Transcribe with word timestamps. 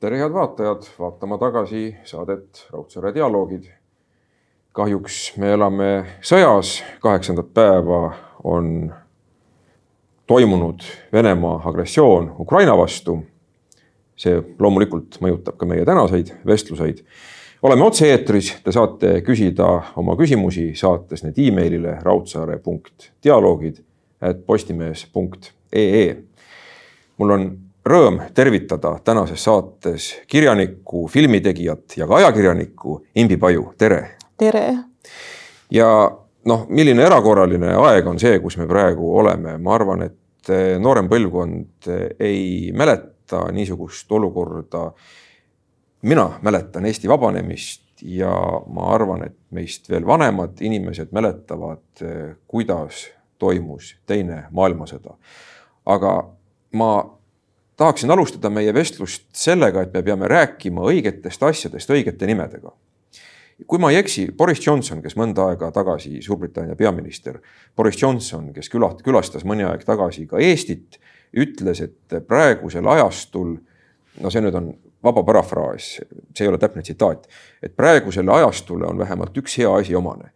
tere, 0.00 0.16
head 0.16 0.32
vaatajad, 0.32 0.86
vaatama 0.98 1.36
tagasi 1.38 1.96
saadet 2.04 2.66
Raudsaare 2.72 3.14
dialoogid. 3.14 3.64
kahjuks 4.72 5.36
me 5.36 5.50
elame 5.52 5.88
sõjas, 6.24 6.78
kaheksandat 7.02 7.50
päeva 7.54 8.14
on 8.44 8.94
toimunud 10.26 10.80
Venemaa 11.12 11.60
agressioon 11.68 12.32
Ukraina 12.38 12.76
vastu. 12.78 13.18
see 14.16 14.42
loomulikult 14.58 15.18
mõjutab 15.20 15.56
ka 15.56 15.66
meie 15.66 15.84
tänaseid 15.84 16.32
vestluseid. 16.46 17.04
oleme 17.62 17.84
otse-eetris, 17.84 18.54
te 18.64 18.72
saate 18.72 19.20
küsida 19.20 19.82
oma 19.96 20.16
küsimusi, 20.16 20.74
saates 20.74 21.24
need 21.24 21.38
emailile 21.38 21.98
raudsaare.dialoogid 22.02 23.84
at 24.20 24.46
postimees.ee. 24.46 26.16
mul 27.18 27.30
on 27.30 27.69
rõõm 27.90 28.20
tervitada 28.34 28.94
tänases 29.04 29.44
saates 29.44 30.10
kirjanikku, 30.30 31.08
filmitegijat 31.08 31.96
ja 31.96 32.06
ka 32.06 32.20
ajakirjanikku 32.20 33.00
Imbi 33.18 33.36
Paju, 33.36 33.72
tere. 33.78 34.16
tere. 34.38 34.64
ja 35.70 35.88
noh, 36.44 36.66
milline 36.68 37.04
erakorraline 37.04 37.74
aeg 37.74 38.06
on 38.06 38.18
see, 38.22 38.38
kus 38.42 38.56
me 38.60 38.68
praegu 38.70 39.10
oleme, 39.18 39.56
ma 39.58 39.74
arvan, 39.74 40.06
et 40.06 40.52
eh, 40.52 40.76
noorem 40.82 41.10
põlvkond 41.10 41.90
eh, 41.90 42.06
ei 42.20 42.72
mäleta 42.76 43.46
niisugust 43.52 44.12
olukorda. 44.12 44.90
mina 46.02 46.30
mäletan 46.42 46.86
Eesti 46.86 47.08
vabanemist 47.08 48.02
ja 48.02 48.32
ma 48.66 48.92
arvan, 48.94 49.24
et 49.26 49.36
meist 49.50 49.90
veel 49.90 50.06
vanemad 50.06 50.60
inimesed 50.60 51.08
mäletavad, 51.12 51.86
eh, 52.02 52.36
kuidas 52.46 53.08
toimus 53.38 53.96
Teine 54.06 54.44
maailmasõda. 54.50 55.16
aga 55.86 56.28
ma 56.72 57.19
tahaksin 57.80 58.10
alustada 58.10 58.50
meie 58.52 58.74
vestlust 58.76 59.30
sellega, 59.32 59.82
et 59.82 59.94
me 59.94 60.02
peame 60.04 60.28
rääkima 60.28 60.84
õigetest 60.92 61.42
asjadest 61.48 61.90
õigete 61.90 62.28
nimedega. 62.28 62.72
kui 63.66 63.78
ma 63.78 63.90
ei 63.92 63.98
eksi, 64.00 64.26
Boris 64.36 64.60
Johnson, 64.66 65.02
kes 65.04 65.16
mõnda 65.20 65.50
aega 65.50 65.68
tagasi 65.72 66.22
Suurbritannia 66.24 66.76
peaminister, 66.76 67.38
Boris 67.76 67.96
Johnson, 68.02 68.52
kes 68.56 68.70
külat-, 68.72 69.02
külastas 69.04 69.44
mõni 69.44 69.66
aeg 69.68 69.84
tagasi 69.84 70.26
ka 70.26 70.40
Eestit, 70.40 70.96
ütles, 71.36 71.82
et 71.84 72.16
praegusel 72.28 72.88
ajastul, 72.88 73.52
no 74.20 74.32
see 74.32 74.40
nüüd 74.44 74.56
on 74.56 74.70
vaba 75.04 75.22
parafraas, 75.28 75.92
see 76.36 76.44
ei 76.44 76.48
ole 76.48 76.60
täpne 76.60 76.82
tsitaat, 76.82 77.28
et 77.62 77.76
praegusele 77.76 78.32
ajastule 78.32 78.88
on 78.88 79.00
vähemalt 79.00 79.36
üks 79.40 79.56
hea 79.60 79.72
asi 79.76 79.96
omane. 79.96 80.32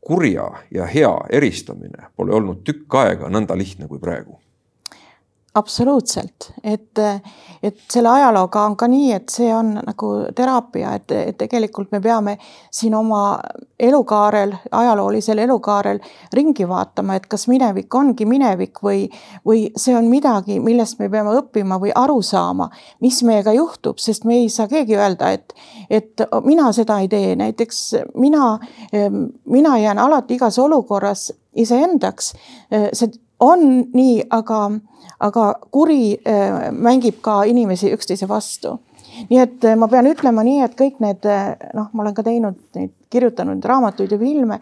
kurja 0.00 0.46
ja 0.70 0.86
hea 0.86 1.16
eristamine 1.30 2.06
pole 2.16 2.32
olnud 2.32 2.62
tükk 2.64 2.94
aega 2.94 3.28
nõnda 3.28 3.58
lihtne 3.58 3.86
kui 3.86 3.98
praegu 3.98 4.40
absoluutselt, 5.54 6.52
et, 6.62 6.98
et 7.62 7.78
selle 7.90 8.08
ajalooga 8.08 8.62
on 8.68 8.76
ka 8.78 8.86
nii, 8.90 9.08
et 9.16 9.32
see 9.32 9.48
on 9.54 9.72
nagu 9.82 10.10
teraapia, 10.36 10.92
et, 11.00 11.10
et 11.10 11.38
tegelikult 11.38 11.90
me 11.90 11.98
peame 12.00 12.36
siin 12.70 12.94
oma 12.94 13.40
elukaarel, 13.80 14.52
ajaloolisel 14.70 15.42
elukaarel 15.42 15.98
ringi 16.36 16.68
vaatama, 16.68 17.16
et 17.18 17.26
kas 17.30 17.48
minevik 17.50 17.94
ongi 17.98 18.26
minevik 18.30 18.78
või, 18.84 19.08
või 19.46 19.64
see 19.76 19.96
on 19.98 20.06
midagi, 20.12 20.60
millest 20.62 21.00
me 21.02 21.08
peame 21.10 21.34
õppima 21.40 21.80
või 21.82 21.90
aru 21.98 22.20
saama, 22.22 22.68
mis 23.02 23.18
meiega 23.26 23.54
juhtub, 23.56 23.98
sest 23.98 24.28
me 24.30 24.38
ei 24.44 24.48
saa 24.48 24.68
keegi 24.70 24.98
öelda, 24.98 25.32
et, 25.34 25.56
et 25.90 26.22
mina 26.46 26.70
seda 26.76 27.00
ei 27.02 27.10
tee, 27.10 27.34
näiteks 27.40 27.82
mina, 28.14 28.52
mina 29.44 29.74
jään 29.82 29.98
alati 29.98 30.38
igas 30.38 30.58
olukorras 30.62 31.32
iseendaks. 31.58 32.32
see 32.70 33.10
on 33.40 33.66
nii, 33.94 34.22
aga 34.30 34.62
aga 35.20 35.50
kuri 35.72 36.16
äh, 36.24 36.70
mängib 36.72 37.20
ka 37.24 37.42
inimesi 37.48 37.92
üksteise 37.94 38.28
vastu. 38.28 38.78
nii 39.30 39.40
et 39.42 39.64
äh, 39.66 39.76
ma 39.76 39.88
pean 39.90 40.06
ütlema 40.06 40.44
nii, 40.46 40.62
et 40.64 40.76
kõik 40.78 41.00
need 41.02 41.26
äh, 41.28 41.52
noh, 41.76 41.90
ma 41.92 42.04
olen 42.04 42.14
ka 42.16 42.24
teinud 42.24 42.56
neid, 42.78 42.94
kirjutanud 43.10 43.64
raamatuid 43.66 44.12
ja 44.14 44.18
filme, 44.20 44.60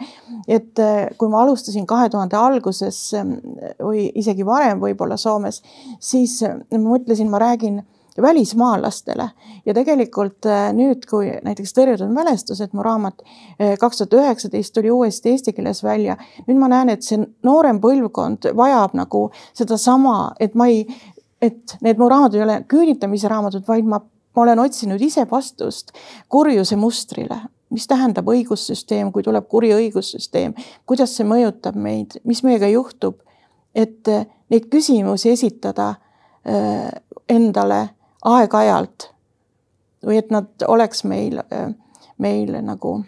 et 0.49 0.81
kui 1.21 1.29
ma 1.29 1.43
alustasin 1.43 1.85
kahe 1.87 2.09
tuhande 2.09 2.39
alguses 2.41 2.97
või 3.77 4.07
isegi 4.17 4.47
varem 4.49 4.81
võib-olla 4.81 5.19
Soomes, 5.21 5.61
siis 6.01 6.39
ma 6.47 6.81
mõtlesin, 6.81 7.29
ma 7.29 7.43
räägin 7.43 7.83
välismaalastele. 8.23 9.31
Ja 9.67 9.75
tegelikult 9.75 10.47
äh, 10.47 10.69
nüüd, 10.75 11.05
kui 11.11 11.31
näiteks 11.45 11.75
Tõrjutud 11.77 12.11
mälestused, 12.13 12.73
mu 12.73 12.83
raamat 12.83 13.23
äh, 13.23 13.77
kaks 13.81 14.03
tuhat 14.03 14.17
üheksateist 14.19 14.75
tuli 14.75 14.91
uuesti 14.91 15.35
eesti 15.35 15.53
keeles 15.53 15.83
välja. 15.85 16.17
nüüd 16.47 16.59
ma 16.59 16.69
näen, 16.69 16.91
et 16.95 17.07
see 17.07 17.21
noorem 17.47 17.81
põlvkond 17.81 18.51
vajab 18.57 18.97
nagu 18.99 19.29
sedasama, 19.57 20.33
et 20.41 20.55
ma 20.55 20.67
ei, 20.67 20.87
et 21.43 21.77
need 21.85 21.99
mu 21.99 22.09
raamatud 22.09 22.41
ei 22.41 22.47
ole 22.47 22.63
küüditamise 22.69 23.29
raamatud, 23.29 23.67
vaid 23.69 23.87
ma, 23.87 24.01
ma 24.35 24.43
olen 24.43 24.65
otsinud 24.65 25.01
ise 25.01 25.27
vastust 25.31 25.95
kurjuse 26.29 26.77
mustrile. 26.77 27.41
Mis 27.71 27.85
tähendab 27.87 28.29
õigussüsteem, 28.33 29.13
kui 29.13 29.23
tuleb 29.23 29.45
kuri 29.49 29.75
õigussüsteem, 29.77 30.55
kuidas 30.89 31.13
see 31.17 31.27
mõjutab 31.29 31.77
meid, 31.77 32.17
mis 32.25 32.41
meiega 32.43 32.71
juhtub, 32.73 33.21
et 33.75 34.09
äh, 34.09 34.27
neid 34.49 34.71
küsimusi 34.73 35.31
esitada 35.37 35.95
endale 37.29 37.81
aeg-ajalt 38.25 39.11
või 40.07 40.19
et 40.19 40.31
nad 40.31 40.67
oleks 40.67 41.05
meil, 41.05 41.41
meil 42.19 42.59
nagu. 42.63 43.05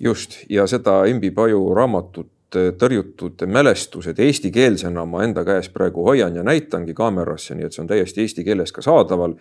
just 0.00 0.38
ja 0.50 0.66
seda 0.66 1.04
Imbi 1.04 1.30
Paju 1.30 1.74
raamatut 1.74 2.28
Tõrjutud 2.52 3.46
mälestused 3.48 4.18
eestikeelsena 4.20 5.06
ma 5.08 5.22
enda 5.24 5.40
käes 5.44 5.70
praegu 5.72 6.02
hoian 6.04 6.34
ja 6.36 6.42
näitangi 6.44 6.92
kaamerasse, 6.94 7.54
nii 7.54 7.64
et 7.64 7.72
see 7.72 7.80
on 7.80 7.88
täiesti 7.88 8.20
eesti 8.20 8.44
keeles 8.44 8.72
ka 8.72 8.82
saadaval. 8.84 9.34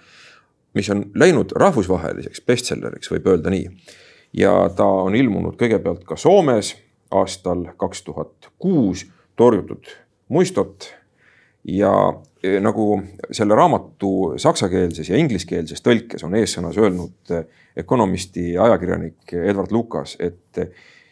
mis 0.74 0.90
on 0.90 1.04
läinud 1.16 1.52
rahvusvaheliseks 1.52 2.42
bestselleriks, 2.48 3.12
võib 3.12 3.28
öelda 3.28 3.50
nii. 3.50 3.68
ja 4.34 4.70
ta 4.76 4.86
on 4.86 5.16
ilmunud 5.16 5.60
kõigepealt 5.60 6.06
ka 6.08 6.16
Soomes 6.16 6.76
aastal 7.12 7.66
kaks 7.78 8.04
tuhat 8.04 8.50
kuus, 8.60 9.06
Torjutud 9.36 9.92
muistot 10.30 10.88
ja 11.64 11.92
nagu 12.62 13.02
selle 13.32 13.56
raamatu 13.56 14.34
saksakeelses 14.42 15.10
ja 15.12 15.18
ingliskeelses 15.22 15.84
tõlkes 15.86 16.24
on 16.26 16.36
eessõnas 16.40 16.78
öelnud 16.82 17.34
ökonomisti 17.78 18.54
e, 18.56 18.60
ajakirjanik 18.60 19.34
Edward 19.38 19.72
Lukas, 19.72 20.16
et 20.20 20.62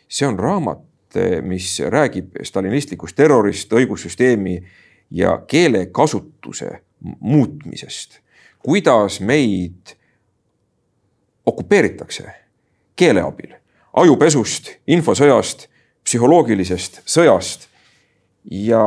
see 0.09 0.28
on 0.28 0.39
raamat, 0.39 0.81
e, 1.16 1.41
mis 1.45 1.75
räägib 1.85 2.39
stalinistlikust 2.44 3.18
terrorist, 3.18 3.73
õigussüsteemi 3.73 4.57
ja 5.12 5.38
keelekasutuse 5.47 6.72
muutmisest. 7.19 8.19
kuidas 8.59 9.19
meid 9.22 9.95
okupeeritakse 11.45 12.25
keele 12.95 13.22
abil, 13.22 13.53
ajupesust, 13.94 14.73
infosõjast, 14.88 15.68
psühholoogilisest 16.03 17.01
sõjast 17.06 17.69
ja 18.51 18.81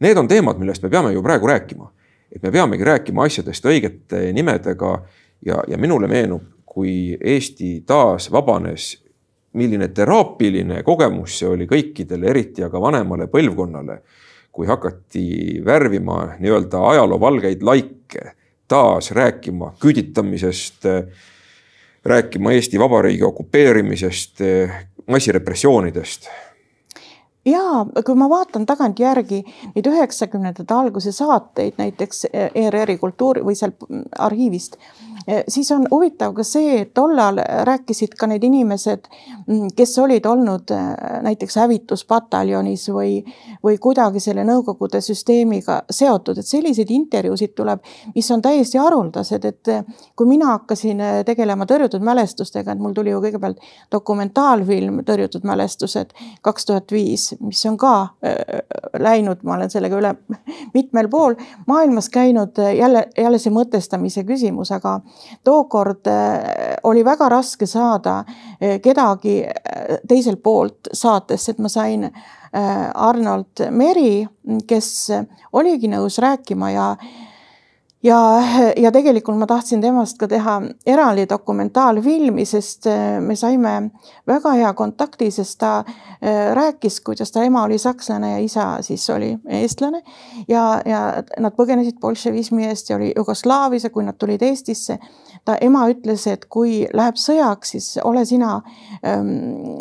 Need 0.00 0.16
on 0.16 0.28
teemad, 0.28 0.56
millest 0.56 0.82
me 0.82 0.88
peame 0.88 1.12
ju 1.12 1.22
praegu 1.22 1.46
rääkima. 1.46 1.92
et 2.32 2.42
me 2.42 2.50
peamegi 2.50 2.84
rääkima 2.84 3.24
asjadest 3.26 3.64
õigete 3.66 4.32
nimedega 4.32 4.90
ja, 5.46 5.64
ja 5.68 5.78
minule 5.78 6.06
meenub, 6.06 6.42
kui 6.64 7.18
Eesti 7.20 7.82
taas 7.86 8.28
vabanes, 8.32 9.02
milline 9.52 9.88
teraapiline 9.88 10.84
kogemus 10.86 11.40
see 11.40 11.48
oli 11.50 11.66
kõikidele, 11.66 12.30
eriti 12.30 12.62
aga 12.62 12.80
vanemale 12.80 13.26
põlvkonnale. 13.26 14.00
kui 14.52 14.66
hakati 14.66 15.60
värvima 15.64 16.36
nii-öelda 16.38 16.80
ajaloo 16.90 17.20
valgeid 17.20 17.60
laike, 17.62 18.32
taas 18.68 19.10
rääkima 19.10 19.74
küüditamisest, 19.80 20.86
rääkima 22.04 22.52
Eesti 22.52 22.78
Vabariigi 22.78 23.22
okupeerimisest, 23.22 24.40
massirepressioonidest 25.06 26.30
ja 27.44 27.86
kui 28.06 28.14
ma 28.14 28.28
vaatan 28.30 28.66
tagantjärgi 28.66 29.42
neid 29.74 29.86
üheksakümnendate 29.92 30.74
alguse 30.74 31.12
saateid 31.12 31.78
näiteks 31.80 32.26
ERR-i 32.32 32.98
kultuuri 33.00 33.44
või 33.46 33.56
seal 33.58 33.72
arhiivist 34.18 34.76
Eh, 34.80 35.09
siis 35.48 35.70
on 35.72 35.86
huvitav 35.90 36.34
ka 36.34 36.44
see, 36.46 36.80
et 36.82 36.92
tollal 36.94 37.40
rääkisid 37.66 38.14
ka 38.18 38.26
need 38.30 38.44
inimesed, 38.46 39.08
mm, 39.46 39.72
kes 39.76 39.92
olid 39.98 40.26
olnud 40.26 40.70
eh, 40.74 40.86
näiteks 41.26 41.56
hävituspataljonis 41.60 42.88
või, 42.94 43.20
või 43.64 43.78
kuidagi 43.78 44.20
selle 44.20 44.44
Nõukogude 44.44 45.00
süsteemiga 45.04 45.82
seotud, 45.90 46.40
et 46.40 46.46
selliseid 46.46 46.90
intervjuusid 46.90 47.54
tuleb, 47.54 47.84
mis 48.14 48.30
on 48.30 48.42
täiesti 48.42 48.80
haruldased, 48.80 49.44
et 49.44 49.72
eh, 49.72 49.84
kui 50.16 50.28
mina 50.30 50.54
hakkasin 50.54 51.02
tegelema 51.26 51.66
tõrjutud 51.68 52.04
mälestustega, 52.04 52.72
et 52.72 52.82
mul 52.82 52.96
tuli 52.96 53.14
ju 53.14 53.22
kõigepealt 53.24 53.60
dokumentaalfilm 53.92 55.02
Tõrjutud 55.10 55.44
mälestused 55.48 56.12
kaks 56.44 56.66
tuhat 56.68 56.92
viis, 56.92 57.30
mis 57.40 57.60
on 57.66 57.76
ka 57.80 57.92
läinud, 59.00 59.40
ma 59.46 59.56
olen 59.56 59.70
sellega 59.70 59.98
üle 59.98 60.12
mitmel 60.76 61.08
pool 61.10 61.36
maailmas 61.66 62.08
käinud 62.12 62.58
jälle, 62.76 63.06
jälle 63.18 63.38
see 63.38 63.52
mõtestamise 63.54 64.24
küsimus, 64.28 64.72
aga 64.74 65.00
tookord 65.44 66.06
äh, 66.06 66.76
oli 66.82 67.04
väga 67.04 67.28
raske 67.28 67.66
saada 67.66 68.24
äh, 68.60 68.80
kedagi 68.80 69.40
äh, 69.44 69.98
teiselt 70.08 70.42
poolt 70.42 70.90
saatesse, 70.92 71.52
et 71.52 71.58
ma 71.58 71.68
sain 71.68 72.10
Arnold 72.50 73.60
Meri, 73.70 74.24
kes 74.66 74.86
oligi 75.54 75.86
nõus 75.86 76.16
rääkima 76.18 76.70
ja 76.74 76.86
ja, 78.02 78.42
ja 78.76 78.92
tegelikult 78.92 79.38
ma 79.38 79.46
tahtsin 79.46 79.80
temast 79.80 80.18
ka 80.20 80.28
teha 80.28 80.56
eraldi 80.88 81.26
dokumentaalfilmi, 81.28 82.44
sest 82.48 82.88
äh, 82.90 83.18
me 83.20 83.36
saime 83.36 83.74
väga 84.28 84.54
hea 84.56 84.72
kontakti, 84.76 85.30
sest 85.34 85.58
ta 85.60 85.72
äh, 85.80 86.52
rääkis, 86.56 87.00
kuidas 87.04 87.32
ta 87.32 87.44
ema 87.44 87.64
oli 87.68 87.78
sakslane 87.78 88.32
ja 88.32 88.38
isa 88.44 88.66
siis 88.86 89.04
oli 89.10 89.34
eestlane 89.60 90.02
ja, 90.48 90.80
ja 90.84 91.02
nad 91.38 91.56
põgenesid 91.56 92.00
bolševismi 92.00 92.66
eest 92.70 92.90
ja 92.90 92.96
oli 92.96 93.12
Jugoslaavias 93.16 93.84
ja 93.84 93.90
kui 93.90 94.04
nad 94.04 94.18
tulid 94.18 94.42
Eestisse, 94.42 94.98
ta 95.44 95.56
ema 95.60 95.86
ütles, 95.92 96.26
et 96.30 96.46
kui 96.52 96.84
läheb 96.96 97.18
sõjaks, 97.20 97.74
siis 97.76 97.90
ole 98.04 98.24
sina 98.28 98.60
ähm, 99.06 99.78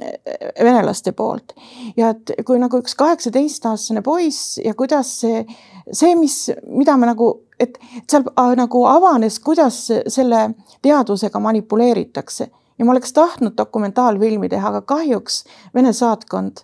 venelaste 0.59 1.11
poolt. 1.11 1.53
ja 1.97 2.13
et 2.15 2.31
kui 2.45 2.59
nagu 2.59 2.79
üks 2.83 2.95
kaheksateistaastane 2.99 4.03
poiss 4.03 4.57
ja 4.63 4.73
kuidas 4.75 5.11
see, 5.21 5.45
see, 5.91 6.15
mis, 6.19 6.49
mida 6.67 6.97
me 6.97 7.09
nagu 7.09 7.31
et 7.59 7.79
seal 8.07 8.23
äh, 8.29 8.55
nagu 8.59 8.85
avanes, 8.89 9.39
kuidas 9.39 9.81
selle 10.07 10.49
teadusega 10.81 11.39
manipuleeritakse 11.39 12.49
ja 12.79 12.85
ma 12.85 12.91
oleks 12.91 13.13
tahtnud 13.13 13.57
dokumentaalfilmi 13.57 14.49
teha, 14.49 14.73
aga 14.73 14.81
kahjuks 14.81 15.43
Vene 15.75 15.93
saatkond 15.93 16.63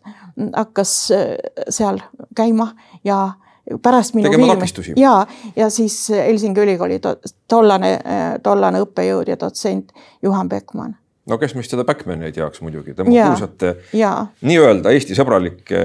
hakkas 0.56 0.94
äh, 1.12 1.34
seal 1.70 2.00
käima 2.36 2.72
ja 3.04 3.34
pärast 3.82 4.14
minu 4.14 4.30
tegema 4.30 4.54
takistusi. 4.54 4.94
ja, 4.98 5.26
ja 5.56 5.70
siis 5.70 6.10
Helsingi 6.10 6.62
ülikooli 6.62 7.00
to, 7.00 7.16
tollane, 7.48 7.98
äh, 8.06 8.28
tollane 8.44 8.84
õppejõud 8.86 9.32
ja 9.32 9.40
dotsent 9.40 9.92
Juhan 10.24 10.50
Beckmann 10.50 10.96
no 11.30 11.40
kes 11.42 11.56
meist 11.58 11.74
seda 11.74 11.86
Backmani 11.88 12.30
ei 12.30 12.36
teaks 12.36 12.62
muidugi, 12.62 12.94
tema 12.94 13.12
kuulsate 13.12 13.76
nii-öelda 14.46 14.94
Eesti 14.96 15.18
sõbralike 15.18 15.84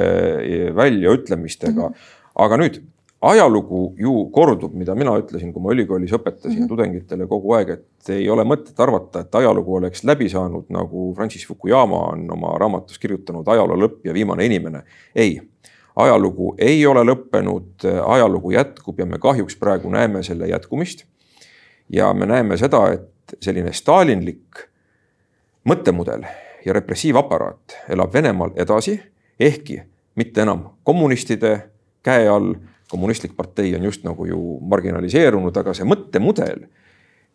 väljaütlemistega 0.76 1.88
mm. 1.88 1.94
-hmm. 1.94 2.16
aga 2.44 2.60
nüüd 2.60 2.82
ajalugu 3.20 3.94
ju 3.98 4.30
kordub, 4.32 4.74
mida 4.74 4.94
mina 4.96 5.12
ütlesin, 5.20 5.52
kui 5.52 5.62
ma 5.62 5.74
ülikoolis 5.74 6.12
õpetasin 6.16 6.54
mm 6.54 6.62
-hmm. 6.64 6.68
tudengitele 6.68 7.26
kogu 7.26 7.52
aeg, 7.52 7.70
et 7.70 8.08
ei 8.08 8.28
ole 8.30 8.44
mõtet 8.44 8.80
arvata, 8.80 9.20
et 9.20 9.34
ajalugu 9.34 9.74
oleks 9.74 10.04
läbi 10.04 10.28
saanud, 10.28 10.64
nagu 10.68 11.14
Francis 11.14 11.46
Fukuyama 11.46 12.00
on 12.12 12.30
oma 12.32 12.56
raamatus 12.58 12.98
kirjutanud 12.98 13.48
ajaloo 13.48 13.76
lõpp 13.76 14.04
ja 14.04 14.14
viimane 14.14 14.46
inimene. 14.46 14.82
ei, 15.14 15.40
ajalugu 15.96 16.54
ei 16.58 16.86
ole 16.86 17.04
lõppenud, 17.04 17.84
ajalugu 18.06 18.50
jätkub 18.50 18.98
ja 18.98 19.06
me 19.06 19.18
kahjuks 19.18 19.56
praegu 19.56 19.90
näeme 19.90 20.22
selle 20.22 20.48
jätkumist. 20.48 21.04
ja 21.88 22.14
me 22.14 22.26
näeme 22.26 22.56
seda, 22.56 22.92
et 22.92 23.36
selline 23.40 23.72
stalinlik 23.72 24.68
mõttemudel 25.68 26.24
ja 26.64 26.72
repressiivaparaat 26.72 27.76
elab 27.88 28.12
Venemaal 28.12 28.50
edasi, 28.56 29.00
ehkki 29.40 29.82
mitte 30.14 30.42
enam 30.42 30.64
kommunistide 30.84 31.70
käe 32.02 32.28
all 32.28 32.54
kommunistlik 32.90 33.36
partei 33.36 33.74
on 33.78 33.86
just 33.86 34.04
nagu 34.04 34.26
ju 34.26 34.58
marginaliseerunud, 34.70 35.56
aga 35.56 35.74
see 35.76 35.86
mõttemudel, 35.88 36.64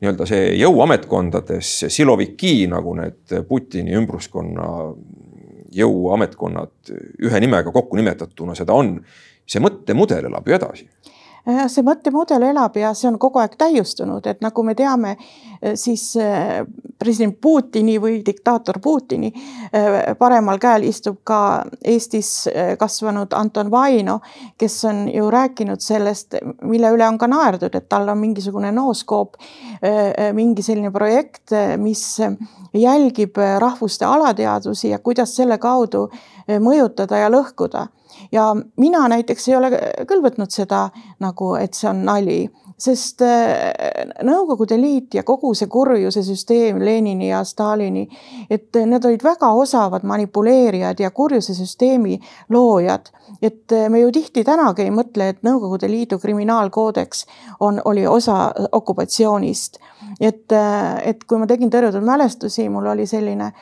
nii-öelda 0.04 0.28
see 0.28 0.50
jõuametkondades, 0.60 1.72
siloviki, 1.94 2.58
nagu 2.72 2.96
need 3.00 3.36
Putini 3.48 3.96
ümbruskonna 3.96 4.68
jõuametkonnad 5.76 6.92
ühe 7.24 7.42
nimega 7.44 7.72
kokku 7.76 7.98
nimetatuna 8.00 8.56
seda 8.56 8.76
on, 8.76 8.98
see 9.48 9.64
mõttemudel 9.64 10.28
elab 10.30 10.48
ju 10.48 10.58
edasi 10.58 10.90
see 11.46 11.84
mõttemudel 11.86 12.48
elab 12.50 12.78
ja 12.80 12.92
see 12.98 13.10
on 13.12 13.20
kogu 13.22 13.40
aeg 13.42 13.54
täiustunud, 13.60 14.26
et 14.28 14.42
nagu 14.42 14.64
me 14.66 14.74
teame, 14.78 15.16
äh, 15.16 15.76
siis 15.80 16.08
äh, 16.18 16.64
president 17.00 17.38
Putini 17.42 17.98
või 18.02 18.22
diktaator 18.26 18.80
Putini 18.82 19.32
paremal 20.20 20.58
käel 20.62 20.86
istub 20.88 21.18
ka 21.28 21.66
Eestis 21.84 22.48
kasvanud 22.80 23.34
Anton 23.36 23.70
Vaino, 23.72 24.20
kes 24.58 24.78
on 24.90 25.02
ju 25.12 25.28
rääkinud 25.32 25.84
sellest, 25.84 26.38
mille 26.64 26.94
üle 26.96 27.08
on 27.08 27.20
ka 27.20 27.28
naerdud, 27.30 27.76
et 27.76 27.90
tal 27.92 28.08
on 28.10 28.18
mingisugune 28.22 28.72
nooskoop, 28.74 29.36
mingi 30.38 30.64
selline 30.66 30.92
projekt, 30.96 31.54
mis 31.78 32.06
jälgib 32.74 33.38
rahvuste 33.60 34.08
alateadvusi 34.08 34.94
ja 34.94 35.00
kuidas 35.04 35.36
selle 35.36 35.60
kaudu 35.62 36.08
mõjutada 36.48 37.20
ja 37.26 37.30
lõhkuda 37.34 37.90
ja 38.36 38.56
mina 38.78 39.08
näiteks 39.08 39.48
ei 39.48 39.56
ole 39.56 39.72
küll 40.08 40.24
võtnud 40.24 40.52
seda 40.52 40.90
nagu, 41.24 41.54
et 41.60 41.74
see 41.78 41.88
on 41.90 42.04
nali, 42.08 42.40
sest 42.78 43.24
äh, 43.24 43.72
Nõukogude 44.28 44.76
Liit 44.80 45.16
ja 45.16 45.24
kogu 45.24 45.54
see 45.56 45.70
kurjuse 45.72 46.24
süsteem 46.26 46.82
Lenini 46.84 47.30
ja 47.30 47.44
Stalini, 47.48 48.04
et 48.52 48.76
need 48.76 49.08
olid 49.08 49.24
väga 49.24 49.52
osavad 49.56 50.04
manipuleerijad 50.04 51.00
ja 51.00 51.12
kurjuse 51.16 51.56
süsteemi 51.56 52.20
loojad. 52.52 53.12
et 53.42 53.72
äh, 53.72 53.90
me 53.90 54.00
ju 54.00 54.12
tihti 54.12 54.44
tänagi 54.44 54.84
ei 54.84 54.92
mõtle, 54.92 55.30
et 55.30 55.44
Nõukogude 55.44 55.90
Liidu 55.92 56.20
kriminaalkoodeks 56.20 57.26
on, 57.60 57.82
oli 57.86 58.08
osa 58.08 58.52
okupatsioonist. 58.72 59.80
et, 60.20 60.52
äh, 60.52 61.08
et 61.08 61.24
kui 61.24 61.40
ma 61.40 61.48
tegin 61.48 61.72
tõrjutud 61.72 62.04
mälestusi, 62.04 62.70
mul 62.70 62.92
oli 62.92 63.08
selline 63.08 63.54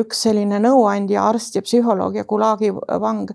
üks 0.00 0.22
selline 0.26 0.58
nõuandja, 0.62 1.22
arst 1.28 1.56
ja 1.58 1.62
psühholoog 1.64 2.16
ja 2.16 2.24
Gulagi 2.24 2.72
vang, 2.74 3.30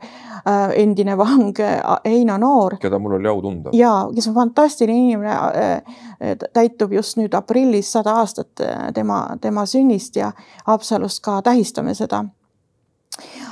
äh, 0.45 0.73
endine 0.81 1.17
vang 1.17 1.57
Heino 2.05 2.38
Noor. 2.38 2.77
keda 2.81 2.99
mul 2.99 3.19
oli 3.19 3.27
au 3.27 3.41
tunda. 3.41 3.69
ja 3.73 3.93
kes 4.15 4.27
on 4.27 4.35
fantastiline 4.35 5.11
inimene, 5.11 5.38
äh, 5.38 6.35
täitub 6.53 6.93
just 6.93 7.17
nüüd 7.17 7.33
aprillis 7.38 7.91
sada 7.91 8.17
aastat 8.21 8.61
äh, 8.61 8.91
tema, 8.93 9.23
tema 9.41 9.65
sünnist 9.65 10.15
ja 10.15 10.31
Haapsalust 10.65 11.23
ka 11.23 11.41
tähistame 11.41 11.93
seda 11.93 12.25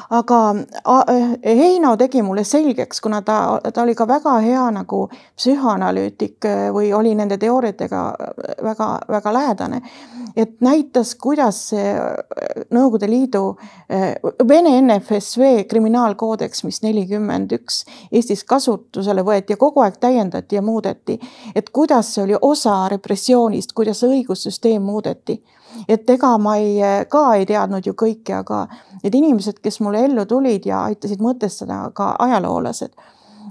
aga 0.10 0.38
Heino 1.46 1.96
tegi 1.98 2.22
mulle 2.22 2.44
selgeks, 2.44 3.02
kuna 3.02 3.22
ta, 3.22 3.60
ta 3.74 3.84
oli 3.84 3.96
ka 3.96 4.08
väga 4.08 4.38
hea 4.42 4.64
nagu 4.74 5.04
psühhoanalüütik 5.12 6.48
või 6.74 6.94
oli 6.96 7.12
nende 7.16 7.38
teooriatega 7.38 8.04
väga-väga 8.66 9.34
lähedane, 9.34 9.82
et 10.36 10.56
näitas, 10.66 11.14
kuidas 11.16 11.62
see 11.70 11.94
Nõukogude 12.70 13.10
Liidu 13.10 13.44
Vene 14.48 14.74
NFSV 14.82 15.68
kriminaalkoodeks, 15.70 16.64
mis 16.64 16.82
nelikümmend 16.86 17.54
üks 17.60 17.84
Eestis 18.12 18.44
kasutusele 18.48 19.26
võeti 19.26 19.54
ja 19.54 19.62
kogu 19.62 19.84
aeg 19.86 20.00
täiendati 20.02 20.58
ja 20.58 20.66
muudeti, 20.66 21.20
et 21.56 21.70
kuidas 21.70 22.14
see 22.16 22.26
oli 22.26 22.38
osa 22.42 22.82
repressioonist, 22.90 23.74
kuidas 23.78 24.04
õigussüsteem 24.08 24.82
muudeti 24.82 25.42
et 25.88 26.10
ega 26.10 26.34
ma 26.42 26.56
ei, 26.60 26.80
ka 27.10 27.24
ei 27.38 27.46
teadnud 27.50 27.86
ju 27.86 27.94
kõike, 27.98 28.42
aga 28.42 28.66
need 29.04 29.16
inimesed, 29.16 29.62
kes 29.64 29.80
mulle 29.86 30.04
ellu 30.08 30.26
tulid 30.30 30.68
ja 30.70 30.84
aitasid 30.90 31.22
mõtestada, 31.24 31.82
ka 31.96 32.14
ajaloolased, 32.20 32.94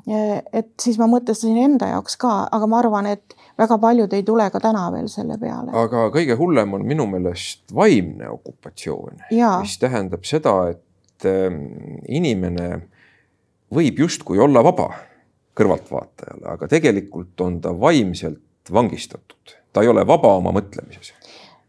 et 0.09 0.71
siis 0.81 0.99
ma 1.01 1.09
mõtestasin 1.11 1.59
enda 1.63 1.91
jaoks 1.93 2.17
ka, 2.21 2.35
aga 2.53 2.69
ma 2.71 2.81
arvan, 2.83 3.09
et 3.11 3.37
väga 3.59 3.79
paljud 3.83 4.13
ei 4.17 4.25
tule 4.27 4.47
ka 4.53 4.61
täna 4.63 4.87
veel 4.95 5.09
selle 5.13 5.39
peale. 5.41 5.73
aga 5.77 6.09
kõige 6.15 6.37
hullem 6.39 6.75
on 6.79 6.87
minu 6.87 7.07
meelest 7.11 7.75
vaimne 7.75 8.31
okupatsioon, 8.31 9.25
mis 9.31 9.79
tähendab 9.81 10.25
seda, 10.29 10.55
et 10.73 11.29
ähm, 11.29 11.63
inimene 12.09 12.71
võib 13.75 14.05
justkui 14.05 14.41
olla 14.41 14.63
vaba 14.65 14.91
kõrvaltvaatajale, 15.59 16.47
aga 16.55 16.69
tegelikult 16.71 17.41
on 17.45 17.61
ta 17.61 17.75
vaimselt 17.75 18.71
vangistatud, 18.73 19.57
ta 19.73 19.83
ei 19.83 19.91
ole 19.91 20.05
vaba 20.07 20.37
oma 20.39 20.53
mõtlemises 20.55 21.13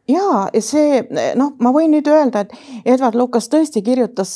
ja 0.09 0.61
see 0.63 1.03
noh, 1.37 1.53
ma 1.61 1.71
võin 1.75 1.93
nüüd 1.93 2.07
öelda, 2.09 2.43
et 2.45 2.53
Edward 2.95 3.17
Lucas 3.19 3.49
tõesti 3.51 3.83
kirjutas 3.85 4.35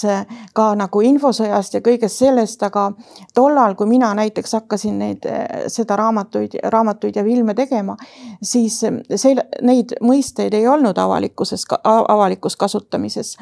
ka 0.54 0.68
nagu 0.78 1.02
infosõjast 1.06 1.78
ja 1.78 1.82
kõigest 1.86 2.22
sellest, 2.22 2.64
aga 2.64 2.92
tollal, 3.36 3.76
kui 3.80 3.90
mina 3.90 4.12
näiteks 4.18 4.54
hakkasin 4.60 5.00
neid, 5.02 5.28
seda 5.72 5.98
raamatuid, 6.00 6.60
raamatuid 6.74 7.18
ja 7.18 7.24
filme 7.26 7.56
tegema, 7.58 7.96
siis 8.44 8.80
see, 8.84 9.36
neid 9.62 9.96
mõisteid 10.04 10.54
ei 10.58 10.68
olnud 10.70 10.98
avalikkuses, 11.00 11.66
avalikus 11.84 12.58
kasutamises. 12.60 13.36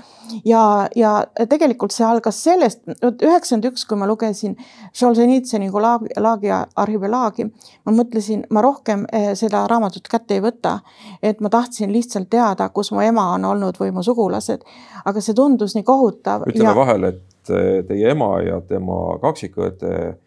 ja, 0.46 0.88
ja 0.96 1.26
tegelikult 1.50 1.92
see 1.92 2.06
algas 2.08 2.44
sellest, 2.44 2.84
üheksakümmend 3.02 3.72
üks, 3.72 3.86
kui 3.88 4.00
ma 4.00 4.08
lugesin 4.08 4.56
Solženitsõni 4.96 5.70
Gulagi, 5.72 6.14
Lagi 6.22 6.52
arhipelaagi, 6.52 7.48
ma 7.86 7.96
mõtlesin, 7.96 8.46
ma 8.50 8.64
rohkem 8.64 9.06
eh, 9.12 9.32
seda 9.36 9.66
raamatut 9.70 10.08
kätte 10.12 10.38
ei 10.38 10.44
võta, 10.44 10.80
et 11.24 11.42
ma 11.42 11.50
tahtsin 11.52 11.92
lihtsalt 11.94 12.21
täpselt 12.22 12.30
teada, 12.30 12.70
kus 12.70 12.92
mu 12.92 13.02
ema 13.02 13.34
on 13.36 13.46
olnud 13.46 13.78
või 13.80 13.92
mu 13.92 14.04
sugulased. 14.04 14.64
aga 15.06 15.22
see 15.22 15.34
tundus 15.34 15.76
nii 15.76 15.84
kohutav. 15.84 16.44
ütleme 16.48 16.70
ja... 16.70 16.76
vahele, 16.76 17.08
et 17.08 17.50
eh, 17.50 17.84
teie 17.88 18.12
ema 18.12 18.42
ja 18.42 18.62
tema 18.62 19.18
kaksikõde 19.22 20.18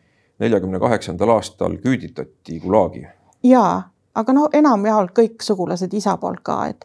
neljakümne 0.41 0.81
kaheksandal 0.81 1.31
aastal 1.31 1.77
küüditati 1.79 2.61
Gulagi. 2.61 3.07
ja, 3.43 3.83
aga 4.15 4.33
no 4.33 4.49
enamjaolt 4.53 5.13
kõik 5.13 5.43
sugulased 5.43 5.93
isa 5.95 6.17
poolt 6.17 6.43
ka, 6.43 6.67
et, 6.67 6.85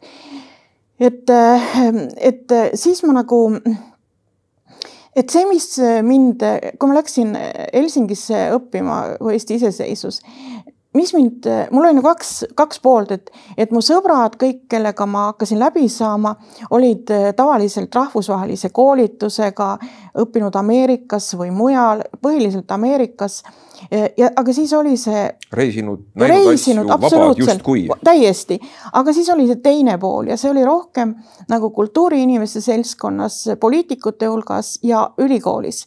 et, 0.99 1.29
et 2.17 2.57
siis 2.73 3.03
ma 3.03 3.13
nagu 3.13 3.47
et 5.15 5.29
see, 5.29 5.45
mis 5.49 5.79
mind, 6.05 6.43
kui 6.77 6.89
ma 6.89 6.95
läksin 6.99 7.33
Helsingisse 7.73 8.49
õppima, 8.55 9.17
kui 9.19 9.33
Eesti 9.33 9.57
iseseisvus, 9.57 10.21
mis 10.93 11.13
mind, 11.13 11.45
mul 11.71 11.85
oli 11.85 11.97
nagu 11.99 12.07
kaks, 12.07 12.31
kaks 12.57 12.79
poolt, 12.81 13.11
et, 13.13 13.29
et 13.57 13.71
mu 13.71 13.81
sõbrad, 13.85 14.33
kõik, 14.41 14.63
kellega 14.71 15.05
ma 15.05 15.27
hakkasin 15.29 15.59
läbi 15.61 15.85
saama, 15.91 16.33
olid 16.73 17.13
eh, 17.13 17.29
tavaliselt 17.37 17.93
rahvusvahelise 17.95 18.71
koolitusega, 18.73 19.69
õppinud 20.23 20.55
Ameerikas 20.57 21.29
või 21.37 21.51
mujal, 21.53 22.01
põhiliselt 22.21 22.71
Ameerikas. 22.73 23.43
ja, 24.17 24.31
aga 24.35 24.53
siis 24.53 24.73
oli 24.73 24.97
see. 24.97 25.29
reisinud, 25.53 26.09
reisinud 26.17 26.89
absoluutselt, 26.89 27.63
täiesti, 28.03 28.59
aga 28.93 29.13
siis 29.13 29.29
oli 29.29 29.47
see 29.47 29.61
teine 29.63 29.97
pool 29.97 30.33
ja 30.33 30.37
see 30.37 30.51
oli 30.51 30.65
rohkem 30.65 31.13
nagu 31.49 31.69
kultuuriinimeste 31.69 32.61
seltskonnas, 32.61 33.43
poliitikute 33.59 34.27
hulgas 34.27 34.79
ja 34.83 35.09
ülikoolis 35.17 35.85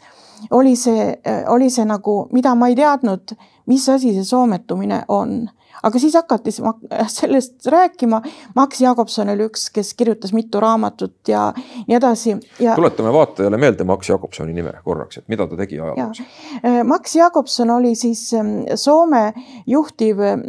oli 0.51 0.77
see, 0.77 1.15
oli 1.49 1.71
see 1.71 1.85
nagu, 1.85 2.27
mida 2.33 2.55
ma 2.55 2.69
ei 2.69 2.77
teadnud 2.77 3.37
mis 3.67 3.89
asi 3.89 4.15
see 4.15 4.25
soometumine 4.25 5.03
on. 5.09 5.51
aga 5.83 5.99
siis 5.99 6.15
hakati 6.15 6.53
sellest 7.09 7.67
rääkima. 7.67 8.21
Max 8.55 8.81
Jakobson 8.81 9.33
oli 9.33 9.49
üks, 9.49 9.65
kes 9.75 9.95
kirjutas 9.99 10.31
mitu 10.33 10.61
raamatut 10.63 11.29
ja 11.29 11.49
nii 11.89 11.97
edasi 11.97 12.37
ja.... 12.61 12.77
tuletame 12.77 13.13
vaatajale 13.13 13.59
meelde 13.59 13.85
Max 13.85 14.09
Jakobsoni 14.09 14.55
nime 14.55 14.73
korraks, 14.85 15.19
et 15.19 15.29
mida 15.33 15.47
ta 15.51 15.59
tegi 15.59 15.81
ajaloos. 15.81 16.23
Äh, 16.63 16.83
Max 16.87 17.17
Jakobson 17.17 17.71
oli 17.71 17.95
siis 17.99 18.29
ähm, 18.35 18.61
Soome 18.75 19.33
juhtiv 19.67 20.21
ähm, 20.21 20.45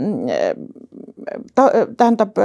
ta 1.55 1.69
tähendab 1.97 2.37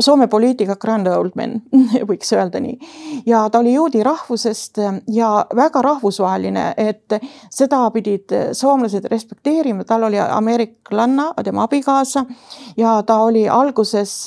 Soome 0.00 0.28
poliitika 0.28 0.76
grand 0.80 1.06
old 1.06 1.36
man, 1.36 1.60
võiks 2.10 2.32
öelda 2.36 2.60
nii. 2.60 2.78
ja 3.26 3.48
ta 3.50 3.58
oli 3.58 3.74
juudi 3.74 4.02
rahvusest 4.02 4.78
ja 5.12 5.30
väga 5.56 5.82
rahvusvaheline, 5.82 6.66
et 6.76 7.16
seda 7.50 7.90
pidid 7.94 8.32
soomlased 8.56 9.04
respekteerima, 9.10 9.84
tal 9.84 10.06
oli 10.08 10.20
ameeriklanna, 10.20 11.32
tema 11.44 11.66
abikaasa 11.66 12.24
ja 12.76 13.02
ta 13.06 13.18
oli 13.24 13.48
alguses 13.48 14.26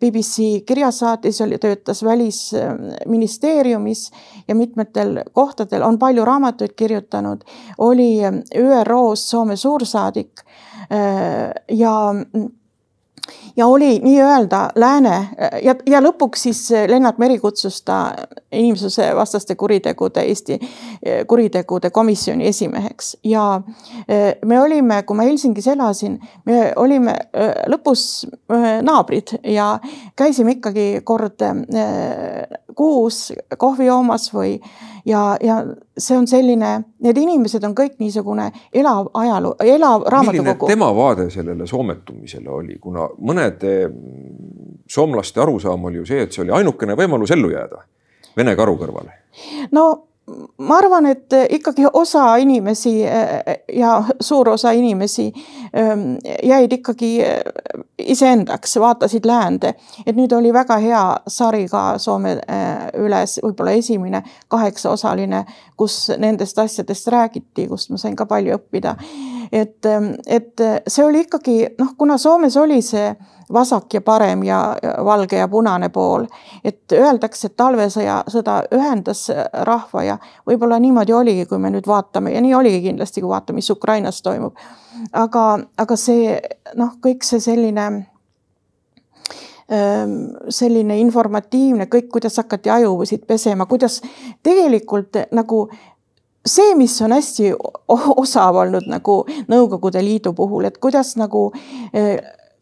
BBC 0.00 0.64
kirjasaatis, 0.66 1.40
oli, 1.40 1.58
töötas 1.58 2.04
välisministeeriumis 2.04 4.10
ja 4.48 4.54
mitmetel 4.54 5.22
kohtadel 5.32 5.82
on 5.82 5.98
palju 5.98 6.24
raamatuid 6.24 6.72
kirjutanud, 6.76 7.44
oli 7.78 8.20
ÜRO-s 8.56 9.30
Soome 9.30 9.56
suursaadik 9.56 10.42
ja 11.68 12.14
ja 13.56 13.66
oli 13.66 13.98
nii-öelda 14.02 14.70
lääne 14.74 15.28
ja, 15.62 15.74
ja 15.86 16.00
lõpuks 16.02 16.46
siis 16.46 16.62
Lennart 16.88 17.18
Meri 17.18 17.38
kutsus 17.38 17.82
ta 17.82 18.14
inimsusevastaste 18.52 19.54
kuritegude, 19.54 20.22
Eesti 20.22 20.58
kuritegude 21.26 21.90
komisjoni 21.90 22.46
esimeheks. 22.46 23.16
Ja 23.24 23.60
e, 24.08 24.34
me 24.44 24.60
olime, 24.60 25.02
kui 25.02 25.16
ma 25.16 25.26
Helsingis 25.28 25.66
elasin, 25.72 26.18
me 26.46 26.72
olime 26.76 27.14
e, 27.32 27.48
lõpus 27.72 28.26
naabrid 28.82 29.36
ja 29.44 29.78
käisime 30.16 30.58
ikkagi 30.58 31.00
kord 31.04 31.42
kuus 32.76 33.32
kohvi 33.58 33.86
joomas 33.86 34.28
või 34.34 34.56
ja, 35.04 35.36
ja 35.42 35.56
see 35.98 36.18
on 36.18 36.26
selline, 36.26 36.72
need 37.02 37.18
inimesed 37.18 37.64
on 37.64 37.74
kõik 37.78 37.98
niisugune 38.02 38.50
elav 38.72 39.10
ajaloo, 39.14 39.56
elav 39.64 40.06
raamatukogu. 40.12 40.68
tema 40.70 40.92
vaade 40.96 41.30
sellele 41.30 41.66
soometumisele 41.66 42.50
oli, 42.50 42.78
kuna 42.80 43.08
mõnede 43.18 43.74
soomlaste 44.90 45.40
arusaam 45.40 45.84
oli 45.90 46.02
ju 46.02 46.06
see, 46.06 46.22
et 46.26 46.32
see 46.32 46.44
oli 46.44 46.54
ainukene 46.60 46.96
võimalus 46.98 47.34
ellu 47.34 47.50
jääda 47.54 47.84
Vene 48.36 48.54
karu 48.56 48.78
kõrvale. 48.80 49.12
no 49.72 49.86
ma 50.58 50.76
arvan, 50.78 51.06
et 51.06 51.34
ikkagi 51.50 51.86
osa 51.92 52.36
inimesi 52.36 53.00
ja 53.72 53.92
suur 54.20 54.48
osa 54.48 54.70
inimesi 54.72 55.32
ähm, 55.76 56.16
jäid 56.42 56.72
ikkagi 56.72 57.10
iseendaks, 57.98 58.76
vaatasid 58.80 59.26
läände, 59.26 59.74
et 60.06 60.16
nüüd 60.16 60.32
oli 60.36 60.52
väga 60.52 60.76
hea 60.82 61.02
sari 61.28 61.66
ka 61.70 61.98
Soome 61.98 62.36
üles, 62.98 63.38
võib-olla 63.42 63.76
esimene 63.78 64.22
kaheksaosaline, 64.52 65.44
kus 65.76 66.10
nendest 66.18 66.58
asjadest 66.58 67.08
räägiti, 67.12 67.68
kust 67.68 67.92
ma 67.92 68.00
sain 68.00 68.16
ka 68.16 68.26
palju 68.26 68.56
õppida. 68.58 68.96
et, 69.52 69.84
ähm, 69.86 70.14
et 70.26 70.60
see 70.86 71.04
oli 71.04 71.26
ikkagi 71.26 71.74
noh, 71.78 71.94
kuna 71.98 72.18
Soomes 72.18 72.56
oli 72.56 72.82
see 72.82 73.12
vasak 73.52 73.94
ja 73.94 74.00
parem 74.00 74.42
ja 74.42 74.76
valge 75.04 75.36
ja 75.36 75.48
punane 75.48 75.88
pool. 75.88 76.26
et 76.64 76.92
öeldakse, 76.92 77.46
et 77.46 77.56
talvesõja, 77.56 78.22
sõda 78.28 78.62
ühendas 78.74 79.28
rahva 79.52 80.04
ja 80.04 80.18
võib-olla 80.46 80.78
niimoodi 80.78 81.12
oligi, 81.12 81.46
kui 81.46 81.58
me 81.58 81.70
nüüd 81.70 81.86
vaatame 81.86 82.32
ja 82.32 82.40
nii 82.40 82.54
oligi 82.54 82.82
kindlasti, 82.88 83.20
kui 83.20 83.30
vaatame, 83.30 83.56
mis 83.56 83.70
Ukrainas 83.70 84.22
toimub. 84.22 84.56
aga, 85.12 85.58
aga 85.78 85.96
see 85.96 86.40
noh, 86.74 86.96
kõik 87.04 87.24
see 87.24 87.40
selline 87.40 87.86
ähm, 89.72 90.18
selline 90.48 90.98
informatiivne, 91.00 91.86
kõik, 91.86 92.08
kuidas 92.12 92.36
hakati 92.36 92.70
ajusid 92.70 93.26
pesema, 93.26 93.66
kuidas 93.66 94.00
tegelikult 94.42 95.24
nagu 95.32 95.68
see, 96.46 96.74
mis 96.74 97.00
on 97.02 97.12
hästi 97.12 97.52
osav 98.16 98.56
olnud 98.64 98.86
nagu 98.90 99.22
Nõukogude 99.48 100.02
Liidu 100.02 100.32
puhul, 100.34 100.66
et 100.68 100.78
kuidas 100.82 101.14
nagu 101.20 101.50
äh, 101.94 102.16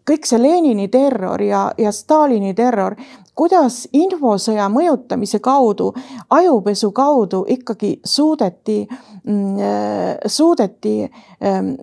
kõik 0.08 0.26
see 0.26 0.40
Lenini 0.42 0.88
terror 0.88 1.42
ja, 1.42 1.70
ja 1.78 1.92
Stalini 1.92 2.54
terror, 2.54 2.96
kuidas 3.34 3.86
infosõja 3.92 4.68
mõjutamise 4.72 5.40
kaudu, 5.40 5.92
ajupesu 6.30 6.92
kaudu 6.92 7.44
ikkagi 7.48 8.00
suudeti, 8.04 8.82
mm, 9.24 9.56
äh, 9.58 10.16
suudeti 10.26 10.96
ähm, 11.04 11.74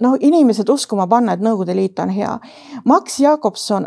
noh, 0.00 0.16
inimesed 0.20 0.68
uskuma 0.68 1.06
panna, 1.06 1.34
et 1.36 1.42
Nõukogude 1.44 1.76
Liit 1.76 1.98
on 2.02 2.10
hea. 2.12 2.32
Max 2.84 3.20
Jakobson 3.20 3.86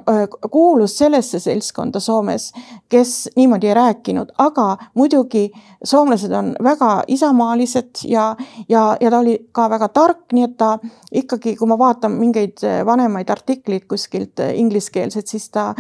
kuulus 0.52 0.98
sellesse 0.98 1.40
seltskonda 1.40 2.00
Soomes, 2.00 2.52
kes 2.90 3.30
niimoodi 3.36 3.70
ei 3.70 3.74
rääkinud, 3.78 4.34
aga 4.38 4.70
muidugi 4.98 5.50
soomlased 5.84 6.34
on 6.36 6.54
väga 6.64 7.04
isamaalised 7.08 8.04
ja, 8.10 8.36
ja, 8.70 8.86
ja 9.02 9.12
ta 9.12 9.20
oli 9.20 9.38
ka 9.52 9.70
väga 9.70 9.90
tark, 9.94 10.26
nii 10.34 10.48
et 10.48 10.58
ta 10.58 10.72
ikkagi, 11.12 11.56
kui 11.60 11.70
ma 11.70 11.78
vaatan 11.80 12.18
mingeid 12.20 12.66
vanemaid 12.86 13.30
artikleid 13.30 13.86
kuskilt 13.90 14.42
ingliskeelset, 14.54 15.28
siis 15.28 15.50
ta 15.50 15.72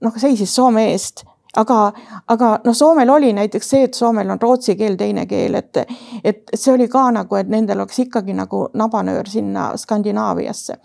noh, 0.00 0.16
seisis 0.16 0.54
Soome 0.54 0.90
eest 0.92 1.24
aga, 1.56 1.92
aga 2.28 2.50
noh, 2.64 2.74
Soomel 2.76 3.10
oli 3.10 3.32
näiteks 3.32 3.70
see, 3.70 3.84
et 3.88 3.94
Soomel 3.94 4.30
on 4.30 4.40
rootsi 4.42 4.76
keel 4.76 4.96
teine 4.96 5.26
keel, 5.26 5.54
et, 5.54 5.82
et 6.24 6.42
see 6.54 6.74
oli 6.74 6.88
ka 6.88 7.08
nagu, 7.14 7.36
et 7.36 7.48
nendel 7.50 7.82
oleks 7.82 7.98
ikkagi 8.06 8.36
nagu 8.36 8.68
nabanöör 8.74 9.28
sinna 9.28 9.70
Skandinaaviasse 9.76 10.78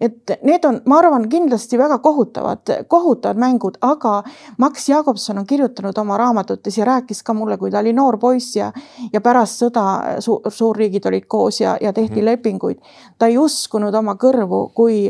et 0.00 0.30
need 0.42 0.64
on, 0.64 0.80
ma 0.86 0.98
arvan, 0.98 1.26
kindlasti 1.30 1.78
väga 1.78 1.98
kohutavad, 1.98 2.72
kohutavad 2.88 3.40
mängud, 3.40 3.78
aga 3.80 4.22
Max 4.58 4.88
Jakobson 4.88 5.38
on 5.38 5.46
kirjutanud 5.46 5.98
oma 5.98 6.18
raamatutes 6.18 6.78
ja 6.78 6.84
rääkis 6.84 7.22
ka 7.22 7.34
mulle, 7.34 7.56
kui 7.56 7.70
ta 7.70 7.78
oli 7.78 7.92
noor 7.92 8.18
poiss 8.18 8.56
ja, 8.56 8.70
ja 9.12 9.20
pärast 9.20 9.62
sõda 9.62 9.84
su, 10.24 10.38
suurriigid 10.48 11.06
olid 11.08 11.28
koos 11.28 11.60
ja, 11.60 11.76
ja 11.80 11.92
tehti 11.92 12.20
mm. 12.20 12.24
lepinguid. 12.24 12.78
ta 13.18 13.26
ei 13.26 13.38
uskunud 13.38 13.94
oma 13.94 14.14
kõrvu, 14.20 14.62
kui, 14.74 15.08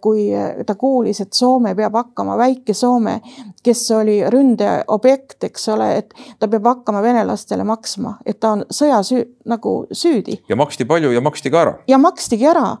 kui 0.00 0.28
ta 0.66 0.74
kuulis, 0.74 1.20
et 1.20 1.32
Soome 1.32 1.74
peab 1.74 1.96
hakkama, 1.96 2.36
väike 2.38 2.74
Soome, 2.74 3.20
kes 3.62 3.90
oli 3.96 4.20
ründeobjekt, 4.32 5.38
eks 5.48 5.68
ole, 5.74 5.90
et 6.02 6.14
ta 6.38 6.48
peab 6.50 6.68
hakkama 6.70 7.02
venelastele 7.04 7.66
maksma, 7.68 8.18
et 8.26 8.40
ta 8.40 8.56
on 8.56 8.64
sõjas 8.72 9.12
nagu 9.48 9.76
süüdi. 9.92 10.40
ja 10.48 10.56
maksti 10.56 10.88
palju 10.88 11.12
ja 11.12 11.20
maksti 11.24 11.52
ka 11.52 11.66
ära. 11.66 11.76
ja 11.88 11.98
makstigi 11.98 12.48
ära 12.48 12.76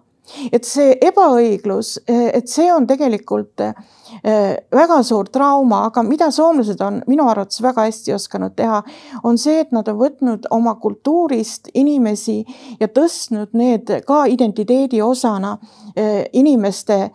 et 0.52 0.66
see 0.66 0.94
ebaõiglus, 1.02 1.96
et 2.06 2.48
see 2.50 2.68
on 2.72 2.86
tegelikult 2.88 3.62
eh, 3.64 3.72
väga 4.74 5.00
suur 5.06 5.28
trauma, 5.32 5.86
aga 5.88 6.04
mida 6.06 6.30
soomlased 6.34 6.80
on 6.84 7.00
minu 7.10 7.26
arvates 7.30 7.62
väga 7.64 7.86
hästi 7.88 8.14
osanud 8.16 8.54
teha, 8.58 8.82
on 9.26 9.38
see, 9.40 9.60
et 9.64 9.72
nad 9.74 9.88
on 9.90 9.98
võtnud 10.00 10.48
oma 10.54 10.76
kultuurist 10.82 11.72
inimesi 11.74 12.40
ja 12.80 12.88
tõstnud 12.88 13.56
need 13.58 13.90
ka 14.06 14.24
identiteedi 14.30 15.02
osana 15.02 15.56
eh, 15.96 16.24
inimeste 16.32 17.08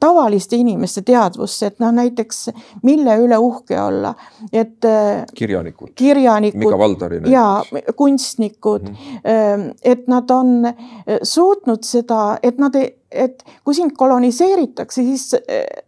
tavaliste 0.00 0.56
inimeste 0.56 1.02
teadvusse, 1.02 1.66
et 1.66 1.78
noh, 1.82 1.92
näiteks 1.94 2.48
mille 2.82 3.16
üle 3.24 3.38
uhke 3.38 3.80
olla, 3.80 4.14
et. 4.52 4.84
Äh, 4.84 5.24
kirjanikud. 5.34 5.92
kirjanikud. 5.94 7.28
ja 7.30 7.64
kunstnikud 7.96 8.88
mm, 8.88 8.96
-hmm. 8.96 9.74
et 9.82 10.08
nad 10.08 10.30
on 10.30 10.66
äh, 10.66 10.74
suutnud 11.22 11.84
seda, 11.84 12.38
et 12.42 12.58
nad 12.58 12.74
et 13.12 13.44
kui 13.64 13.74
sind 13.74 13.92
koloniseeritakse, 13.96 15.02
siis 15.02 15.34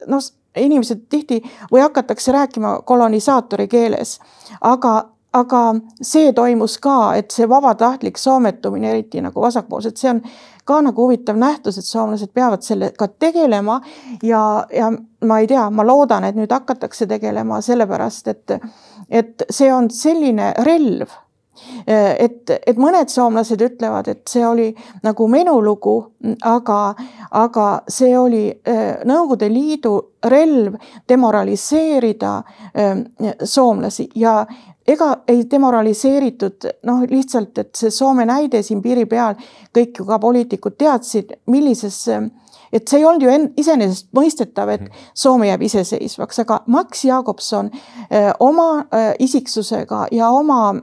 noh, 0.06 0.20
inimesed 0.56 1.06
tihti 1.08 1.40
või 1.72 1.80
hakatakse 1.80 2.32
rääkima 2.32 2.80
kolonisaatori 2.84 3.68
keeles, 3.68 4.18
aga 4.60 5.13
aga 5.34 5.60
see 6.02 6.32
toimus 6.32 6.78
ka, 6.82 7.14
et 7.18 7.34
see 7.34 7.48
vabatahtlik 7.50 8.18
soometumine, 8.20 8.90
eriti 8.94 9.22
nagu 9.24 9.42
vasakpoolsed, 9.42 9.96
see 9.98 10.12
on 10.12 10.22
ka 10.64 10.80
nagu 10.84 11.08
huvitav 11.08 11.36
nähtus, 11.40 11.78
et 11.78 11.88
soomlased 11.88 12.30
peavad 12.34 12.62
sellega 12.64 13.08
tegelema. 13.18 13.80
Ja, 14.22 14.66
ja 14.72 14.92
ma 15.24 15.40
ei 15.40 15.50
tea, 15.50 15.66
ma 15.70 15.86
loodan, 15.86 16.24
et 16.24 16.38
nüüd 16.38 16.52
hakatakse 16.54 17.08
tegelema 17.10 17.60
sellepärast, 17.64 18.32
et, 18.32 18.56
et 19.10 19.46
see 19.50 19.72
on 19.72 19.90
selline 19.90 20.52
relv. 20.64 21.20
Et, 21.86 22.50
et 22.50 22.78
mõned 22.82 23.08
soomlased 23.08 23.60
ütlevad, 23.62 24.08
et 24.10 24.22
see 24.28 24.42
oli 24.42 24.66
nagu 25.06 25.28
menulugu, 25.30 25.94
aga, 26.50 26.78
aga 27.30 27.66
see 27.88 28.10
oli 28.18 28.42
Nõukogude 29.06 29.48
Liidu 29.52 29.92
relv 30.26 30.74
demoraliseerida 31.08 32.32
soomlasi. 33.54 34.08
Ja 34.18 34.40
ega 34.88 35.10
ei 35.28 35.44
demoraliseeritud 35.50 36.68
noh, 36.88 37.02
lihtsalt, 37.10 37.58
et 37.58 37.74
see 37.78 37.90
Soome 37.90 38.26
näide 38.28 38.62
siin 38.62 38.82
piiri 38.82 39.06
peal, 39.10 39.36
kõik 39.74 40.00
ju 40.00 40.06
ka 40.08 40.18
poliitikud 40.20 40.76
teadsid, 40.78 41.32
millises, 41.50 41.98
et 42.72 42.88
see 42.88 43.00
ei 43.00 43.06
olnud 43.08 43.24
ju 43.24 43.36
iseenesestmõistetav, 43.62 44.74
et 44.74 44.86
mhm. 44.86 45.06
Soome 45.14 45.48
jääb 45.48 45.64
iseseisvaks, 45.68 46.42
aga 46.44 46.60
Max 46.66 47.04
Jakobson 47.04 47.70
öö, 47.72 48.32
oma 48.40 48.68
öö, 48.84 49.12
isiksusega 49.18 50.06
ja 50.12 50.30
oma 50.30 50.74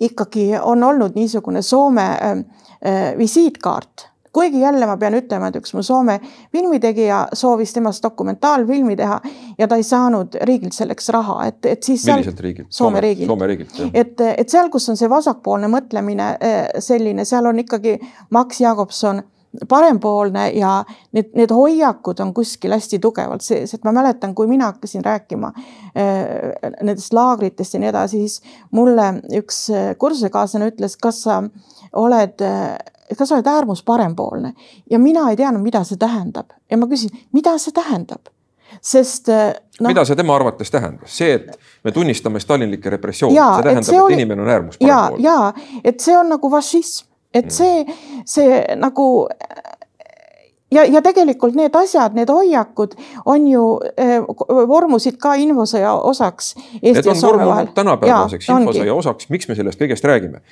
ikkagi 0.00 0.52
on 0.60 0.82
olnud 0.82 1.16
niisugune 1.16 1.62
Soome 1.62 2.08
öö, 2.20 3.18
visiitkaart 3.18 4.13
kuigi 4.34 4.60
jälle 4.60 4.86
ma 4.86 4.96
pean 5.00 5.14
ütlema, 5.18 5.48
et 5.48 5.58
üks 5.60 5.74
mu 5.76 5.82
Soome 5.86 6.18
filmitegija 6.52 7.20
soovis 7.32 7.72
temast 7.74 8.02
dokumentaalfilmi 8.02 8.96
teha 8.98 9.20
ja 9.58 9.68
ta 9.68 9.78
ei 9.80 9.86
saanud 9.86 10.38
riigilt 10.42 10.74
selleks 10.76 11.08
raha, 11.14 11.38
et, 11.50 11.60
et 11.70 11.82
siis. 11.82 12.06
milliselt 12.10 12.40
riigilt? 12.40 12.72
Soome 12.74 13.02
riigilt. 13.04 13.30
Soome 13.30 13.50
riigilt, 13.50 13.78
jah. 13.78 13.92
et, 13.94 14.24
et 14.34 14.50
seal, 14.50 14.70
kus 14.74 14.88
on 14.90 14.98
see 15.00 15.10
vasakpoolne 15.10 15.70
mõtlemine 15.70 16.32
eh, 16.40 16.64
selline, 16.82 17.26
seal 17.28 17.46
on 17.50 17.62
ikkagi 17.62 17.98
Max 18.34 18.60
Jakobson 18.64 19.22
parempoolne 19.68 20.48
ja 20.58 20.70
need, 21.14 21.30
need 21.38 21.52
hoiakud 21.54 22.18
on 22.24 22.32
kuskil 22.34 22.74
hästi 22.74 22.98
tugevalt 22.98 23.44
sees, 23.46 23.74
et 23.74 23.84
ma 23.86 23.92
mäletan, 23.94 24.34
kui 24.34 24.48
mina 24.50 24.72
hakkasin 24.72 25.04
rääkima 25.04 25.52
äh, 25.54 26.72
nendest 26.80 27.14
laagritest 27.14 27.76
ja 27.76 27.82
nii 27.84 27.92
edasi, 27.92 28.24
siis 28.24 28.58
mulle 28.74 29.12
üks 29.38 29.68
eh, 29.70 29.92
kursusekaaslane 29.98 30.72
ütles, 30.72 30.98
kas 30.98 31.22
sa 31.28 31.38
oled 31.94 32.42
kas 33.18 33.28
sa 33.28 33.36
oled 33.38 33.46
äärmus 33.46 33.82
parempoolne 33.82 34.54
ja 34.90 34.98
mina 34.98 35.28
ei 35.30 35.36
teadnud, 35.36 35.62
mida 35.62 35.84
see 35.84 36.00
tähendab 36.00 36.54
ja 36.70 36.78
ma 36.80 36.88
küsin, 36.90 37.12
mida 37.32 37.56
see 37.58 37.74
tähendab 37.74 38.32
sest 38.80 39.28
no,. 39.28 39.88
mida 39.88 40.04
see 40.04 40.16
tema 40.16 40.36
arvates 40.36 40.70
tähendas, 40.70 41.16
see, 41.18 41.34
et 41.34 41.58
me 41.84 41.92
tunnistame 41.92 42.40
stalinlikke 42.40 42.90
repressioone, 42.90 43.36
see 43.36 43.66
tähendab, 43.68 43.94
et, 43.94 44.00
oli, 44.00 44.14
et 44.14 44.20
inimene 44.20 44.42
on 44.42 44.54
äärmus 44.56 44.78
parempoolne. 44.78 45.24
ja, 45.24 45.52
ja 45.54 45.82
et 45.84 46.00
see 46.00 46.16
on 46.18 46.32
nagu 46.32 46.50
fašism, 46.50 47.06
et 47.34 47.50
mm. 47.50 47.54
see, 47.54 48.22
see 48.26 48.62
nagu 48.80 49.08
ja, 50.74 50.84
ja 50.84 51.02
tegelikult 51.04 51.56
need 51.58 51.74
asjad, 51.78 52.14
need 52.18 52.30
hoiakud 52.32 52.94
on 53.30 53.48
ju 53.48 53.64
eh, 53.96 54.18
vormusid 54.68 55.18
ka 55.22 55.34
infosõja 55.40 55.94
osaks 55.94 56.54
Eesti 56.82 57.08
ja 57.10 57.16
Soome 57.18 57.46
vahel. 57.48 57.72
tänapäevaseks 57.74 58.48
infosõja 58.56 58.94
osaks, 58.94 59.28
miks 59.32 59.50
me 59.50 59.58
sellest 59.58 59.80
kõigest 59.80 60.06
räägime? 60.08 60.42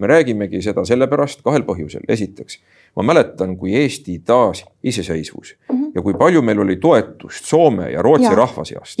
Me 0.00 0.08
räägimegi 0.10 0.62
seda 0.64 0.84
sellepärast 0.88 1.42
kahel 1.46 1.64
põhjusel. 1.68 2.04
esiteks, 2.08 2.58
ma 2.96 3.04
mäletan, 3.12 3.56
kui 3.56 3.74
Eesti 3.76 4.18
taas 4.24 4.64
iseseisvus 4.82 5.54
mm 5.68 5.76
-hmm. 5.76 5.92
ja 5.94 6.02
kui 6.02 6.14
palju 6.14 6.42
meil 6.42 6.58
oli 6.58 6.76
toetust 6.76 7.44
Soome 7.44 7.90
ja 7.90 8.02
Rootsi 8.02 8.30
ja. 8.30 8.34
rahva 8.34 8.64
seast. 8.64 9.00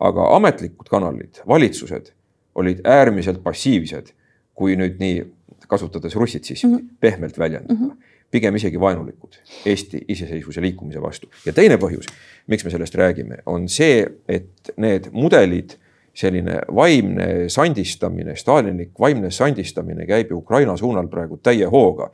aga 0.00 0.36
ametlikud 0.36 0.88
kanalid, 0.90 1.40
valitsused 1.48 2.12
olid 2.54 2.80
äärmiselt 2.84 3.42
passiivsed, 3.42 4.12
kui 4.54 4.76
nüüd 4.76 4.98
nii 4.98 5.24
kasutades 5.68 6.16
russitsismi 6.16 6.70
mm 6.70 6.78
-hmm. 6.78 6.96
pehmelt 7.00 7.38
väljendada 7.38 7.74
mm. 7.74 7.90
-hmm 7.90 8.14
pigem 8.34 8.56
isegi 8.56 8.80
vaenulikud 8.80 9.36
Eesti 9.66 10.00
iseseisvuse 10.08 10.62
liikumise 10.62 11.02
vastu. 11.02 11.28
ja 11.46 11.52
teine 11.52 11.76
põhjus, 11.76 12.08
miks 12.50 12.64
me 12.64 12.70
sellest 12.70 12.94
räägime, 12.98 13.38
on 13.46 13.68
see, 13.68 14.06
et 14.28 14.72
need 14.76 15.06
mudelid 15.12 15.76
selline 16.14 16.60
vaimne 16.74 17.48
sandistamine, 17.48 18.36
stalinlik 18.36 18.94
vaimne 19.00 19.30
sandistamine 19.30 20.06
käib 20.06 20.30
ju 20.30 20.38
Ukraina 20.38 20.76
suunal 20.76 21.08
praegu 21.10 21.36
täie 21.42 21.66
hooga. 21.66 22.10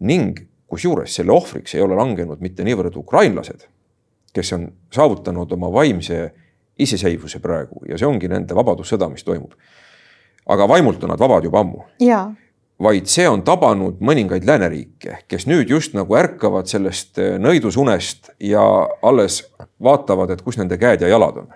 ning 0.00 0.38
kusjuures 0.66 1.14
selle 1.14 1.32
ohvriks 1.32 1.74
ei 1.74 1.80
ole 1.82 1.96
langenud 1.98 2.40
mitte 2.40 2.62
niivõrd 2.64 2.96
ukrainlased, 2.96 3.64
kes 4.32 4.52
on 4.52 4.68
saavutanud 4.94 5.52
oma 5.52 5.72
vaimse 5.72 6.34
iseseisvuse 6.78 7.40
praegu 7.42 7.82
ja 7.88 7.98
see 7.98 8.06
ongi 8.06 8.28
nende 8.28 8.54
vabadussõda, 8.54 9.08
mis 9.10 9.24
toimub. 9.24 9.56
aga 10.46 10.68
vaimult 10.68 11.02
on 11.04 11.10
nad 11.10 11.18
vabad 11.18 11.44
juba 11.44 11.60
ammu. 11.60 11.82
vaid 12.78 13.06
see 13.10 13.28
on 13.28 13.42
tabanud 13.42 13.98
mõningaid 14.00 14.44
lääneriike, 14.46 15.24
kes 15.28 15.46
nüüd 15.46 15.70
just 15.70 15.94
nagu 15.94 16.14
ärkavad 16.14 16.68
sellest 16.68 17.18
nõidusunest 17.18 18.30
ja 18.40 18.62
alles 19.02 19.40
vaatavad, 19.82 20.30
et 20.30 20.42
kus 20.42 20.58
nende 20.58 20.78
käed 20.78 21.00
ja 21.00 21.08
jalad 21.08 21.36
on 21.42 21.48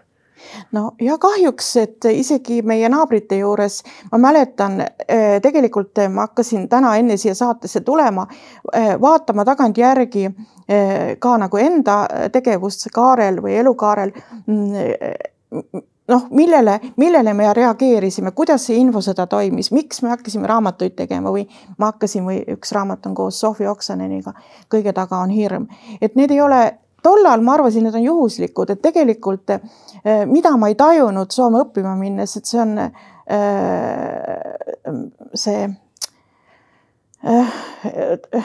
no 0.73 0.93
ja 1.01 1.19
kahjuks, 1.19 1.77
et 1.77 2.09
isegi 2.13 2.63
meie 2.63 2.89
naabrite 2.93 3.39
juures 3.39 3.83
ma 4.13 4.19
mäletan, 4.19 4.81
eh, 5.09 5.41
tegelikult 5.43 6.03
ma 6.13 6.29
hakkasin 6.29 6.69
täna 6.69 6.97
enne 6.97 7.17
siia 7.17 7.35
saatesse 7.35 7.81
tulema, 7.81 8.27
eh, 8.73 8.95
vaatama 9.01 9.45
tagantjärgi 9.45 10.25
eh, 10.27 11.17
ka 11.19 11.37
nagu 11.39 11.57
enda 11.57 12.03
tegevust 12.33 12.89
kaarel 12.95 13.43
või 13.43 13.57
elukaarel 13.61 14.13
mm, 14.47 15.83
noh, 16.09 16.27
millele, 16.31 16.81
millele 16.97 17.35
me 17.35 17.53
reageerisime, 17.55 18.33
kuidas 18.37 18.67
see 18.67 18.79
infosõda 18.81 19.27
toimis, 19.31 19.71
miks 19.73 20.03
me 20.03 20.13
hakkasime 20.13 20.49
raamatuid 20.51 20.97
tegema 20.99 21.33
või 21.35 21.45
ma 21.79 21.93
hakkasin 21.93 22.27
või 22.27 22.41
üks 22.57 22.75
raamat 22.77 23.07
on 23.07 23.15
koos 23.19 23.41
Sofi 23.41 23.67
Oksaneniga, 23.67 24.35
Kõige 24.73 24.93
taga 24.97 25.21
on 25.23 25.31
hirm, 25.31 25.67
et 26.01 26.17
need 26.17 26.31
ei 26.31 26.41
ole 26.41 26.63
tollal 27.03 27.45
ma 27.45 27.55
arvasin, 27.57 27.85
need 27.87 27.95
on 27.99 28.05
juhuslikud, 28.05 28.71
et 28.71 28.83
tegelikult 28.83 29.51
eh, 29.55 29.61
mida 30.27 30.55
ma 30.57 30.71
ei 30.73 30.77
tajunud 30.79 31.31
Soome 31.35 31.63
õppima 31.67 31.95
minnes, 31.99 32.37
et 32.39 32.49
see 32.49 32.61
on 32.63 32.79
eh, 32.83 32.91
see 35.35 35.63
eh, 37.23 37.55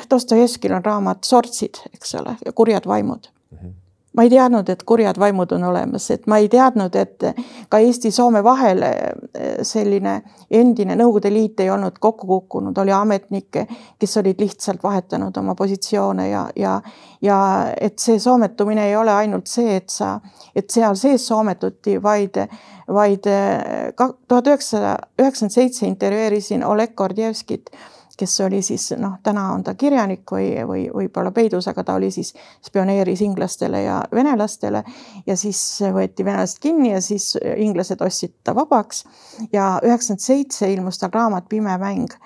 Dostojevskil 0.10 0.78
on 0.78 0.86
raamat 0.86 1.28
Sortsid, 1.28 1.84
eks 1.94 2.16
ole, 2.22 2.38
kurjad 2.56 2.90
vaimud 2.90 3.30
mm. 3.30 3.58
-hmm 3.58 3.76
ma 4.18 4.24
ei 4.26 4.30
teadnud, 4.30 4.70
et 4.70 4.82
kurjad 4.84 5.20
vaimud 5.22 5.52
on 5.54 5.64
olemas, 5.70 6.10
et 6.12 6.26
ma 6.28 6.40
ei 6.42 6.50
teadnud, 6.50 6.96
et 6.98 7.26
ka 7.70 7.80
Eesti-Soome 7.86 8.42
vahel 8.44 8.82
eh, 8.88 9.60
selline 9.62 10.16
endine 10.50 10.96
Nõukogude 10.98 11.30
Liit 11.34 11.62
ei 11.62 11.70
olnud 11.70 12.00
kokku 12.02 12.28
kukkunud, 12.28 12.78
oli 12.82 12.94
ametnikke, 12.98 13.68
kes 14.00 14.18
olid 14.22 14.42
lihtsalt 14.42 14.82
vahetanud 14.84 15.38
oma 15.38 15.54
positsioone 15.56 16.30
ja, 16.32 16.48
ja, 16.58 16.80
ja 17.22 17.40
et 17.82 18.00
see 18.02 18.18
soometumine 18.20 18.88
ei 18.90 18.96
ole 18.98 19.14
ainult 19.14 19.48
see, 19.52 19.78
et 19.78 19.94
sa, 19.94 20.16
et 20.56 20.70
seal 20.74 20.98
sees 20.98 21.28
soometuti, 21.28 22.00
vaid, 22.02 22.42
vaid 22.94 23.30
eh, 23.30 23.94
tuhat 23.94 24.50
üheksasada 24.50 24.98
üheksakümmend 25.22 25.54
seitse 25.60 25.86
intervjueerisin 25.86 26.66
Oleg 26.66 26.98
Gordjevskit 26.98 27.70
kes 28.18 28.40
oli 28.42 28.62
siis 28.62 28.92
noh, 28.98 29.18
täna 29.24 29.52
on 29.54 29.64
ta 29.64 29.76
kirjanik 29.78 30.32
või, 30.32 30.50
või 30.68 30.86
võib-olla 30.94 31.32
peidus, 31.32 31.68
aga 31.68 31.84
ta 31.84 31.98
oli 32.00 32.10
siis 32.12 32.34
spioneeris 32.66 33.22
inglastele 33.22 33.82
ja 33.84 34.00
venelastele 34.14 34.84
ja 35.28 35.38
siis 35.38 35.62
võeti 35.94 36.26
venelased 36.26 36.62
kinni 36.62 36.92
ja 36.92 37.02
siis 37.02 37.36
inglased 37.56 38.02
ostsid 38.02 38.34
ta 38.44 38.56
vabaks. 38.58 39.04
Ja 39.54 39.78
üheksakümmend 39.84 40.24
seitse 40.24 40.72
ilmus 40.74 41.00
tal 41.02 41.14
raamat 41.14 41.50
Pime 41.50 41.78
mäng 41.78 42.18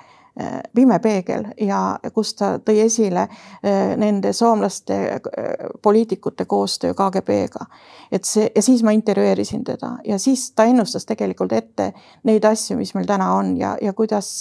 pime 0.75 0.99
peegel 0.99 1.45
ja 1.61 1.99
kus 2.13 2.33
ta 2.39 2.53
tõi 2.59 2.81
esile 2.85 3.25
äh, 3.27 3.93
nende 3.97 4.33
soomlaste 4.33 4.97
äh, 5.15 5.21
poliitikute 5.81 6.45
koostöö 6.45 6.93
KGB-ga. 6.93 7.65
et 8.11 8.25
see 8.25 8.49
ja 8.55 8.61
siis 8.61 8.83
ma 8.83 8.91
intervjueerisin 8.91 9.63
teda 9.63 9.91
ja 10.07 10.19
siis 10.19 10.51
ta 10.51 10.63
ennustas 10.63 11.05
tegelikult 11.05 11.53
ette 11.53 11.91
neid 12.23 12.45
asju, 12.45 12.77
mis 12.77 12.93
meil 12.93 13.07
täna 13.07 13.33
on 13.35 13.55
ja, 13.57 13.75
ja 13.81 13.93
kuidas 13.93 14.31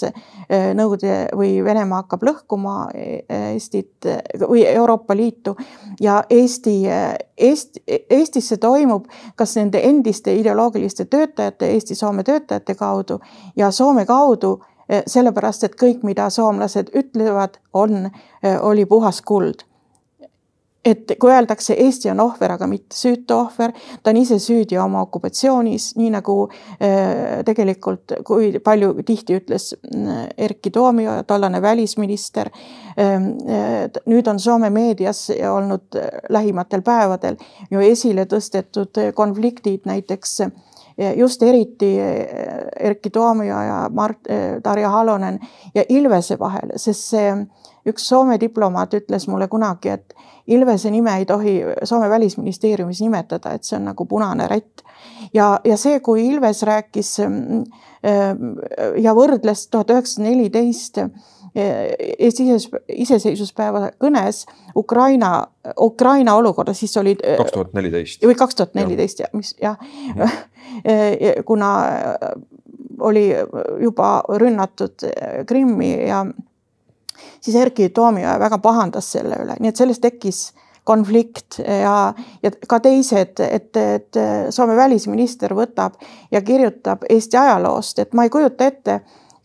Nõukogude 0.51 1.31
või 1.37 1.61
Venemaa 1.65 2.03
hakkab 2.03 2.23
lõhkuma 2.27 2.75
Eestit 2.95 4.07
või 4.41 4.65
Euroopa 4.67 5.15
Liitu 5.17 5.55
ja 6.01 6.21
Eesti, 6.31 6.75
Eesti, 7.37 7.83
Eestisse 8.11 8.57
toimub 8.57 9.07
kas 9.37 9.57
nende 9.57 9.81
endiste 9.87 10.35
ideoloogiliste 10.35 11.05
töötajate, 11.05 11.71
Eesti-Soome 11.75 12.25
töötajate 12.25 12.75
kaudu 12.75 13.21
ja 13.57 13.71
Soome 13.71 14.07
kaudu 14.07 14.61
sellepärast 15.07 15.65
et 15.65 15.77
kõik, 15.79 16.03
mida 16.03 16.31
soomlased 16.31 16.91
ütlevad, 16.97 17.61
on, 17.73 18.11
eh, 18.43 18.59
oli 18.63 18.87
puhas 18.87 19.23
kuld 19.23 19.65
et 20.85 21.13
kui 21.21 21.31
öeldakse, 21.33 21.75
Eesti 21.79 22.11
on 22.11 22.21
ohver, 22.25 22.55
aga 22.55 22.67
mitte 22.71 22.97
süütu 22.97 23.37
ohver, 23.37 23.73
ta 24.03 24.13
on 24.13 24.21
ise 24.21 24.39
süüdi 24.41 24.79
oma 24.81 25.03
okupatsioonis, 25.05 25.91
nii 26.01 26.11
nagu 26.15 26.37
äh, 26.49 27.43
tegelikult, 27.47 28.17
kui 28.27 28.53
palju 28.65 28.95
tihti 29.07 29.37
ütles 29.41 29.71
äh, 29.75 30.23
Erkki 30.49 30.73
Toomio, 30.73 31.21
tollane 31.29 31.61
välisminister. 31.63 32.51
Äh, 32.97 33.29
nüüd 34.09 34.31
on 34.31 34.41
Soome 34.41 34.71
meedias 34.73 35.27
olnud 35.51 36.01
lähimatel 36.33 36.83
päevadel 36.87 37.37
ju 37.71 37.85
esile 37.85 38.25
tõstetud 38.31 39.03
konfliktid 39.15 39.85
näiteks 39.89 40.39
just 41.17 41.43
eriti 41.43 41.95
Erkki 42.81 43.11
Toomio 43.11 43.63
ja 43.63 43.79
Mart, 43.93 44.29
Tarja 44.63 44.91
Halonen 44.91 45.39
ja 45.75 45.85
Ilvese 45.89 46.39
vahel, 46.39 46.75
sest 46.77 47.11
see 47.15 47.33
üks 47.89 48.09
Soome 48.09 48.37
diplomaat 48.41 48.95
ütles 48.99 49.27
mulle 49.31 49.49
kunagi, 49.49 49.95
et 49.95 50.15
Ilvese 50.51 50.91
nime 50.91 51.17
ei 51.19 51.27
tohi 51.27 51.61
Soome 51.85 52.11
välisministeeriumis 52.11 53.01
nimetada, 53.01 53.55
et 53.55 53.65
see 53.65 53.79
on 53.79 53.89
nagu 53.91 54.05
punane 54.07 54.49
rätt. 54.49 54.85
ja, 55.35 55.61
ja 55.65 55.77
see, 55.77 56.01
kui 56.01 56.27
Ilves 56.27 56.63
rääkis 56.63 57.19
ja 59.03 59.15
võrdles 59.17 59.69
tuhat 59.71 59.91
üheksasada 59.91 60.29
neliteist 60.29 60.99
Eesti 61.55 62.45
iseseisvuspäeva 62.95 63.89
kõnes 63.99 64.45
Ukraina, 64.77 65.49
Ukraina 65.81 66.37
olukorda, 66.39 66.75
siis 66.75 66.95
oli. 66.97 67.17
kaks 67.19 67.53
tuhat 67.53 67.73
neliteist. 67.75 68.23
või 68.23 68.37
kaks 68.39 68.55
tuhat 68.55 68.75
neliteist 68.79 69.25
mis 69.35 69.57
jah 69.63 69.81
ja., 70.17 70.29
kuna 71.45 71.71
oli 73.01 73.31
juba 73.81 74.23
rünnatud 74.29 75.07
Krimmi 75.47 75.93
ja 76.09 76.25
siis 77.41 77.57
Erkki 77.57 77.89
Toomioja 77.89 78.39
väga 78.41 78.59
pahandas 78.59 79.13
selle 79.13 79.39
üle, 79.41 79.57
nii 79.61 79.73
et 79.73 79.81
sellest 79.81 80.05
tekkis 80.05 80.43
konflikt 80.85 81.61
ja, 81.61 82.13
ja 82.43 82.51
ka 82.69 82.81
teised, 82.81 83.41
et, 83.45 83.77
et 83.77 84.21
Soome 84.51 84.77
välisminister 84.77 85.55
võtab 85.55 85.99
ja 86.33 86.43
kirjutab 86.43 87.05
Eesti 87.09 87.37
ajaloost, 87.41 87.99
et 87.99 88.15
ma 88.17 88.27
ei 88.27 88.33
kujuta 88.33 88.71
ette 88.71 89.01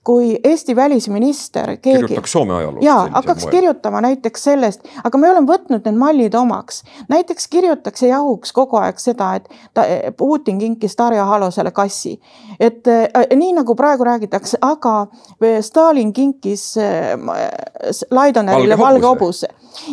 kui 0.06 0.40
Eesti 0.44 0.76
välisminister 0.76 1.78
keegi. 1.78 2.00
kirjutaks 2.00 2.32
Soome 2.32 2.54
ajaloost. 2.54 2.84
ja 2.86 2.96
hakkaks 3.12 3.44
moel. 3.44 3.52
kirjutama 3.52 4.02
näiteks 4.02 4.44
sellest, 4.44 4.84
aga 5.04 5.18
me 5.18 5.32
oleme 5.32 5.48
võtnud 5.50 5.82
need 5.86 5.98
mallid 5.98 6.38
omaks. 6.38 6.84
näiteks 7.10 7.48
kirjutaks 7.48 8.04
ja 8.04 8.10
jahuks 8.10 8.54
kogu 8.54 8.78
aeg 8.78 9.02
seda, 9.02 9.34
et 9.36 9.50
ta, 9.74 9.86
Putin 10.18 10.60
kinkis 10.62 10.98
Darja 10.98 11.26
Halosele 11.26 11.72
kassi. 11.72 12.20
et 12.60 12.88
äh, 12.88 13.28
nii 13.36 13.54
nagu 13.58 13.76
praegu 13.76 14.04
räägitakse, 14.04 14.58
aga 14.62 15.08
Stalin 15.62 16.14
kinkis 16.14 16.78
äh, 16.78 17.18
Laidonerile 18.12 18.78
valge 18.78 19.08
hobuse 19.08 19.48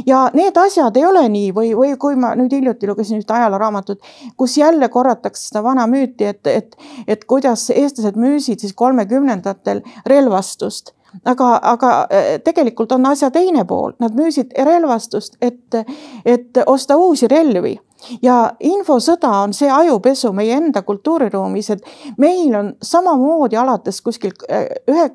ja 0.06 0.30
need 0.34 0.56
asjad 0.56 0.96
ei 0.96 1.04
ole 1.06 1.22
nii 1.32 1.50
või, 1.54 1.72
või 1.76 1.94
kui 2.00 2.16
ma 2.18 2.32
nüüd 2.38 2.52
hiljuti 2.54 2.88
lugesin 2.88 3.20
ühte 3.20 3.34
ajalooraamatut, 3.36 4.00
kus 4.36 4.56
jälle 4.58 4.88
korratakse 4.92 5.48
seda 5.48 5.62
vana 5.64 5.86
müüti, 5.90 6.28
et, 6.32 6.46
et, 6.46 6.76
et 7.08 7.24
kuidas 7.28 7.68
eestlased 7.74 8.18
müüsid 8.20 8.62
siis 8.62 8.74
kolmekümnendatel 8.78 9.82
relvastust. 10.06 10.94
Aga, 11.28 11.58
aga 11.62 11.88
äh, 12.08 12.38
tegelikult 12.44 12.92
on 12.96 13.04
asja 13.06 13.28
teine 13.30 13.66
pool, 13.68 13.92
nad 14.00 14.14
müüsid 14.16 14.54
relvastust, 14.64 15.36
et, 15.44 15.76
et 16.24 16.62
osta 16.66 16.96
uusi 16.96 17.28
relvi. 17.28 17.74
Ja 18.22 18.54
infosõda 18.64 19.28
on 19.44 19.52
see 19.54 19.68
ajupesu 19.70 20.32
meie 20.32 20.56
enda 20.56 20.82
kultuuriruumis, 20.82 21.68
et 21.70 21.84
meil 22.18 22.56
on 22.58 22.72
samamoodi 22.82 23.60
alates 23.60 24.00
kuskil 24.02 24.32
äh, 24.48 24.64
ühe 24.88 25.10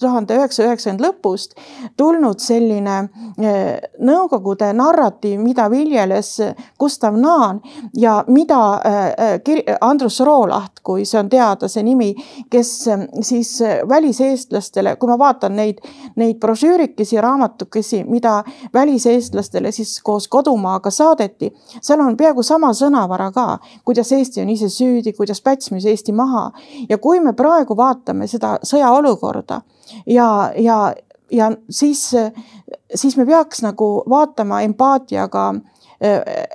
tuhande 0.00 0.36
üheksasaja 0.36 0.68
üheksakümnenda 0.68 1.08
lõpust 1.08 1.56
tulnud 1.96 2.38
selline 2.42 2.96
eh, 3.42 3.78
Nõukogude 3.98 4.70
narratiiv, 4.76 5.40
mida 5.42 5.66
viljeles 5.70 6.36
Gustav 6.78 7.16
Naan 7.18 7.60
ja 7.98 8.20
mida 8.28 8.60
eh, 8.86 9.76
Andrus 9.80 10.20
Roolaht, 10.20 10.80
kui 10.86 11.04
see 11.08 11.18
on 11.20 11.30
teada, 11.30 11.68
see 11.68 11.82
nimi, 11.86 12.12
kes 12.50 12.72
eh, 12.88 13.06
siis 13.26 13.56
väliseestlastele, 13.88 14.94
kui 14.96 15.10
ma 15.10 15.18
vaatan 15.18 15.56
neid, 15.58 15.82
neid 16.16 16.38
brošüürikesi, 16.42 17.18
raamatukesi, 17.22 18.04
mida 18.08 18.42
väliseestlastele 18.74 19.72
siis 19.74 19.98
koos 20.02 20.28
kodumaaga 20.28 20.90
saadeti, 20.94 21.50
seal 21.80 22.04
on 22.04 22.16
peaaegu 22.16 22.42
sama 22.46 22.70
sõnavara 22.76 23.32
ka, 23.34 23.48
kuidas 23.84 24.12
Eesti 24.14 24.42
on 24.44 24.54
ise 24.54 24.70
süüdi, 24.72 25.12
kuidas 25.16 25.42
Päts 25.42 25.72
müüs 25.72 25.86
Eesti 25.88 26.12
maha. 26.12 26.50
Ja 26.88 26.98
kui 26.98 27.20
me 27.20 27.32
praegu 27.32 27.76
vaatame 27.76 28.26
seda 28.30 28.58
sõjaolukorda 28.66 29.62
ja, 30.06 30.52
ja, 30.56 30.94
ja 31.30 31.52
siis, 31.70 32.14
siis 32.94 33.16
me 33.16 33.26
peaks 33.26 33.62
nagu 33.62 34.02
vaatama 34.08 34.62
empaatiaga 34.66 35.54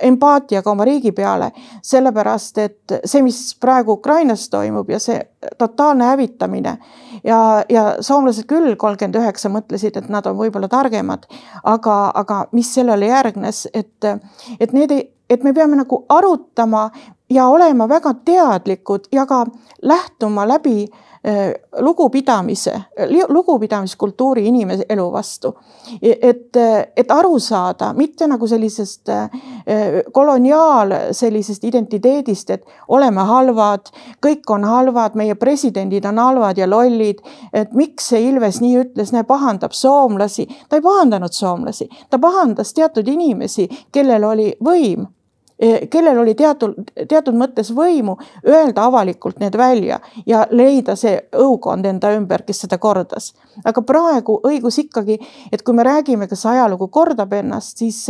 empaatiaga 0.02 0.70
oma 0.70 0.84
riigi 0.88 1.12
peale, 1.12 1.50
sellepärast 1.84 2.58
et 2.62 2.94
see, 3.04 3.20
mis 3.22 3.40
praegu 3.60 3.98
Ukrainas 3.98 4.46
toimub 4.48 4.88
ja 4.90 4.98
see 5.02 5.18
totaalne 5.60 6.04
hävitamine 6.08 6.78
ja, 7.24 7.40
ja 7.68 7.84
soomlased 8.00 8.48
küll 8.48 8.72
kolmkümmend 8.80 9.20
üheksa 9.20 9.52
mõtlesid, 9.52 9.98
et 10.00 10.08
nad 10.08 10.24
on 10.26 10.38
võib-olla 10.38 10.68
targemad, 10.72 11.28
aga, 11.62 11.98
aga 12.14 12.40
mis 12.56 12.72
sellele 12.74 13.10
järgnes, 13.12 13.66
et, 13.74 14.08
et 14.60 14.72
need 14.72 14.96
ei, 14.96 15.10
et 15.28 15.44
me 15.44 15.52
peame 15.52 15.76
nagu 15.76 16.04
arutama 16.08 16.88
ja 17.28 17.48
olema 17.52 17.88
väga 17.88 18.14
teadlikud 18.24 19.12
ja 19.12 19.26
ka 19.28 19.44
lähtuma 19.82 20.48
läbi 20.48 20.86
Äh, 20.88 21.03
lugupidamise, 21.80 22.80
lugupidamiskultuuri 23.28 24.46
inimese 24.46 24.84
elu 24.88 25.12
vastu. 25.12 25.54
et, 26.02 26.56
et 26.96 27.10
aru 27.10 27.38
saada, 27.38 27.92
mitte 27.92 28.26
nagu 28.26 28.46
sellisest 28.46 29.08
äh, 29.08 29.30
koloniaal 30.12 30.92
sellisest 31.12 31.64
identiteedist, 31.64 32.50
et 32.50 32.66
oleme 32.88 33.24
halvad, 33.24 33.88
kõik 34.26 34.52
on 34.52 34.64
halvad, 34.64 35.16
meie 35.16 35.34
presidendid 35.34 36.04
on 36.04 36.18
halvad 36.18 36.58
ja 36.58 36.68
lollid. 36.70 37.24
et 37.52 37.72
miks 37.72 38.08
see 38.12 38.28
Ilves 38.28 38.60
nii 38.60 38.78
ütles, 38.82 39.12
näe, 39.12 39.24
pahandab 39.24 39.72
soomlasi. 39.72 40.46
ta 40.68 40.76
ei 40.76 40.82
pahandanud 40.82 41.32
soomlasi, 41.32 41.88
ta 42.10 42.18
pahandas 42.18 42.74
teatud 42.74 43.08
inimesi, 43.08 43.68
kellel 43.92 44.24
oli 44.24 44.52
võim 44.64 45.06
kellel 45.90 46.18
oli 46.18 46.34
teatud, 46.34 46.74
teatud 47.08 47.36
mõttes 47.38 47.70
võimu 47.74 48.16
öelda 48.46 48.86
avalikult 48.88 49.40
need 49.42 49.56
välja 49.58 50.00
ja 50.26 50.44
leida 50.50 50.96
see 50.96 51.16
õukond 51.32 51.86
enda 51.86 52.12
ümber, 52.16 52.44
kes 52.46 52.64
seda 52.64 52.78
kordas. 52.78 53.32
aga 53.64 53.82
praegu 53.82 54.40
õigus 54.44 54.78
ikkagi, 54.82 55.18
et 55.52 55.62
kui 55.62 55.74
me 55.74 55.86
räägime, 55.86 56.28
kas 56.28 56.46
ajalugu 56.46 56.88
kordab 56.88 57.32
ennast, 57.32 57.78
siis 57.78 58.06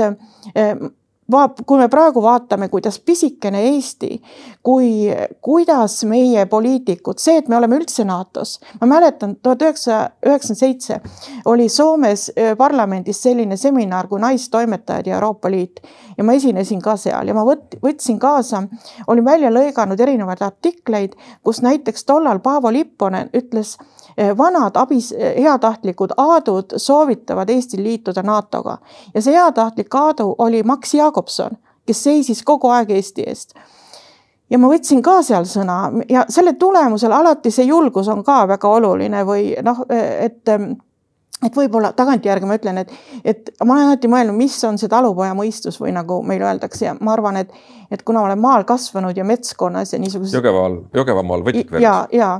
vaat-, 1.32 1.62
kui 1.66 1.78
me 1.78 1.88
praegu 1.88 2.22
vaatame, 2.22 2.68
kuidas 2.72 2.98
pisikene 3.00 3.62
Eesti, 3.70 4.18
kui, 4.62 5.08
kuidas 5.44 6.00
meie 6.08 6.46
poliitikud, 6.50 7.20
see, 7.20 7.38
et 7.40 7.48
me 7.48 7.56
oleme 7.58 7.78
üldse 7.80 8.04
NATO-s, 8.08 8.60
ma 8.80 8.88
mäletan, 8.90 9.36
tuhat 9.42 9.62
üheksasada 9.64 10.10
üheksakümmend 10.26 10.60
seitse 10.60 11.00
oli 11.50 11.68
Soomes 11.72 12.28
parlamendis 12.58 13.22
selline 13.24 13.56
seminar 13.60 14.08
kui 14.08 14.20
Naistoimetajad 14.20 15.08
ja 15.08 15.18
Euroopa 15.18 15.50
Liit 15.50 15.80
ja 16.18 16.24
ma 16.24 16.36
esinesin 16.36 16.82
ka 16.84 16.96
seal 17.00 17.28
ja 17.28 17.36
ma 17.36 17.44
võt-, 17.46 17.78
võtsin 17.82 18.18
kaasa, 18.22 18.64
olin 19.06 19.24
välja 19.24 19.52
lõiganud 19.52 20.00
erinevaid 20.00 20.42
artikleid, 20.44 21.16
kus 21.42 21.62
näiteks 21.64 22.04
tollal 22.04 22.42
Paavo 22.44 22.72
Lipponen 22.72 23.32
ütles 23.34 23.76
vanad 24.38 24.76
abis, 24.76 25.12
eh, 25.12 25.42
heatahtlikud 25.42 26.10
Aadud 26.16 26.76
soovitavad 26.76 27.50
Eestil 27.50 27.82
liituda 27.82 28.22
NATO-ga. 28.22 28.78
Ja 29.14 29.22
see 29.22 29.34
heatahtlik 29.34 29.94
Aadu 29.94 30.34
oli 30.38 30.62
Max 30.62 30.94
Jakobson, 30.94 31.50
kes 31.86 32.04
seisis 32.04 32.42
kogu 32.42 32.68
aeg 32.68 32.90
Eesti 32.90 33.24
eest. 33.26 33.54
Ja 34.50 34.58
ma 34.58 34.68
võtsin 34.68 35.02
ka 35.02 35.22
seal 35.22 35.44
sõna. 35.48 35.90
Ja 36.08 36.26
selle 36.28 36.52
tulemusel 36.52 37.12
alati 37.12 37.50
see 37.50 37.64
julgus 37.64 38.08
on 38.08 38.24
ka 38.24 38.44
väga 38.48 38.68
oluline 38.68 39.24
või 39.24 39.54
noh, 39.62 39.84
et 39.90 40.50
et 41.42 41.56
võib-olla 41.56 41.92
tagantjärgi 41.96 42.48
ma 42.48 42.56
ütlen, 42.58 42.78
et, 42.84 42.92
et 43.24 43.50
ma 43.64 43.74
olen 43.74 43.90
alati 43.90 44.10
mõelnud, 44.10 44.36
mis 44.38 44.56
on 44.64 44.78
see 44.80 44.90
talupoja 44.92 45.34
mõistus 45.36 45.80
või 45.80 45.92
nagu 45.96 46.20
meil 46.26 46.44
öeldakse 46.44 46.86
ja 46.86 46.94
ma 47.00 47.12
arvan, 47.16 47.40
et, 47.42 47.52
et 47.92 48.02
kuna 48.06 48.22
ma 48.22 48.30
olen 48.30 48.40
maal 48.40 48.66
kasvanud 48.68 49.16
ja 49.16 49.26
metskonnas 49.28 49.92
ja 49.92 50.00
niisuguses. 50.00 50.34
Jõgeval, 50.36 50.80
Jõgevamaal 50.96 51.44
võtikveres. 51.46 51.84
ja, 51.84 51.96
ja, 52.14 52.30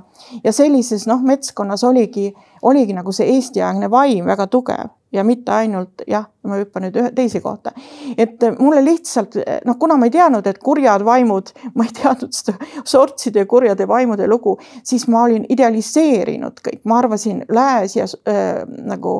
ja 0.45 0.55
sellises 0.57 1.09
noh, 1.11 1.23
metskonnas 1.27 1.85
oligi, 1.85 2.31
oligi 2.63 2.97
nagu 2.97 3.13
see 3.13 3.29
Eesti-aegne 3.35 3.91
vaim 3.93 4.31
väga 4.31 4.49
tugev 4.53 4.95
ja 5.15 5.25
mitte 5.25 5.53
ainult 5.53 6.03
jah, 6.11 6.27
ma 6.45 6.59
hüppan 6.59 6.85
nüüd 6.87 6.97
ühe 6.99 7.11
teise 7.15 7.41
kohta. 7.41 7.73
et 8.19 8.43
mulle 8.59 8.83
lihtsalt 8.85 9.37
noh, 9.65 9.79
kuna 9.81 9.97
ma 9.97 10.09
ei 10.09 10.15
teadnud, 10.15 10.47
et 10.47 10.59
kurjad 10.63 11.05
vaimud, 11.07 11.53
ma 11.79 11.87
ei 11.87 11.95
teadnud 11.95 12.35
seda 12.35 12.57
sortside 12.85 13.45
ja 13.45 13.51
kurjade 13.51 13.89
vaimude 13.89 14.29
lugu, 14.29 14.59
siis 14.83 15.07
ma 15.09 15.25
olin 15.29 15.47
idealiseerinud 15.49 16.63
kõik, 16.65 16.83
ma 16.85 16.99
arvasin 17.03 17.45
lääs 17.49 17.97
ja 17.97 18.09
äh, 18.29 18.65
nagu 18.91 19.17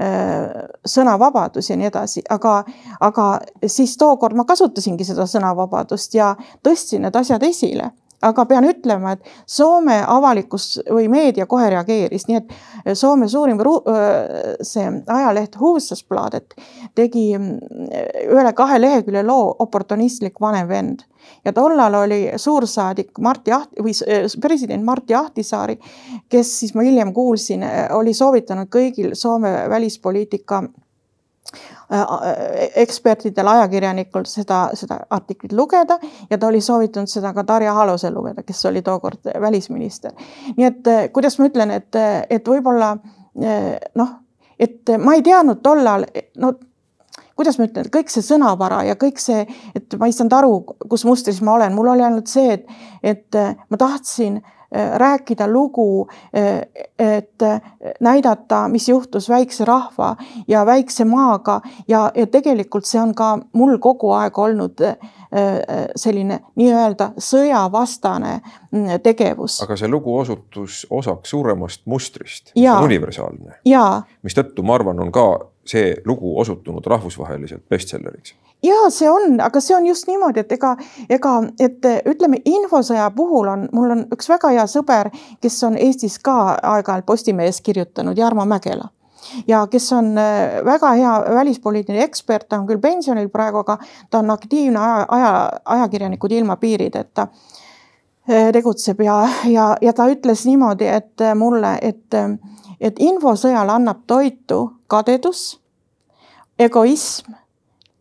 äh, 0.00 0.48
sõnavabadus 0.86 1.70
ja 1.70 1.78
nii 1.80 1.90
edasi, 1.92 2.24
aga, 2.30 2.62
aga 3.00 3.28
siis 3.66 3.96
tookord 4.00 4.36
ma 4.36 4.48
kasutasingi 4.48 5.06
seda 5.06 5.28
sõnavabadust 5.30 6.16
ja 6.16 6.34
tõstsin 6.64 7.04
need 7.04 7.20
asjad 7.20 7.44
esile 7.46 7.92
aga 8.24 8.44
pean 8.48 8.66
ütlema, 8.68 9.14
et 9.14 9.32
Soome 9.46 10.00
avalikkus 10.08 10.80
või 10.88 11.08
meedia 11.12 11.46
kohe 11.50 11.68
reageeris, 11.72 12.26
nii 12.28 12.40
et 12.40 12.96
Soome 12.96 13.28
suurim 13.28 13.60
see 14.64 14.86
ajaleht 15.06 15.58
Hufvudstadsbladet 15.60 16.56
tegi 16.94 17.32
üle 17.34 18.52
kahe 18.56 18.80
lehekülje 18.80 19.24
loo 19.26 19.54
Oportunistlik 19.64 20.40
vanem 20.40 20.68
vend. 20.68 21.04
Ja 21.44 21.52
tollal 21.56 21.94
oli 22.02 22.18
suursaadik 22.36 23.18
Martti 23.24 23.52
Aht- 23.52 23.80
või 23.80 23.94
president 24.40 24.84
Martti 24.84 25.14
Ahtisaari, 25.16 25.78
kes 26.28 26.50
siis 26.60 26.74
ma 26.76 26.84
hiljem 26.84 27.14
kuulsin, 27.16 27.64
oli 27.96 28.12
soovitanud 28.14 28.68
kõigil 28.72 29.14
Soome 29.16 29.54
välispoliitika 29.72 30.62
ekspertidel, 32.74 33.48
ajakirjanikul 33.48 34.24
seda, 34.28 34.68
seda 34.74 34.98
artiklit 35.10 35.52
lugeda 35.52 35.98
ja 36.30 36.38
ta 36.38 36.48
oli 36.48 36.60
soovitanud 36.64 37.10
seda 37.10 37.34
ka 37.36 37.44
Darja 37.46 37.74
Halosel 37.76 38.14
lugeda, 38.14 38.42
kes 38.42 38.64
oli 38.66 38.82
tookord 38.82 39.28
välisminister. 39.40 40.12
nii 40.56 40.66
et 40.66 40.92
kuidas 41.12 41.38
ma 41.38 41.50
ütlen, 41.50 41.74
et, 41.76 42.00
et 42.30 42.48
võib-olla 42.48 42.94
noh, 43.94 44.14
et 44.58 44.94
ma 44.98 45.14
ei 45.14 45.22
teadnud 45.22 45.60
tollal, 45.62 46.08
no 46.40 46.54
kuidas 47.36 47.58
ma 47.58 47.68
ütlen, 47.68 47.92
kõik 47.92 48.10
see 48.10 48.24
sõnavara 48.24 48.82
ja 48.88 48.96
kõik 48.96 49.20
see, 49.20 49.44
et 49.74 49.98
ma 50.00 50.08
ei 50.08 50.16
saanud 50.16 50.38
aru, 50.38 50.58
kus 50.88 51.04
mustris 51.04 51.42
ma 51.44 51.58
olen, 51.58 51.74
mul 51.76 51.92
oli 51.92 52.06
ainult 52.06 52.30
see, 52.30 52.56
et, 52.56 52.66
et 53.02 53.40
ma 53.68 53.78
tahtsin 53.78 54.40
Äh, 54.40 54.53
rääkida 54.74 55.48
lugu, 55.48 56.08
äh, 56.36 56.60
et 56.98 57.42
äh, 57.42 57.60
näidata, 58.00 58.68
mis 58.68 58.88
juhtus 58.88 59.28
väikse 59.28 59.64
rahva 59.64 60.16
ja 60.48 60.66
väikse 60.66 61.04
maaga 61.04 61.60
ja, 61.88 62.10
ja 62.14 62.26
tegelikult 62.26 62.84
see 62.84 63.00
on 63.00 63.14
ka 63.14 63.38
mul 63.52 63.78
kogu 63.78 64.12
aeg 64.12 64.38
olnud 64.38 64.82
selline 65.96 66.36
nii-öelda 66.54 67.08
sõjavastane 67.18 68.36
mm, 68.70 69.00
tegevus. 69.02 69.56
aga 69.64 69.74
see 69.76 69.90
lugu 69.90 70.14
osutus 70.18 70.84
osaks 70.90 71.30
suuremast 71.34 71.82
mustrist, 71.90 72.52
mis 72.54 72.62
ja, 72.62 72.76
on 72.78 72.86
universaalne. 72.86 73.58
mistõttu 74.22 74.62
ma 74.62 74.78
arvan, 74.78 75.02
on 75.02 75.10
ka 75.12 75.26
see 75.66 75.96
lugu 76.06 76.36
osutunud 76.38 76.86
rahvusvaheliselt 76.86 77.66
bestselleriks 77.68 78.36
ja 78.64 78.90
see 78.90 79.10
on, 79.10 79.38
aga 79.40 79.60
see 79.60 79.76
on 79.76 79.86
just 79.86 80.08
niimoodi, 80.08 80.40
et 80.44 80.52
ega, 80.52 80.74
ega, 81.10 81.36
et 81.60 81.86
ütleme, 82.08 82.40
infosõja 82.48 83.10
puhul 83.16 83.48
on, 83.52 83.68
mul 83.72 83.94
on 83.94 84.04
üks 84.14 84.28
väga 84.30 84.54
hea 84.56 84.66
sõber, 84.70 85.10
kes 85.44 85.62
on 85.68 85.78
Eestis 85.80 86.18
ka 86.22 86.36
aeg-ajalt 86.56 87.06
Postimehes 87.06 87.60
kirjutanud, 87.64 88.18
Jarmo 88.18 88.46
Mägela. 88.48 88.90
Ja 89.48 89.62
kes 89.66 89.86
on 89.96 90.18
äh, 90.20 90.60
väga 90.64 90.92
hea 90.98 91.12
välispoliitiline 91.34 92.04
ekspert, 92.04 92.48
ta 92.48 92.58
on 92.60 92.66
küll 92.68 92.80
pensionil 92.80 93.30
praegu, 93.32 93.62
aga 93.64 93.78
ta 94.10 94.20
on 94.20 94.30
aktiivne 94.30 94.78
aja, 94.78 95.06
aja, 95.08 95.30
ajakirjanikud 95.76 96.32
ilma 96.32 96.56
piirideta 96.60 97.26
äh, 97.26 98.50
tegutseb 98.52 99.00
ja, 99.00 99.22
ja, 99.48 99.70
ja 99.80 99.92
ta 99.96 100.06
ütles 100.12 100.44
niimoodi, 100.46 100.86
et 100.86 101.24
mulle, 101.40 101.72
et, 101.82 102.20
et 102.80 103.00
infosõjale 103.00 103.74
annab 103.78 104.04
toitu 104.06 104.60
kadedus, 104.92 105.54
egoism 106.60 107.32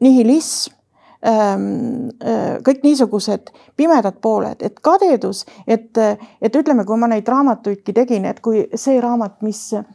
nihilism, 0.04 0.76
ähm, 1.28 2.12
äh, 2.24 2.60
kõik 2.66 2.84
niisugused 2.84 3.52
pimedad 3.80 4.20
pooled, 4.22 4.62
et 4.66 4.80
kadedus, 4.84 5.46
et, 5.68 5.92
et 6.42 6.56
ütleme, 6.56 6.86
kui 6.86 7.00
ma 7.00 7.10
neid 7.12 7.28
raamatuidki 7.30 7.96
tegin, 7.96 8.28
et 8.30 8.42
kui 8.44 8.66
see 8.76 9.00
raamat, 9.04 9.40
mis 9.46 9.62
äh, 9.80 9.86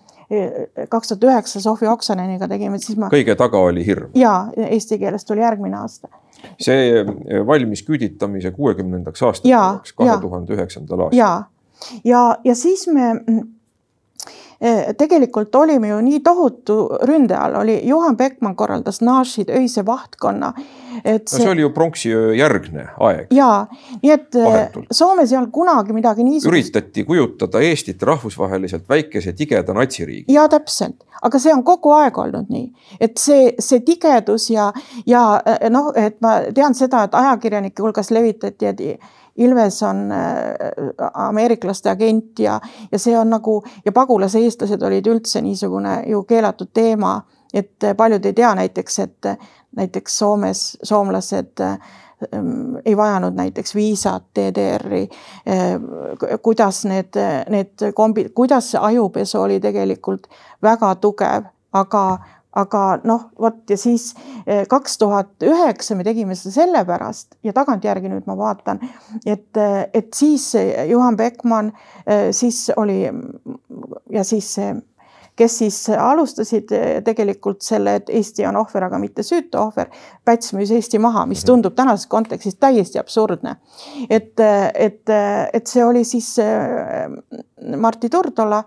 kaks 0.88 1.12
tuhat 1.12 1.28
üheksa 1.28 1.60
Sofi 1.64 1.88
Oksaneniga 1.88 2.48
tegime, 2.48 2.80
siis 2.82 2.98
ma. 3.00 3.10
kõige 3.12 3.36
taga 3.38 3.60
oli 3.64 3.84
hirm. 3.86 4.10
ja 4.18 4.50
eesti 4.68 4.98
keeles 5.00 5.24
tuli 5.28 5.40
järgmine 5.44 5.78
aasta. 5.80 6.08
see 6.60 6.90
äh, 7.00 7.46
valmis 7.46 7.82
küüditamise 7.86 8.52
kuuekümnendaks 8.56 9.22
aastaks, 9.22 9.94
kahe 9.96 10.18
tuhande 10.20 10.56
üheksandal 10.56 11.06
aastal. 11.06 11.18
ja, 11.18 11.32
ja, 12.04 12.24
ja 12.44 12.54
siis 12.54 12.86
me 12.92 13.12
tegelikult 14.98 15.54
olime 15.54 15.88
ju 15.88 16.00
nii 16.02 16.20
tohutu 16.20 16.78
ründe 17.06 17.36
all, 17.38 17.54
oli 17.60 17.78
Juhan 17.86 18.16
Beckmann 18.16 18.56
korraldas 18.56 19.00
Našid 19.00 19.50
öise 19.54 19.86
vahtkonna. 19.86 20.52
et 21.04 21.28
see... 21.28 21.38
no 21.38 21.44
see 21.44 21.50
oli 21.50 21.60
ju 21.60 21.70
pronksiöö 21.70 22.32
järgne 22.34 22.88
aeg. 23.00 23.26
ja, 23.30 23.66
nii 24.02 24.10
et 24.12 24.34
eh, 24.34 24.44
Vahetult. 24.44 24.86
Soomes 24.90 25.32
ei 25.32 25.38
olnud 25.38 25.52
kunagi 25.54 25.94
midagi 25.94 26.24
niisugust. 26.24 26.50
üritati 26.50 27.04
kujutada 27.04 27.60
Eestit 27.62 28.02
rahvusvaheliselt 28.02 28.88
väikese 28.88 29.32
tigeda 29.32 29.74
natsiriigi. 29.74 30.32
ja 30.34 30.48
täpselt, 30.48 31.04
aga 31.22 31.38
see 31.38 31.54
on 31.54 31.62
kogu 31.62 31.94
aeg 31.94 32.18
olnud 32.18 32.50
nii, 32.50 32.66
et 33.00 33.14
see, 33.18 33.52
see 33.62 33.84
tigedus 33.86 34.50
ja, 34.50 34.72
ja 35.06 35.22
eh, 35.46 35.70
noh, 35.70 35.92
et 35.94 36.18
ma 36.24 36.40
tean 36.54 36.74
seda, 36.74 37.04
et 37.06 37.14
ajakirjanike 37.14 37.82
hulgas 37.82 38.10
levitati, 38.10 38.72
et 38.74 38.82
Ilves 39.38 39.82
on 39.86 40.12
äh, 40.12 41.08
ameeriklaste 41.14 41.90
agent 41.90 42.38
ja, 42.38 42.60
ja 42.92 42.98
see 42.98 43.18
on 43.18 43.30
nagu 43.30 43.60
ja 43.84 43.92
pagulase 43.92 44.42
eestlased 44.42 44.82
olid 44.82 45.06
üldse 45.06 45.42
niisugune 45.42 46.02
ju 46.10 46.22
keelatud 46.28 46.72
teema, 46.74 47.20
et 47.54 47.86
paljud 47.96 48.24
ei 48.26 48.32
tea 48.32 48.54
näiteks, 48.58 48.98
et 48.98 49.30
näiteks 49.76 50.18
Soomes 50.18 50.62
soomlased 50.82 51.60
ähm, 51.62 52.76
ei 52.84 52.96
vajanud 52.96 53.36
näiteks 53.38 53.74
viisat 53.74 54.26
DDR-i. 54.34 55.04
Äh, 55.48 56.40
kuidas 56.42 56.84
need, 56.84 57.14
need 57.48 57.92
kombi-, 57.94 58.28
kuidas 58.34 58.72
see 58.72 58.82
ajupesu 58.82 59.40
oli 59.40 59.60
tegelikult 59.60 60.26
väga 60.62 60.94
tugev, 60.94 61.46
aga 61.72 62.04
aga 62.56 62.82
noh, 63.04 63.28
vot 63.40 63.70
ja 63.70 63.76
siis 63.76 64.12
eh, 64.46 64.64
kaks 64.68 64.98
tuhat 64.98 65.44
üheksa 65.44 65.96
me 65.98 66.06
tegime 66.06 66.36
seda 66.38 66.54
sellepärast 66.62 67.36
ja 67.44 67.52
tagantjärgi 67.56 68.10
nüüd 68.12 68.28
ma 68.28 68.36
vaatan, 68.38 68.80
et, 69.26 69.50
eh, 69.56 69.80
et 69.92 70.12
siis 70.16 70.54
Juhan 70.88 71.18
Beckmann, 71.18 71.74
eh, 72.06 72.30
siis 72.32 72.68
oli 72.76 73.02
ja 74.12 74.24
siis 74.24 74.56
kes 75.38 75.54
siis 75.60 75.76
alustasid 75.94 76.72
tegelikult 77.06 77.62
selle, 77.62 77.92
et 78.00 78.08
Eesti 78.10 78.42
on 78.48 78.56
ohver, 78.58 78.88
aga 78.88 78.98
mitte 78.98 79.22
süütu 79.22 79.60
ohver. 79.60 79.86
Päts 80.26 80.50
müüs 80.50 80.72
Eesti 80.74 80.98
maha, 80.98 81.22
mis 81.30 81.44
mhm. 81.44 81.46
tundub 81.46 81.76
tänases 81.78 82.08
kontekstis 82.10 82.56
täiesti 82.58 82.98
absurdne. 82.98 83.54
et, 84.10 84.34
et, 84.74 85.14
et 85.52 85.70
see 85.70 85.84
oli 85.84 86.02
siis 86.04 86.32
Martti 87.76 88.10
Turdola 88.10 88.64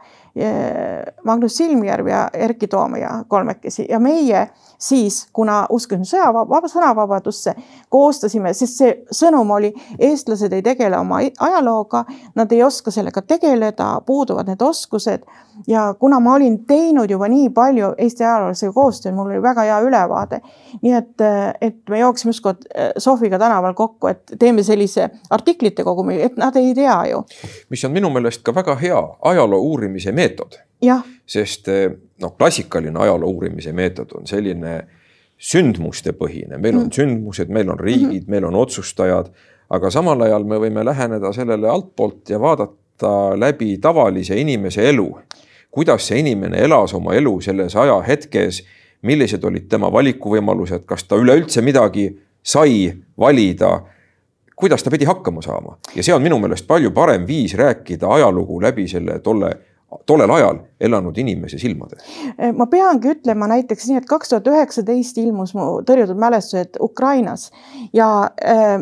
Magnus 1.24 1.58
Silmjärv 1.58 2.08
ja 2.08 2.30
Erkki 2.34 2.68
Toomeja 2.68 3.24
kolmekesi 3.28 3.86
ja 3.90 4.00
meie 4.00 4.48
siis, 4.82 5.28
kuna 5.34 5.66
uskusime 5.70 6.06
sõjavaba, 6.08 6.62
sõnavabadusse, 6.72 7.54
koostasime, 7.94 8.54
sest 8.58 8.80
see 8.80 8.94
sõnum 9.14 9.54
oli, 9.54 9.72
eestlased 10.00 10.54
ei 10.54 10.64
tegele 10.66 10.98
oma 10.98 11.20
ajalooga, 11.22 12.04
nad 12.36 12.52
ei 12.52 12.64
oska 12.66 12.94
sellega 12.94 13.22
tegeleda, 13.22 13.94
puuduvad 14.06 14.50
need 14.50 14.62
oskused. 14.62 15.26
ja 15.68 15.94
kuna 16.00 16.20
ma 16.20 16.34
olin 16.34 16.66
teinud 16.66 17.10
juba 17.12 17.28
nii 17.28 17.50
palju 17.50 17.92
Eesti 17.98 18.24
ajaloolasega 18.24 18.74
koostööd, 18.74 19.14
mul 19.16 19.30
oli 19.30 19.42
väga 19.42 19.68
hea 19.68 19.80
ülevaade. 19.86 20.42
nii 20.82 20.94
et, 20.94 21.22
et 21.62 21.90
me 21.90 22.00
jooksime 22.00 22.34
ükskord 22.34 22.66
äh, 22.72 22.92
Sofiga 22.98 23.40
tänaval 23.40 23.74
kokku, 23.74 24.08
et 24.08 24.34
teeme 24.40 24.64
sellise 24.64 25.10
artiklite 25.30 25.84
kogumi, 25.84 26.22
et 26.22 26.38
nad 26.38 26.56
ei 26.56 26.74
tea 26.74 26.98
ju. 27.12 27.24
mis 27.70 27.86
on 27.86 27.92
minu 27.92 28.10
meelest 28.10 28.42
ka 28.44 28.56
väga 28.56 28.76
hea 28.76 29.04
ajaloo 29.22 29.62
uurimise 29.62 30.12
meetod. 30.12 30.21
Sest 31.26 31.68
eh, 31.68 31.92
noh, 32.22 32.36
klassikaline 32.38 33.00
ajaloo 33.00 33.30
uurimise 33.30 33.74
meetod 33.74 34.12
on 34.18 34.28
selline 34.28 34.82
sündmustepõhine, 35.42 36.58
meil 36.58 36.78
on 36.78 36.86
mm. 36.86 36.94
sündmused, 36.96 37.50
meil 37.50 37.70
on 37.70 37.80
riigid 37.80 38.08
mm, 38.08 38.18
-hmm. 38.20 38.30
meil 38.30 38.46
on 38.46 38.56
otsustajad, 38.56 39.32
aga 39.70 39.90
samal 39.90 40.22
ajal 40.22 40.44
me 40.44 40.60
võime 40.62 40.86
läheneda 40.86 41.34
sellele 41.34 41.70
altpoolt 41.70 42.30
ja 42.30 42.40
vaadata 42.40 43.40
läbi 43.40 43.78
tavalise 43.78 44.38
inimese 44.38 44.90
elu. 44.90 45.20
kuidas 45.72 46.08
see 46.08 46.20
inimene 46.20 46.58
elas 46.58 46.94
oma 46.94 47.14
elu 47.14 47.42
selles 47.42 47.76
ajahetkes, 47.76 48.64
millised 49.02 49.44
olid 49.44 49.70
tema 49.70 49.92
valikuvõimalused, 49.92 50.84
kas 50.86 51.04
ta 51.04 51.16
üleüldse 51.16 51.62
midagi 51.62 52.20
sai 52.44 52.94
valida 53.18 53.82
kuidas 54.62 54.84
ta 54.84 54.92
pidi 54.92 55.06
hakkama 55.06 55.42
saama 55.42 55.78
ja 55.96 56.04
see 56.04 56.14
on 56.14 56.22
minu 56.22 56.38
meelest 56.40 56.68
palju 56.68 56.92
parem 56.92 57.26
viis 57.28 57.54
rääkida 57.58 58.10
ajalugu 58.14 58.62
läbi 58.62 58.88
selle 58.88 59.20
tolle 59.20 59.50
tollel 60.06 60.32
ajal 60.32 60.62
elanud 60.80 61.18
inimese 61.18 61.60
silmade? 61.62 62.00
ma 62.58 62.68
peangi 62.72 63.16
ütlema 63.16 63.50
näiteks 63.52 63.90
nii, 63.90 64.02
et 64.02 64.10
kaks 64.10 64.34
tuhat 64.34 64.50
üheksateist 64.52 65.18
ilmus 65.22 65.56
mu 65.58 65.68
tõrjutud 65.88 66.20
mälestused 66.20 66.80
Ukrainas 66.84 67.50
ja 67.94 68.10
äh, 68.46 68.80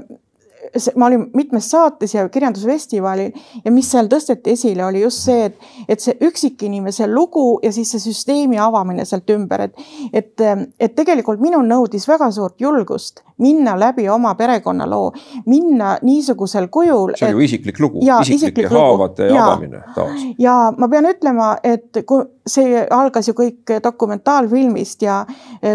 ma 0.95 1.09
olin 1.09 1.25
mitmes 1.33 1.69
saates 1.71 2.13
ja 2.13 2.27
kirjandusfestivalil 2.29 3.31
ja 3.65 3.71
mis 3.73 3.89
seal 3.91 4.09
tõsteti 4.11 4.53
esile, 4.55 4.85
oli 4.85 5.03
just 5.03 5.25
see, 5.27 5.49
et, 5.49 5.69
et 5.87 6.03
see 6.03 6.17
üksikinimese 6.25 7.07
lugu 7.09 7.59
ja 7.63 7.71
siis 7.75 7.91
see 7.95 8.03
süsteemi 8.09 8.59
avamine 8.61 9.05
sealt 9.05 9.29
ümber, 9.33 9.67
et, 9.67 9.89
et, 10.13 10.45
et 10.79 10.95
tegelikult 10.95 11.41
minul 11.43 11.65
nõudis 11.67 12.07
väga 12.09 12.31
suurt 12.35 12.59
julgust 12.61 13.23
minna 13.39 13.79
läbi 13.79 14.09
oma 14.09 14.33
perekonnaloo, 14.35 15.11
minna 15.45 15.97
niisugusel 16.01 16.67
kujul. 16.67 17.13
see 17.15 17.27
oli 17.27 17.37
ju 17.37 17.45
isiklik 17.47 17.79
lugu, 17.79 18.01
isiklike 18.21 18.67
haavade 18.67 19.29
ja, 19.29 19.45
avamine 19.45 19.83
taas. 19.95 20.25
ja 20.39 20.57
ma 20.77 20.89
pean 20.91 21.07
ütlema, 21.07 21.53
et 21.63 22.03
kui 22.05 22.25
see 22.47 22.83
algas 22.89 23.31
ju 23.31 23.35
kõik 23.37 23.79
dokumentaalfilmist 23.83 25.07
ja 25.07 25.21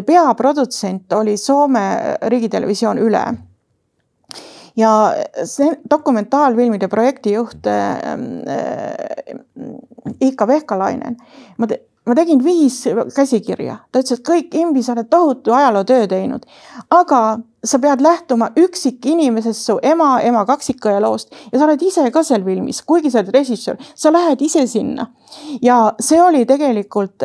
peaprodutsent 0.07 1.13
oli 1.13 1.37
Soome 1.41 1.89
riigitelevisioon 2.29 3.01
Üle 3.01 3.25
ja 4.77 5.15
see 5.45 5.73
dokumentaalfilmide 5.91 6.89
projektijuht 6.89 7.67
äh, 7.67 7.91
äh, 7.93 9.41
Iika 10.23 10.47
Vehkalainen, 10.47 11.17
ma 11.59 11.67
te, 11.67 11.81
ma 12.07 12.15
tegin 12.15 12.43
viis 12.45 12.83
käsikirja, 13.17 13.79
ta 13.93 14.03
ütles, 14.03 14.19
et 14.19 14.25
kõik, 14.27 14.55
Imbi, 14.61 14.83
sa 14.85 14.93
oled 14.93 15.09
tohutu 15.11 15.55
ajalootöö 15.57 16.07
teinud, 16.11 16.45
aga 16.93 17.21
sa 17.65 17.81
pead 17.81 18.03
lähtuma 18.05 18.51
üksikinimesest, 18.61 19.63
su 19.65 19.79
ema, 19.83 20.19
ema 20.23 20.45
kaksikõe 20.49 20.99
loost. 21.01 21.33
Ja 21.53 21.59
sa 21.59 21.69
oled 21.69 21.83
ise 21.83 22.05
ka 22.13 22.23
seal 22.27 22.45
filmis, 22.45 22.83
kuigi 22.85 23.13
sa 23.13 23.23
oled 23.23 23.33
režissöör, 23.35 23.81
sa 23.95 24.13
lähed 24.13 24.43
ise 24.45 24.67
sinna. 24.69 25.07
ja 25.63 25.95
see 26.01 26.21
oli 26.23 26.45
tegelikult, 26.47 27.25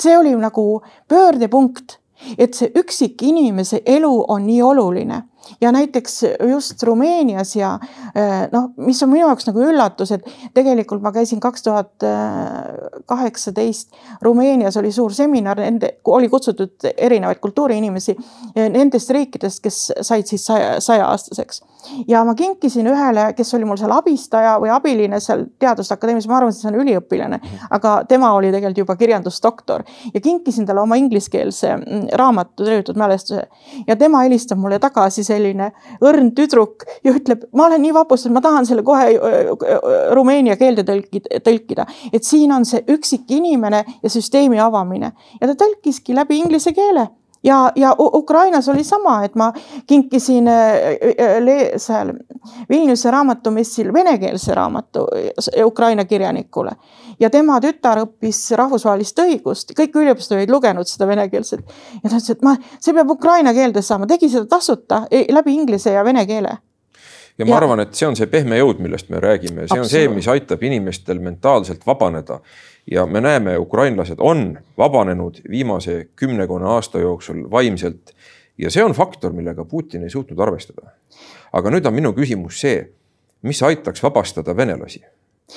see 0.00 0.18
oli 0.18 0.36
nagu 0.38 0.82
pöördepunkt 1.08 2.00
et 2.38 2.54
see 2.54 2.70
üksikinimese 2.76 3.82
elu 3.86 4.12
on 4.28 4.46
nii 4.46 4.62
oluline 4.62 5.22
ja 5.60 5.72
näiteks 5.72 6.22
just 6.50 6.82
Rumeenias 6.82 7.56
ja 7.56 7.78
eh, 8.14 8.48
noh, 8.52 8.70
mis 8.76 9.02
on 9.02 9.12
minu 9.12 9.26
jaoks 9.26 9.48
nagu 9.50 9.64
üllatus, 9.70 10.14
et 10.16 10.26
tegelikult 10.54 11.02
ma 11.02 11.12
käisin 11.12 11.40
kaks 11.40 11.62
tuhat 11.66 12.08
kaheksateist 13.06 13.92
Rumeenias 14.22 14.76
oli 14.76 14.92
suur 14.92 15.12
seminar, 15.14 15.60
nende 15.60 15.94
oli 16.04 16.28
kutsutud 16.28 16.86
erinevaid 16.96 17.40
kultuuriinimesi 17.40 18.16
eh, 18.56 18.68
nendest 18.70 19.10
riikidest, 19.10 19.62
kes 19.64 19.78
said 20.00 20.26
siis 20.26 20.44
saja, 20.46 20.80
sajaaastaseks. 20.80 21.62
ja 22.08 22.24
ma 22.24 22.34
kinkisin 22.34 22.86
ühele, 22.86 23.30
kes 23.36 23.54
oli 23.54 23.64
mul 23.64 23.78
seal 23.80 23.94
abistaja 23.96 24.56
või 24.60 24.72
abiline 24.74 25.20
seal 25.20 25.46
Teaduste 25.58 25.94
Akadeemias, 25.94 26.28
ma 26.28 26.36
arvan, 26.36 26.52
et 26.52 26.60
see 26.60 26.68
on 26.70 26.78
üliõpilane, 26.82 27.40
aga 27.70 27.94
tema 28.08 28.32
oli 28.36 28.52
tegelikult 28.52 28.84
juba 28.84 28.96
kirjandusdoktor 29.00 29.84
ja 30.14 30.20
kinkisin 30.20 30.68
talle 30.68 30.84
oma 30.84 30.98
ingliskeelse 31.00 31.74
mm, 31.76 32.06
raamatu 32.20 32.60
Tõrjutud 32.60 32.98
mälestuse 33.00 33.46
ja 33.86 33.96
tema 33.96 34.24
helistab 34.26 34.60
mulle 34.60 34.78
tagasi 34.78 35.24
selline 35.40 35.70
õrn 36.04 36.32
tüdruk 36.36 36.84
ja 37.04 37.14
ütleb, 37.16 37.46
ma 37.56 37.66
olen 37.68 37.82
nii 37.84 37.94
vapustatud, 37.96 38.34
ma 38.36 38.42
tahan 38.44 38.68
selle 38.68 38.84
kohe 38.86 39.08
rumeenia 40.14 40.56
keelde 40.60 40.84
tõlkida, 40.84 41.86
et 42.12 42.26
siin 42.26 42.52
on 42.52 42.66
see 42.68 42.84
üksik 42.92 43.30
inimene 43.32 43.84
ja 44.02 44.12
süsteemi 44.12 44.60
avamine. 44.60 45.12
Ja 45.40 45.50
ta 45.50 45.56
tõlkiski 45.64 46.16
läbi 46.16 46.40
inglise 46.40 46.74
keele 46.76 47.08
ja, 47.42 47.72
ja 47.76 47.94
Ukrainas 47.98 48.68
oli 48.68 48.84
sama, 48.84 49.24
et 49.24 49.34
ma 49.34 49.52
kinkisin 49.86 50.48
seal 51.76 52.12
Vilniuse 52.68 53.10
raamatumessil 53.10 53.92
venekeelse 53.92 54.54
raamatu 54.54 55.06
Ukraina 55.64 56.04
kirjanikule. 56.04 56.70
Ja 57.20 57.30
tema 57.30 57.58
tütar 57.60 58.00
õppis 58.00 58.46
rahvusvahelist 58.56 59.18
õigust, 59.20 59.74
kõik 59.76 59.96
üliõpilased 60.00 60.36
olid 60.36 60.50
lugenud 60.50 60.88
seda 60.88 61.08
venekeelset. 61.10 61.60
Ja 62.02 62.08
ta 62.08 62.16
ütles, 62.16 62.30
et 62.32 62.42
ma, 62.46 62.56
see 62.80 62.96
peab 62.96 63.12
ukraina 63.12 63.52
keelde 63.56 63.82
saama, 63.84 64.08
tegi 64.08 64.30
seda 64.32 64.48
tasuta 64.48 65.04
läbi 65.10 65.54
inglise 65.54 65.92
ja 65.92 66.04
vene 66.04 66.24
keele. 66.26 66.56
Ja 67.40 67.46
ma 67.46 67.54
ja. 67.54 67.60
arvan, 67.62 67.80
et 67.80 67.94
see 67.96 68.08
on 68.08 68.16
see 68.18 68.28
pehme 68.28 68.58
jõud, 68.58 68.80
millest 68.84 69.08
me 69.12 69.20
räägime, 69.22 69.64
see 69.70 69.80
on 69.80 69.88
see, 69.88 70.08
mis 70.12 70.26
aitab 70.28 70.60
inimestel 70.66 71.22
mentaalselt 71.24 71.86
vabaneda. 71.88 72.40
Ja 72.90 73.06
me 73.06 73.20
näeme, 73.20 73.58
ukrainlased 73.58 74.18
on 74.18 74.58
vabanenud 74.78 75.40
viimase 75.50 76.08
kümnekonna 76.16 76.68
aasta 76.68 76.98
jooksul 76.98 77.50
vaimselt. 77.50 78.14
ja 78.58 78.70
see 78.70 78.84
on 78.84 78.92
faktor, 78.92 79.32
millega 79.32 79.64
Putin 79.64 80.02
ei 80.02 80.10
suutnud 80.10 80.38
arvestada. 80.38 80.90
aga 81.52 81.70
nüüd 81.70 81.86
on 81.86 81.94
minu 81.94 82.12
küsimus 82.12 82.60
see, 82.60 82.90
mis 83.42 83.62
aitaks 83.62 84.02
vabastada 84.02 84.56
venelasi 84.56 85.02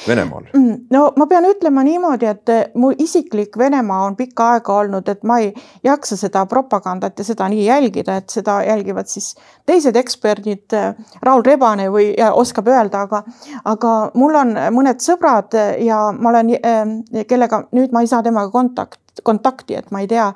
Venemaal? 0.08 0.48
Mm, 0.54 0.88
no 0.92 1.04
ma 1.18 1.28
pean 1.30 1.46
ütlema 1.48 1.84
niimoodi, 1.86 2.28
et 2.28 2.50
eh, 2.50 2.64
mu 2.80 2.92
isiklik 2.92 3.58
Venemaa 3.60 4.04
on 4.08 4.18
pikka 4.20 4.50
aega 4.56 4.78
olnud, 4.82 5.10
et 5.10 5.24
ma 5.28 5.40
ei 5.44 5.52
jaksa 5.86 6.18
seda 6.20 6.46
propagandat 6.50 7.20
ja 7.20 7.26
seda 7.28 7.48
nii 7.52 7.66
jälgida, 7.66 8.18
et 8.20 8.34
seda 8.34 8.60
jälgivad 8.68 9.12
siis 9.12 9.34
teised 9.70 9.96
eksperdid. 10.00 10.66
Eh, 10.74 11.16
Raul 11.24 11.46
Rebane 11.46 11.90
või 11.94 12.12
oskab 12.32 12.68
öelda, 12.72 13.06
aga, 13.08 13.24
aga 13.70 13.94
mul 14.20 14.40
on 14.42 14.58
mõned 14.76 15.04
sõbrad 15.04 15.56
ja 15.84 16.04
ma 16.18 16.34
olen, 16.34 16.54
eh, 16.58 17.24
kellega 17.30 17.64
nüüd 17.72 17.94
ma 17.94 18.04
ei 18.04 18.12
saa 18.12 18.24
temaga 18.26 18.52
kontakt, 18.52 19.03
kontakti, 19.24 19.76
et 19.76 19.92
ma 19.92 20.02
ei 20.02 20.08
tea. 20.08 20.32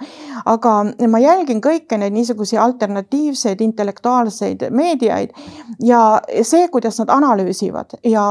aga 0.45 0.73
ma 1.09 1.19
jälgin 1.19 1.61
kõiki 1.63 1.97
neid 1.97 2.13
niisuguseid 2.13 2.61
alternatiivseid 2.61 3.61
intellektuaalseid 3.61 4.67
meediaid 4.71 5.33
ja 5.83 6.21
see, 6.41 6.67
kuidas 6.71 6.99
nad 7.01 7.09
analüüsivad 7.09 7.97
ja, 8.03 8.25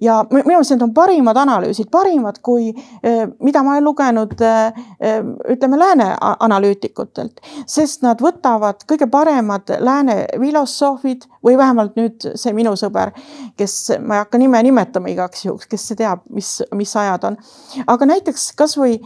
ja 0.00 0.18
minu 0.30 0.46
meelest 0.46 0.74
need 0.74 0.84
on 0.86 0.94
parimad 0.94 1.36
analüüsid, 1.36 1.90
parimad 1.90 2.38
kui 2.42 2.70
eh, 3.02 3.24
mida 3.42 3.62
ma 3.62 3.74
olen 3.76 3.84
lugenud 3.84 4.34
eh, 4.40 4.78
eh, 5.00 5.18
ütleme 5.54 5.78
lääne 5.78 6.08
analüütikutelt, 6.20 7.42
sest 7.66 8.04
nad 8.06 8.22
võtavad 8.22 8.84
kõige 8.88 9.08
paremad 9.10 9.74
lääne 9.80 10.20
filosoofid 10.38 11.26
või 11.44 11.58
vähemalt 11.58 11.98
nüüd 11.98 12.30
see 12.38 12.54
minu 12.56 12.74
sõber, 12.78 13.12
kes 13.58 13.76
ma 14.00 14.18
ei 14.18 14.24
hakka 14.24 14.40
nime 14.40 14.62
nimetama 14.66 15.10
igaks 15.12 15.44
juhuks, 15.46 15.68
kes 15.70 15.90
teab, 15.98 16.24
mis, 16.34 16.58
mis 16.76 16.94
ajad 16.96 17.28
on. 17.30 17.38
aga 17.86 18.08
näiteks 18.14 18.50
kasvõi 18.58 18.98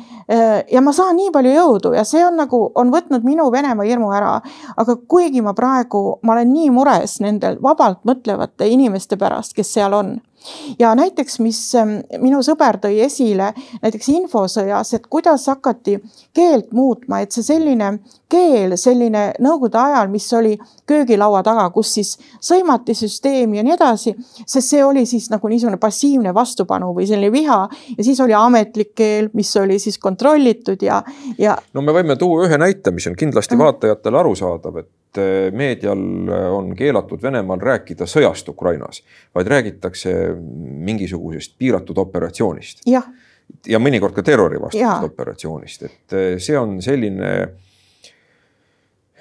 ja 0.72 0.81
ma 0.84 0.92
saan 0.96 1.16
nii 1.16 1.30
palju 1.34 1.52
jõudu 1.54 1.94
ja 1.96 2.04
see 2.08 2.22
on 2.26 2.36
nagu, 2.40 2.64
on 2.74 2.92
võtnud 2.92 3.24
minu 3.26 3.48
Venemaa 3.52 3.86
hirmu 3.86 4.12
ära. 4.14 4.34
aga 4.76 4.96
kuigi 5.08 5.42
ma 5.42 5.54
praegu, 5.54 6.18
ma 6.22 6.32
olen 6.36 6.52
nii 6.52 6.70
mures 6.70 7.20
nendel 7.20 7.58
vabalt 7.62 8.04
mõtlevate 8.08 8.68
inimeste 8.68 9.16
pärast, 9.16 9.54
kes 9.56 9.72
seal 9.74 9.94
on 9.94 10.16
ja 10.78 10.94
näiteks, 10.98 11.38
mis 11.44 11.60
ähm, 11.78 11.98
minu 12.22 12.42
sõber 12.44 12.78
tõi 12.82 13.00
esile 13.04 13.52
näiteks 13.82 14.08
infosõjas, 14.12 14.94
et 14.96 15.06
kuidas 15.10 15.46
hakati 15.50 15.98
keelt 16.34 16.72
muutma, 16.76 17.22
et 17.22 17.32
see 17.34 17.44
selline 17.46 17.94
keel, 18.32 18.76
selline 18.80 19.24
nõukogude 19.42 19.78
ajal, 19.80 20.08
mis 20.12 20.28
oli 20.36 20.54
köögilaua 20.88 21.42
taga, 21.44 21.68
kus 21.74 21.92
siis 21.98 22.14
sõimati 22.40 22.96
süsteemi 22.96 23.60
ja 23.60 23.66
nii 23.66 23.74
edasi, 23.76 24.14
sest 24.46 24.72
see 24.72 24.84
oli 24.84 25.04
siis 25.08 25.28
nagu 25.32 25.50
niisugune 25.52 25.80
passiivne 25.82 26.32
vastupanu 26.34 26.92
või 26.96 27.06
selline 27.10 27.32
viha 27.32 27.60
ja 27.96 28.04
siis 28.04 28.20
oli 28.24 28.36
ametlik 28.36 28.94
keel, 28.98 29.30
mis 29.36 29.52
oli 29.60 29.78
siis 29.82 29.98
kontrollitud 30.02 30.82
ja, 30.82 31.02
ja. 31.38 31.58
no 31.74 31.84
me 31.84 31.94
võime 31.96 32.16
tuua 32.20 32.48
ühe 32.48 32.58
näite, 32.60 32.94
mis 32.94 33.06
on 33.10 33.18
kindlasti 33.18 33.56
mm. 33.56 33.66
vaatajatele 33.66 34.22
arusaadav, 34.24 34.82
et 34.84 34.90
Eh, 35.18 35.52
meedial 35.52 36.28
eh, 36.28 36.52
on 36.52 36.70
keelatud 36.76 37.20
Venemaal 37.22 37.60
rääkida 37.60 38.06
sõjast 38.08 38.48
Ukrainas, 38.48 39.02
vaid 39.34 39.48
räägitakse 39.50 40.12
mingisugusest 40.88 41.58
piiratud 41.58 41.98
operatsioonist. 42.00 42.80
ja 43.68 43.78
mõnikord 43.78 44.14
ka 44.16 44.22
terrorivastasest 44.24 45.04
operatsioonist, 45.04 45.82
et 45.82 46.16
eh, 46.16 46.38
see 46.40 46.56
on 46.56 46.78
selline 46.80 47.28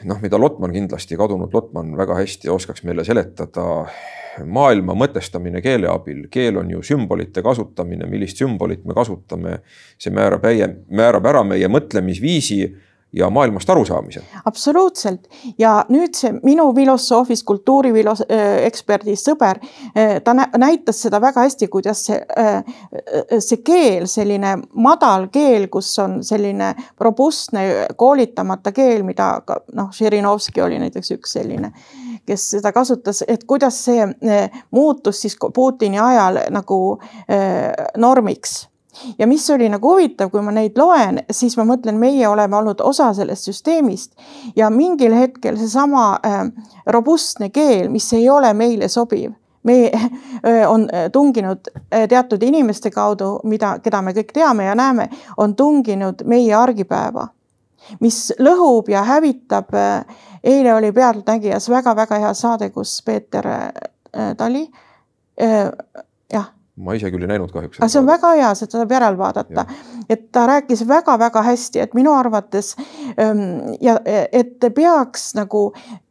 noh, 0.07 0.21
mida 0.23 0.39
Lotman 0.39 0.71
kindlasti, 0.71 1.17
kadunud 1.19 1.51
Lotman 1.53 1.91
väga 1.97 2.15
hästi 2.21 2.49
oskaks 2.49 2.83
meile 2.87 3.03
seletada. 3.03 3.85
maailma 4.47 4.93
mõtestamine 4.95 5.59
keele 5.61 5.89
abil, 5.91 6.29
keel 6.31 6.55
on 6.57 6.69
ju 6.71 6.79
sümbolite 6.81 7.41
kasutamine, 7.43 8.05
millist 8.07 8.37
sümbolit 8.39 8.85
me 8.87 8.93
kasutame, 8.95 9.57
see 9.99 10.13
määrab, 10.15 10.47
määrab 10.87 11.25
ära 11.25 11.43
meie 11.43 11.67
mõtlemisviisi 11.67 12.61
ja 13.13 13.29
maailmast 13.29 13.69
arusaamise. 13.69 14.21
absoluutselt 14.45 15.27
ja 15.59 15.85
nüüd 15.89 16.15
see 16.15 16.31
minu 16.43 16.69
filosoofist, 16.75 17.43
kultuurieksperdist 17.45 19.27
sõber, 19.29 19.59
ta 20.23 20.33
näitas 20.57 21.01
seda 21.03 21.21
väga 21.21 21.43
hästi, 21.45 21.67
kuidas 21.67 22.05
see, 22.07 22.21
see 23.39 23.59
keel, 23.65 24.07
selline 24.07 24.55
madal 24.73 25.27
keel, 25.33 25.67
kus 25.67 25.91
on 25.99 26.21
selline 26.23 26.73
robustne 26.99 27.65
koolitamata 27.95 28.71
keel, 28.71 29.03
mida 29.03 29.33
noh, 29.75 29.91
Žirinovski 29.95 30.63
oli 30.63 30.79
näiteks 30.79 31.11
üks 31.17 31.35
selline, 31.39 31.73
kes 32.25 32.49
seda 32.55 32.71
kasutas, 32.71 33.23
et 33.27 33.43
kuidas 33.43 33.83
see 33.85 34.07
muutus 34.71 35.21
siis 35.21 35.37
Putini 35.53 35.99
ajal 35.99 36.45
nagu 36.53 36.99
normiks 37.97 38.70
ja 39.17 39.27
mis 39.27 39.49
oli 39.49 39.69
nagu 39.69 39.89
huvitav, 39.93 40.29
kui 40.29 40.41
ma 40.41 40.51
neid 40.51 40.77
loen, 40.77 41.21
siis 41.31 41.55
ma 41.57 41.65
mõtlen, 41.67 41.97
meie 41.99 42.27
oleme 42.27 42.57
olnud 42.57 42.81
osa 42.83 43.11
sellest 43.13 43.49
süsteemist 43.49 44.13
ja 44.55 44.69
mingil 44.69 45.13
hetkel 45.15 45.57
seesama 45.59 46.05
äh, 46.25 46.41
robustne 46.85 47.49
keel, 47.49 47.89
mis 47.89 48.11
ei 48.13 48.29
ole 48.29 48.53
meile 48.53 48.87
sobiv, 48.91 49.31
me 49.63 49.77
äh, 49.91 50.63
on 50.67 50.87
tunginud 51.11 51.71
äh, 51.75 52.07
teatud 52.09 52.43
inimeste 52.43 52.91
kaudu, 52.91 53.37
mida, 53.43 53.77
keda 53.83 54.01
me 54.01 54.15
kõik 54.17 54.33
teame 54.35 54.69
ja 54.69 54.75
näeme, 54.75 55.09
on 55.37 55.55
tunginud 55.55 56.25
meie 56.27 56.53
argipäeva, 56.55 57.27
mis 57.99 58.29
lõhub 58.39 58.89
ja 58.91 59.03
hävitab. 59.03 59.73
eile 60.43 60.73
oli 60.73 60.91
Pealtnägijas 60.91 61.69
väga-väga 61.69 62.17
hea 62.19 62.33
saade, 62.33 62.69
kus 62.69 63.01
Peeter 63.05 63.47
Tali 64.37 64.63
jah 66.33 66.47
ma 66.81 66.95
ise 66.97 67.11
küll 67.13 67.25
ei 67.25 67.29
näinud 67.29 67.51
kahjuks. 67.53 67.79
aga 67.79 67.89
see 67.91 68.01
on 68.01 68.09
väga 68.09 68.33
hea, 68.39 68.51
seda 68.57 68.79
saab 68.79 68.95
järel 68.95 69.17
vaadata, 69.19 69.65
et 70.09 70.27
ta 70.33 70.45
rääkis 70.49 70.83
väga-väga 70.87 71.43
hästi, 71.45 71.83
et 71.83 71.93
minu 71.97 72.13
arvates 72.13 72.73
ähm, 73.19 73.43
ja 73.81 73.97
et 74.05 74.65
peaks 74.75 75.31
nagu 75.37 75.67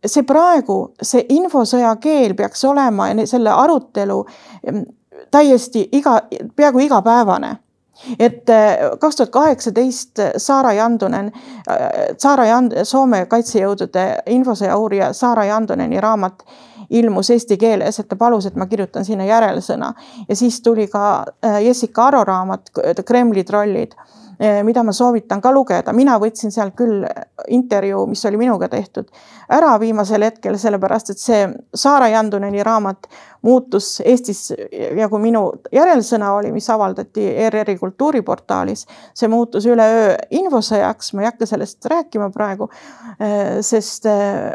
see 0.06 0.24
praegu, 0.26 0.78
see 1.02 1.24
infosõja 1.36 1.96
keel 2.02 2.36
peaks 2.38 2.64
olema 2.64 3.10
selle 3.26 3.50
arutelu 3.54 4.22
ähm, 4.68 4.84
täiesti 5.30 5.88
iga, 5.92 6.20
peaaegu 6.56 6.86
igapäevane. 6.86 7.56
Et 8.18 8.48
äh, 8.48 8.78
kaks 9.00 9.16
tuhat 9.16 9.30
kaheksateist 9.30 10.22
Saara 10.40 10.72
Jandunen, 10.72 11.26
äh, 11.68 12.14
Saara 12.18 12.46
Jand-, 12.48 12.78
Soome 12.88 13.26
kaitsejõudude 13.28 14.04
infosõja 14.32 14.78
uurija 14.80 15.12
Saara 15.12 15.44
Janduneni 15.44 16.00
raamat 16.00 16.46
ilmus 16.90 17.30
eesti 17.30 17.56
keeles, 17.56 17.98
et 18.00 18.08
ta 18.08 18.16
palus, 18.16 18.46
et 18.46 18.56
ma 18.56 18.66
kirjutan 18.66 19.04
sinna 19.04 19.24
järelsõna. 19.28 19.92
Ja 20.28 20.36
siis 20.36 20.60
tuli 20.62 20.88
ka 20.90 21.24
Jessica 21.64 22.08
Aro 22.10 22.24
raamat 22.24 22.70
Kremli 23.06 23.44
trollid 23.44 23.94
mida 24.64 24.82
ma 24.82 24.92
soovitan 24.96 25.40
ka 25.44 25.50
lugeda, 25.52 25.92
mina 25.92 26.14
võtsin 26.20 26.52
sealt 26.54 26.72
küll 26.78 27.04
intervjuu, 27.52 28.06
mis 28.08 28.24
oli 28.24 28.38
minuga 28.40 28.70
tehtud, 28.72 29.10
ära 29.52 29.74
viimasel 29.80 30.24
hetkel, 30.24 30.56
sellepärast 30.58 31.12
et 31.12 31.20
see 31.20 31.42
Saara 31.76 32.08
Janduneni 32.08 32.62
raamat 32.64 33.08
muutus 33.42 34.02
Eestis 34.04 34.50
ja 34.96 35.08
kui 35.08 35.20
minu 35.22 35.42
järelsõna 35.72 36.32
oli, 36.36 36.52
mis 36.52 36.68
avaldati 36.70 37.24
ERR-i 37.46 37.76
kultuuriportaalis, 37.80 38.84
see 39.16 39.30
muutus 39.32 39.66
üleöö 39.70 40.12
infosõjaks, 40.42 41.14
ma 41.14 41.24
ei 41.24 41.30
hakka 41.30 41.48
sellest 41.48 41.88
rääkima 41.90 42.30
praegu, 42.34 42.68
eh, 43.18 43.60
sest 43.64 44.06
eh, 44.10 44.52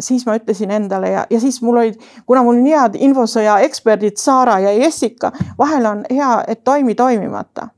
siis 0.00 0.24
ma 0.26 0.38
ütlesin 0.40 0.72
endale 0.72 1.12
ja, 1.12 1.26
ja 1.30 1.40
siis 1.40 1.60
mul 1.62 1.82
olid, 1.82 2.00
kuna 2.26 2.42
mul 2.46 2.62
on 2.62 2.68
head 2.68 2.98
infosõja 3.00 3.60
eksperdid, 3.68 4.16
Saara 4.20 4.58
ja 4.64 4.72
Jessica, 4.78 5.32
vahel 5.58 5.86
on 5.90 6.04
hea, 6.10 6.34
et 6.48 6.64
toimi 6.64 6.94
toimimata 6.94 7.68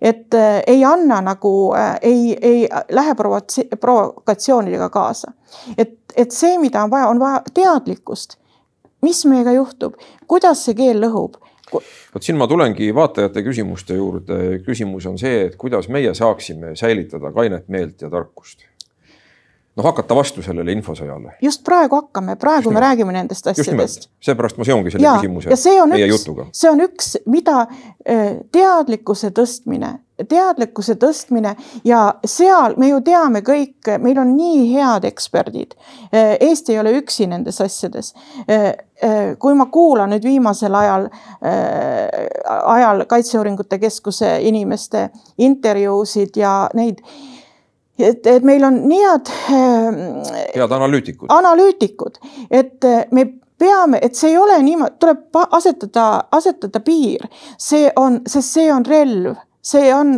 et 0.00 0.34
äh, 0.34 0.62
ei 0.66 0.84
anna 0.84 1.20
nagu 1.20 1.74
äh,, 1.76 1.98
ei, 2.02 2.36
ei 2.40 2.68
lähe 2.90 3.14
provokatsioonidega 3.80 4.88
kaasa. 4.90 5.32
et, 5.78 5.98
et 6.16 6.30
see, 6.30 6.58
mida 6.58 6.84
on 6.84 6.90
vaja, 6.90 7.08
on 7.08 7.20
vaja 7.20 7.42
teadlikkust. 7.54 8.38
mis 9.02 9.24
meiega 9.26 9.52
juhtub, 9.52 9.94
kuidas 10.26 10.64
see 10.64 10.74
keel 10.74 11.02
lõhub 11.04 11.40
vot 12.14 12.22
siin 12.22 12.36
ma 12.38 12.46
tulengi 12.46 12.92
vaatajate 12.94 13.42
küsimuste 13.42 13.96
juurde. 13.98 14.60
küsimus 14.66 15.06
on 15.10 15.18
see, 15.18 15.46
et 15.48 15.56
kuidas 15.56 15.88
meie 15.88 16.14
saaksime 16.14 16.76
säilitada 16.76 17.32
kainet 17.32 17.68
meelt 17.68 18.02
ja 18.02 18.10
tarkust 18.10 18.66
noh, 19.74 19.86
hakata 19.86 20.14
vastu 20.14 20.42
sellele 20.42 20.72
infosõjale. 20.76 21.34
just 21.42 21.64
praegu 21.66 21.98
hakkame, 21.98 22.36
praegu 22.40 22.70
just 22.70 22.74
me 22.74 22.80
räägime 22.84 23.12
nendest 23.12 23.46
asjadest. 23.50 24.08
seepärast 24.22 24.58
ma 24.58 24.68
seongi 24.68 24.94
selle 24.94 25.06
ja, 25.06 25.16
küsimuse 25.18 25.50
ja 25.50 25.58
see 25.58 25.82
meie 25.90 26.06
üks, 26.06 26.14
jutuga. 26.14 26.46
see 26.52 26.70
on 26.70 26.84
üks, 26.84 27.10
mida 27.26 27.64
äh, 27.66 28.38
teadlikkuse 28.54 29.32
tõstmine, 29.34 29.90
teadlikkuse 30.30 30.94
tõstmine 31.02 31.56
ja 31.84 32.04
seal 32.26 32.78
me 32.78 32.92
ju 32.92 33.02
teame 33.06 33.42
kõik, 33.46 33.90
meil 33.98 34.18
on 34.22 34.36
nii 34.36 34.68
head 34.76 35.08
eksperdid. 35.10 35.74
Äh, 36.14 36.36
Eesti 36.40 36.76
ei 36.76 36.80
ole 36.84 36.94
üksi 37.00 37.26
nendes 37.30 37.58
asjades. 37.64 38.14
Äh, 38.46 38.70
kui 39.42 39.56
ma 39.58 39.66
kuulan 39.74 40.14
nüüd 40.14 40.24
viimasel 40.24 40.72
ajal, 40.78 41.08
ajal 42.46 43.02
Kaitseuuringute 43.10 43.76
Keskuse 43.82 44.36
inimeste 44.46 45.08
intervjuusid 45.44 46.38
ja 46.38 46.54
neid 46.78 47.02
et, 47.98 48.26
et 48.26 48.44
meil 48.44 48.64
on 48.64 48.80
nii 48.88 49.00
head 49.04 49.32
äh,. 49.54 50.02
head 50.54 50.76
analüütikud. 50.76 51.30
analüütikud, 51.32 52.20
et 52.50 52.84
äh, 52.84 53.04
me 53.12 53.26
peame, 53.58 54.00
et 54.02 54.16
see 54.18 54.32
ei 54.34 54.38
ole 54.38 54.58
niimoodi, 54.62 54.98
tuleb 55.00 55.40
asetada, 55.50 56.06
asetada 56.32 56.80
piir, 56.84 57.26
see 57.58 57.90
on, 57.96 58.20
sest 58.26 58.56
see 58.58 58.70
on 58.72 58.86
relv, 58.88 59.34
see 59.64 59.92
on 59.94 60.16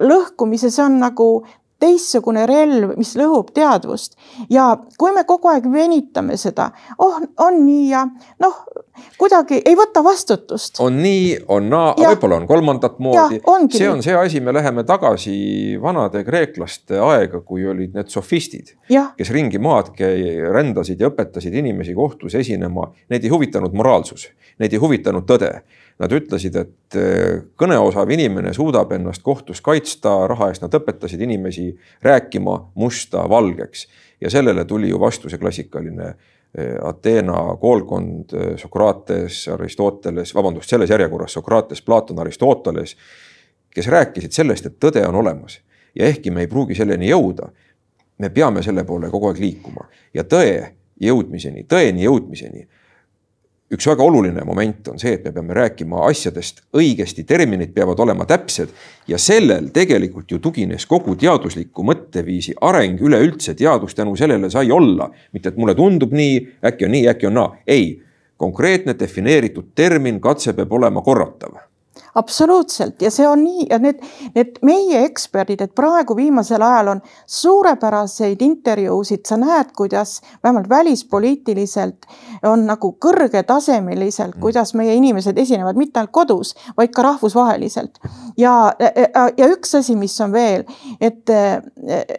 lõhkumise, 0.00 0.70
see 0.70 0.84
on 0.84 1.00
nagu 1.02 1.28
teistsugune 1.84 2.46
relv, 2.48 2.94
mis 2.98 3.14
lõhub 3.20 3.52
teadvust. 3.54 4.16
Ja 4.52 4.72
kui 4.98 5.12
me 5.14 5.26
kogu 5.28 5.52
aeg 5.52 5.68
venitame 5.72 6.38
seda, 6.40 6.70
oh, 6.98 7.20
on 7.44 7.60
nii 7.66 7.86
ja 7.90 8.04
noh, 8.42 8.62
kuidagi 9.18 9.60
ei 9.66 9.76
võta 9.78 10.02
vastutust. 10.04 10.78
on 10.82 10.98
nii, 11.02 11.36
on 11.52 11.68
naa, 11.70 11.92
võib-olla 11.98 12.38
on 12.40 12.48
kolmandat 12.50 12.98
moodi. 13.02 13.40
see 13.74 13.88
on 13.90 14.02
see 14.02 14.16
asi, 14.18 14.40
me 14.40 14.54
läheme 14.54 14.84
tagasi 14.86 15.34
vanade 15.82 16.24
kreeklaste 16.24 17.00
aega, 17.02 17.40
kui 17.40 17.66
olid 17.68 17.94
need 17.96 18.12
sofistid, 18.12 18.74
kes 18.88 19.32
ringi 19.34 19.60
maad 19.62 19.92
rändasid 20.54 21.00
ja 21.00 21.10
õpetasid 21.12 21.54
inimesi 21.60 21.94
kohtus 21.94 22.38
esinema, 22.40 22.90
neid 23.10 23.24
ei 23.24 23.32
huvitanud 23.32 23.74
moraalsus, 23.74 24.28
neid 24.62 24.72
ei 24.72 24.82
huvitanud 24.82 25.26
tõde 25.28 25.56
Nad 26.02 26.10
ütlesid, 26.10 26.56
et 26.58 26.96
eh, 26.98 27.42
kõneosav 27.54 28.10
inimene 28.10 28.50
suudab 28.54 28.92
ennast 28.96 29.22
kohtus 29.22 29.60
kaitsta, 29.62 30.24
raha 30.26 30.48
eest 30.50 30.64
nad 30.64 30.74
õpetasid 30.74 31.20
inimesi 31.22 31.68
rääkima 32.02 32.56
musta 32.74 33.22
valgeks. 33.30 33.86
Ja 34.20 34.30
sellele 34.30 34.64
tuli 34.66 34.90
ju 34.90 34.98
vastu 34.98 35.30
see 35.30 35.38
klassikaline 35.38 36.08
eh, 36.10 36.74
Ateena 36.82 37.44
koolkond, 37.62 38.34
eh, 38.34 38.50
Sokrates, 38.58 39.44
Aristoteles, 39.54 40.34
vabandust, 40.34 40.74
selles 40.74 40.90
järjekorras 40.90 41.38
Sokrates, 41.38 41.82
Platon, 41.86 42.18
Aristoteles, 42.24 42.96
kes 43.70 43.90
rääkisid 43.94 44.34
sellest, 44.34 44.66
et 44.66 44.80
tõde 44.82 45.06
on 45.06 45.22
olemas. 45.22 45.60
Ja 45.94 46.10
ehkki 46.10 46.34
me 46.34 46.42
ei 46.42 46.50
pruugi 46.50 46.74
selleni 46.74 47.12
jõuda, 47.12 47.52
me 48.18 48.34
peame 48.34 48.66
selle 48.66 48.82
poole 48.84 49.14
kogu 49.14 49.30
aeg 49.30 49.38
liikuma. 49.38 49.86
Ja 50.14 50.26
tõe 50.26 50.58
jõudmiseni, 51.02 51.68
tõeni 51.70 52.02
jõudmiseni 52.02 52.66
üks 53.74 53.88
väga 53.90 54.04
oluline 54.04 54.44
moment 54.46 54.88
on 54.92 55.00
see, 55.00 55.16
et 55.16 55.24
me 55.26 55.32
peame 55.34 55.56
rääkima 55.56 56.04
asjadest 56.08 56.62
õigesti, 56.76 57.24
terminid 57.26 57.74
peavad 57.74 58.00
olema 58.04 58.26
täpsed 58.28 58.72
ja 59.10 59.18
sellel 59.20 59.70
tegelikult 59.74 60.30
ju 60.30 60.40
tugines 60.42 60.86
kogu 60.90 61.16
teadusliku 61.20 61.84
mõtteviisi 61.86 62.56
areng 62.60 63.02
üleüldse, 63.02 63.56
teadus 63.58 63.94
tänu 63.94 64.16
sellele 64.16 64.50
sai 64.50 64.70
olla. 64.72 65.10
mitte, 65.32 65.48
et 65.48 65.56
mulle 65.56 65.74
tundub 65.74 66.12
nii, 66.12 66.40
äkki 66.64 66.88
on 66.88 66.96
nii, 66.96 67.08
äkki 67.12 67.30
on 67.30 67.38
naa, 67.40 67.54
ei. 67.66 68.00
konkreetne 68.36 68.96
defineeritud 68.98 69.70
termin, 69.74 70.20
katse 70.20 70.52
peab 70.52 70.72
olema 70.72 71.02
korratav 71.02 71.54
absoluutselt 72.14 73.02
ja 73.02 73.10
see 73.10 73.26
on 73.28 73.44
nii 73.44 73.66
ja 73.70 73.78
need, 73.82 74.02
need 74.34 74.58
meie 74.62 75.04
eksperdid, 75.04 75.64
et 75.64 75.74
praegu 75.74 76.16
viimasel 76.16 76.62
ajal 76.62 76.92
on 76.94 77.02
suurepäraseid 77.26 78.42
intervjuusid, 78.42 79.24
sa 79.26 79.36
näed, 79.40 79.72
kuidas 79.76 80.20
vähemalt 80.42 80.68
välispoliitiliselt 80.68 82.06
on 82.46 82.66
nagu 82.66 82.92
kõrgetasemeliselt, 83.00 84.36
mm. 84.36 84.40
kuidas 84.40 84.74
meie 84.74 84.94
inimesed 84.94 85.38
esinevad 85.38 85.78
mitte 85.80 86.00
ainult 86.00 86.14
kodus, 86.14 86.54
vaid 86.76 86.92
ka 86.94 87.02
rahvusvaheliselt. 87.02 87.98
ja, 88.36 88.54
ja 89.36 89.48
üks 89.50 89.74
asi, 89.74 89.96
mis 89.96 90.14
on 90.20 90.32
veel, 90.32 90.64
et 91.00 91.30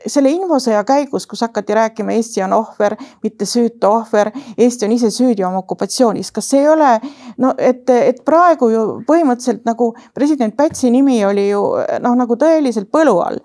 selle 0.08 0.32
infosõja 0.32 0.84
käigus, 0.84 1.28
kus 1.28 1.42
hakati 1.46 1.74
rääkima, 1.74 2.16
Eesti 2.16 2.44
on 2.44 2.54
ohver, 2.54 2.96
mitte 3.24 3.46
süütu 3.46 3.88
ohver, 3.88 4.32
Eesti 4.58 4.86
on 4.86 4.92
ise 4.96 5.12
süüdi 5.12 5.44
oma 5.44 5.64
okupatsioonis, 5.64 6.32
kas 6.32 6.50
see 6.50 6.64
ei 6.64 6.70
ole 6.70 6.92
no 7.38 7.54
et, 7.58 7.90
et 7.90 8.22
praegu 8.26 8.70
ju 8.70 8.86
põhimõtteliselt 9.08 9.66
nagu 9.68 9.85
nagu 9.86 9.96
president 10.14 10.56
Pätsi 10.56 10.90
nimi 10.92 11.26
oli 11.26 11.50
ju 11.50 11.62
noh, 12.02 12.16
nagu 12.16 12.36
tõeliselt 12.36 12.90
põlu 12.92 13.20
all. 13.22 13.40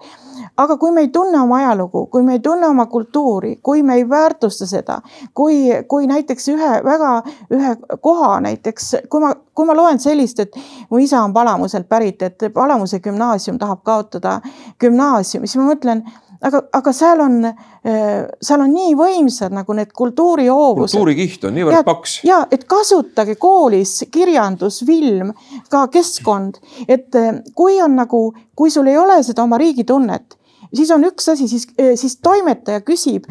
aga 0.56 0.76
kui 0.76 0.90
me 0.92 1.00
ei 1.00 1.08
tunne 1.08 1.38
oma 1.40 1.56
ajalugu, 1.56 2.06
kui 2.06 2.22
me 2.22 2.32
ei 2.32 2.40
tunne 2.40 2.66
oma 2.66 2.86
kultuuri, 2.86 3.60
kui 3.62 3.82
me 3.82 3.94
ei 3.94 4.08
väärtusta 4.08 4.66
seda, 4.66 5.00
kui, 5.34 5.70
kui 5.88 6.06
näiteks 6.06 6.48
ühe 6.48 6.70
väga, 6.84 7.22
ühe 7.50 7.76
koha 8.00 8.40
näiteks, 8.40 8.94
kui 9.08 9.20
ma, 9.20 9.34
kui 9.54 9.66
ma 9.66 9.76
loen 9.76 10.00
sellist, 10.00 10.40
et 10.40 10.56
mu 10.90 10.98
isa 10.98 11.22
on 11.22 11.32
Palamuselt 11.32 11.88
pärit, 11.88 12.22
et 12.22 12.48
Palamuse 12.54 13.00
gümnaasium 13.00 13.58
tahab 13.58 13.82
kaotada 13.84 14.40
gümnaasiumi, 14.80 15.46
siis 15.46 15.60
ma 15.60 15.70
mõtlen 15.72 16.04
aga, 16.46 16.62
aga 16.72 16.92
seal 16.94 17.20
on, 17.20 17.38
äh, 17.44 18.24
seal 18.42 18.64
on 18.64 18.72
nii 18.72 18.94
võimsad 18.98 19.54
nagu 19.54 19.76
need 19.76 19.92
kultuurihoovused. 19.96 20.96
kultuurikiht 20.96 21.46
on 21.48 21.56
niivõrd 21.56 21.84
paks. 21.86 22.20
ja 22.28 22.42
et 22.52 22.66
kasutage 22.70 23.36
koolis 23.40 24.04
kirjandus, 24.12 24.82
film, 24.86 25.32
ka 25.72 25.86
keskkond, 25.92 26.60
et 26.88 27.14
äh, 27.18 27.40
kui 27.54 27.80
on 27.82 27.96
nagu, 27.98 28.26
kui 28.56 28.70
sul 28.70 28.90
ei 28.90 28.98
ole 28.98 29.20
seda 29.26 29.44
oma 29.44 29.58
riigitunnet 29.60 30.36
siis 30.74 30.90
on 30.94 31.04
üks 31.08 31.28
asi, 31.32 31.48
siis, 31.50 31.66
äh, 31.80 31.94
siis 31.98 32.18
toimetaja 32.22 32.84
küsib 32.86 33.26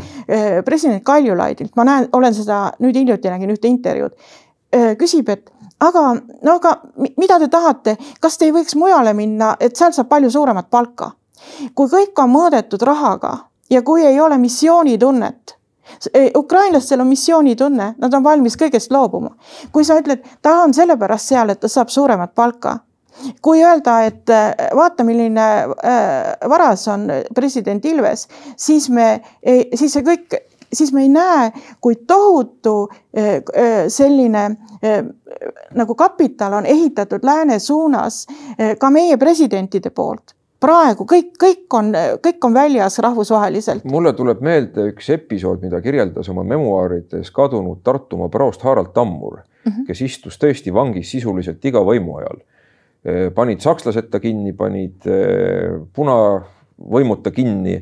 president 0.66 1.04
Kaljulaidilt, 1.04 1.72
ma 1.80 1.86
näen, 1.88 2.10
olen 2.14 2.36
seda 2.36 2.70
nüüd 2.84 2.98
hiljuti 3.00 3.32
nägin 3.32 3.54
ühte 3.54 3.70
intervjuud, 3.70 4.14
küsib, 5.00 5.30
et 5.34 5.48
aga 5.82 6.04
no 6.44 6.58
aga 6.60 6.76
mida 7.18 7.40
te 7.40 7.48
tahate, 7.50 7.96
kas 8.22 8.38
te 8.38 8.46
ei 8.50 8.54
võiks 8.54 8.76
mujale 8.78 9.16
minna, 9.18 9.56
et 9.60 9.80
seal 9.80 9.96
saab 9.96 10.12
palju 10.12 10.30
suuremat 10.36 10.70
palka 10.70 11.14
kui 11.76 11.88
kõik 11.88 12.20
on 12.24 12.34
mõõdetud 12.34 12.82
rahaga 12.82 13.38
ja 13.70 13.82
kui 13.82 14.06
ei 14.06 14.20
ole 14.20 14.38
missioonitunnet, 14.38 15.60
ukrainlastel 16.38 17.00
on 17.00 17.08
missioonitunne, 17.08 17.94
nad 17.98 18.14
on 18.14 18.24
valmis 18.24 18.58
kõigest 18.58 18.92
loobuma. 18.92 19.36
kui 19.72 19.84
sa 19.84 20.00
ütled, 20.00 20.24
ta 20.42 20.62
on 20.64 20.74
sellepärast 20.74 21.34
seal, 21.34 21.50
et 21.50 21.60
ta 21.60 21.68
saab 21.68 21.90
suuremat 21.90 22.36
palka. 22.36 22.80
kui 23.42 23.64
öelda, 23.64 24.02
et 24.06 24.30
e, 24.30 24.70
vaata, 24.76 25.04
milline 25.04 25.48
äh, 25.84 26.50
varas 26.50 26.88
on 26.88 27.08
president 27.36 27.86
Ilves, 27.86 28.28
siis 28.56 28.90
me, 28.90 29.22
siis 29.76 29.94
see 29.94 30.04
kõik, 30.04 30.38
siis 30.74 30.94
me 30.94 31.02
ei 31.02 31.10
näe, 31.10 31.52
kui 31.82 31.96
tohutu 32.08 32.88
äh, 33.18 33.42
selline 33.88 34.46
äh, 34.46 35.04
nagu 35.76 35.96
kapital 35.96 36.54
on 36.54 36.66
ehitatud 36.66 37.24
lääne 37.24 37.60
suunas 37.60 38.26
ka 38.80 38.90
meie 38.90 39.18
presidentide 39.18 39.90
poolt 39.90 40.39
praegu 40.60 41.06
kõik, 41.08 41.32
kõik 41.40 41.76
on, 41.80 41.92
kõik 42.24 42.46
on 42.46 42.56
väljas 42.56 43.00
rahvusvaheliselt. 43.04 43.86
mulle 43.90 44.14
tuleb 44.14 44.42
meelde 44.46 44.90
üks 44.92 45.10
episood, 45.16 45.64
mida 45.64 45.82
kirjeldas 45.84 46.30
oma 46.32 46.44
memuaarides 46.48 47.32
kadunud 47.36 47.84
Tartumaa 47.84 48.32
praost 48.34 48.64
Harald 48.68 48.94
Tammur 48.94 49.40
mm, 49.40 49.72
-hmm. 49.72 49.86
kes 49.88 50.02
istus 50.02 50.40
tõesti 50.42 50.74
vangis 50.74 51.12
sisuliselt 51.12 51.66
iga 51.66 51.80
võimu 51.80 52.20
ajal. 52.20 52.42
panid 53.36 53.62
sakslased 53.64 54.10
ta 54.12 54.20
kinni, 54.20 54.52
panid 54.54 55.06
punavõimud 55.96 57.22
ta 57.24 57.32
kinni 57.32 57.78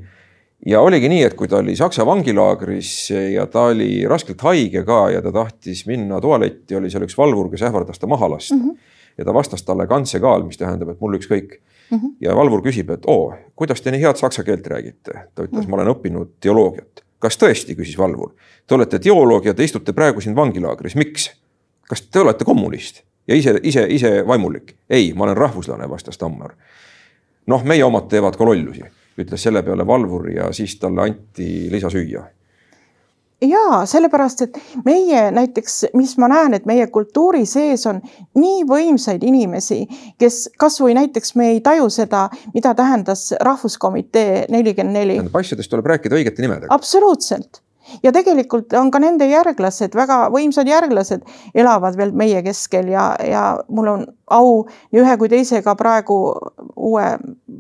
ja 0.66 0.82
oligi 0.82 1.10
nii, 1.10 1.24
et 1.24 1.34
kui 1.34 1.48
ta 1.48 1.58
oli 1.58 1.76
Saksa 1.76 2.06
vangilaagris 2.06 3.10
ja 3.34 3.48
ta 3.50 3.70
oli 3.72 4.06
raskelt 4.10 4.42
haige 4.42 4.84
ka 4.86 5.10
ja 5.10 5.22
ta 5.22 5.32
tahtis 5.32 5.86
minna 5.88 6.22
tualetti, 6.22 6.76
oli 6.76 6.90
seal 6.90 7.06
üks 7.08 7.18
valvur, 7.18 7.50
kes 7.50 7.66
ähvardas 7.66 8.00
ta 8.00 8.08
maha 8.08 8.30
lasta 8.30 8.56
mm. 8.56 8.62
-hmm. 8.62 8.78
ja 9.18 9.26
ta 9.26 9.34
vastas 9.34 9.64
talle 9.64 9.88
kantsekaal, 9.88 10.44
mis 10.44 10.58
tähendab, 10.58 10.90
et 10.90 11.02
mul 11.02 11.18
ükskõik 11.18 11.60
mm. 11.92 11.98
-hmm. 11.98 12.16
ja 12.22 12.36
valvur 12.36 12.62
küsib, 12.62 12.90
et 12.94 13.06
oo, 13.08 13.34
kuidas 13.56 13.82
te 13.82 13.92
nii 13.92 14.02
head 14.02 14.16
saksa 14.16 14.44
keelt 14.44 14.68
räägite? 14.68 15.12
ta 15.36 15.44
ütles 15.44 15.52
mm, 15.52 15.60
-hmm. 15.60 15.70
ma 15.70 15.76
olen 15.76 15.94
õppinud 15.96 16.30
teoloogiat. 16.40 17.04
kas 17.20 17.38
tõesti, 17.38 17.76
küsis 17.76 17.98
valvur. 17.98 18.32
Te 18.68 18.76
olete 18.76 19.00
teoloog 19.00 19.46
ja 19.46 19.54
te 19.54 19.64
istute 19.64 19.94
praegu 19.94 20.22
siin 20.22 20.36
vangilaagris, 20.36 20.96
miks? 20.96 21.32
kas 21.90 22.02
te 22.02 22.20
olete 22.20 22.46
kommunist 22.46 23.04
ja 23.28 23.36
ise, 23.36 23.60
ise, 23.64 23.86
ise 23.90 24.28
vaimulik? 24.28 24.76
ei, 24.90 25.14
ma 25.14 25.24
olen 25.24 25.38
rahvuslane, 25.38 25.90
vastas 25.90 26.18
Tammar. 26.18 26.54
noh, 27.48 27.64
meie 27.64 27.84
omad 27.84 28.08
teevad 28.08 28.36
ka 28.38 28.46
lollusi 28.46 28.84
ütles 29.18 29.44
selle 29.44 29.64
peale 29.64 29.88
valvur 29.88 30.30
ja 30.30 30.52
siis 30.54 30.78
talle 30.80 31.02
anti 31.02 31.72
lisasüüa 31.72 32.24
ja 33.42 33.86
sellepärast, 33.86 34.42
et 34.42 34.58
meie 34.86 35.28
näiteks, 35.32 35.78
mis 35.98 36.16
ma 36.18 36.30
näen, 36.32 36.58
et 36.58 36.66
meie 36.66 36.88
kultuuri 36.94 37.46
sees 37.46 37.86
on 37.90 38.02
nii 38.38 38.64
võimsaid 38.70 39.24
inimesi, 39.28 39.84
kes 40.20 40.48
kasvõi 40.60 40.96
näiteks 40.98 41.36
me 41.38 41.52
ei 41.54 41.62
taju 41.66 41.90
seda, 41.94 42.28
mida 42.56 42.74
tähendas 42.78 43.30
Rahvuskomitee 43.42 44.46
nelikümmend 44.50 44.98
neli. 44.98 45.22
asjadest 45.34 45.70
tuleb 45.70 45.86
rääkida 45.94 46.18
õigete 46.18 46.42
nimedega. 46.42 46.74
absoluutselt 46.74 47.62
ja 48.04 48.12
tegelikult 48.12 48.74
on 48.74 48.92
ka 48.92 49.00
nende 49.00 49.28
järglased, 49.30 49.96
väga 49.96 50.28
võimsad 50.34 50.68
järglased 50.68 51.26
elavad 51.56 51.98
veel 51.98 52.14
meie 52.18 52.42
keskel 52.46 52.90
ja, 52.92 53.10
ja 53.24 53.44
mul 53.68 53.92
on 53.94 54.06
au 54.34 54.66
nii 54.92 55.02
ühe 55.02 55.18
kui 55.18 55.30
teisega 55.32 55.76
praegu 55.80 56.18
uue 56.76 57.06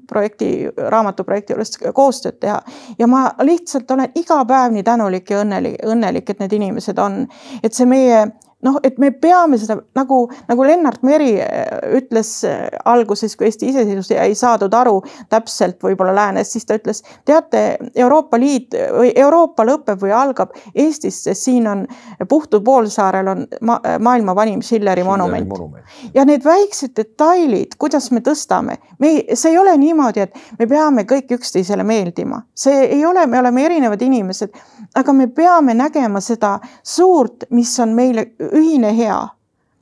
projekti, 0.07 0.49
raamatuprojekti 0.78 1.55
juures 1.55 1.78
koostööd 1.95 2.39
teha. 2.39 2.59
ja 2.99 3.07
ma 3.07 3.30
lihtsalt 3.43 3.91
olen 3.91 4.11
iga 4.15 4.43
päev 4.45 4.75
nii 4.75 4.84
tänulik 4.84 5.32
ja 5.32 5.41
õnnelik, 5.43 5.80
õnnelik, 5.86 6.30
et 6.30 6.43
need 6.43 6.53
inimesed 6.59 6.99
on, 6.99 7.25
et 7.63 7.73
see 7.73 7.88
meie 7.89 8.25
noh, 8.65 8.79
et 8.83 8.97
me 8.97 9.11
peame 9.13 9.57
seda 9.61 9.77
nagu, 9.97 10.23
nagu 10.49 10.65
Lennart 10.65 11.03
Meri 11.05 11.35
äh, 11.41 11.67
ütles 11.97 12.31
äh, 12.47 12.65
alguses, 12.89 13.35
kui 13.37 13.47
Eesti 13.47 13.69
iseseisvus 13.69 14.09
ei 14.15 14.33
saadud 14.37 14.73
aru 14.73 14.95
täpselt 15.29 15.77
võib-olla 15.83 16.15
läänes, 16.17 16.51
siis 16.53 16.65
ta 16.65 16.77
ütles, 16.79 17.03
teate, 17.27 17.63
Euroopa 17.95 18.39
Liit 18.41 18.73
või 18.95 19.11
Euroopa 19.15 19.65
lõpeb 19.67 20.01
või 20.01 20.13
algab 20.15 20.55
Eestis, 20.73 21.19
sest 21.27 21.45
siin 21.47 21.67
on 21.69 21.85
Puhtu 22.29 22.61
poolsaarel 22.65 23.29
on 23.29 23.45
ma, 23.61 23.77
maailma 24.01 24.35
vanim 24.35 24.63
Schilleri 24.65 25.03
monument. 25.05 25.47
monument. 25.47 25.85
ja 26.13 26.25
need 26.25 26.45
väiksed 26.45 26.95
detailid, 26.97 27.77
kuidas 27.77 28.09
me 28.11 28.23
tõstame, 28.25 28.79
me 28.99 29.13
ei, 29.13 29.37
see 29.37 29.53
ei 29.53 29.61
ole 29.61 29.77
niimoodi, 29.77 30.25
et 30.25 30.41
me 30.59 30.67
peame 30.67 31.05
kõik 31.09 31.37
üksteisele 31.37 31.85
meeldima, 31.85 32.41
see 32.57 32.87
ei 32.89 33.05
ole, 33.05 33.27
me 33.29 33.39
oleme 33.39 33.65
erinevad 33.69 34.01
inimesed, 34.01 34.57
aga 34.97 35.13
me 35.13 35.29
peame 35.29 35.77
nägema 35.77 36.21
seda 36.23 36.57
suurt, 36.81 37.45
mis 37.53 37.77
on 37.83 37.93
meile 37.93 38.31
ühine 38.53 38.93
hea 38.97 39.19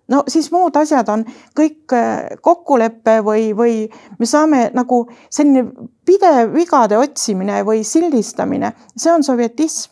no 0.08 0.22
siis 0.28 0.52
muud 0.54 0.76
asjad 0.78 1.10
on 1.10 1.26
kõik 1.58 1.94
äh, 1.96 2.38
kokkulepe 2.42 3.20
või, 3.26 3.50
või 3.58 3.76
me 4.20 4.30
saame 4.30 4.70
nagu 4.76 5.04
selline 5.30 5.66
pidev 6.06 6.54
vigade 6.54 6.98
otsimine 6.98 7.64
või 7.66 7.84
sildistamine, 7.88 8.74
see 8.96 9.12
on 9.14 9.26
sovjetism. 9.26 9.92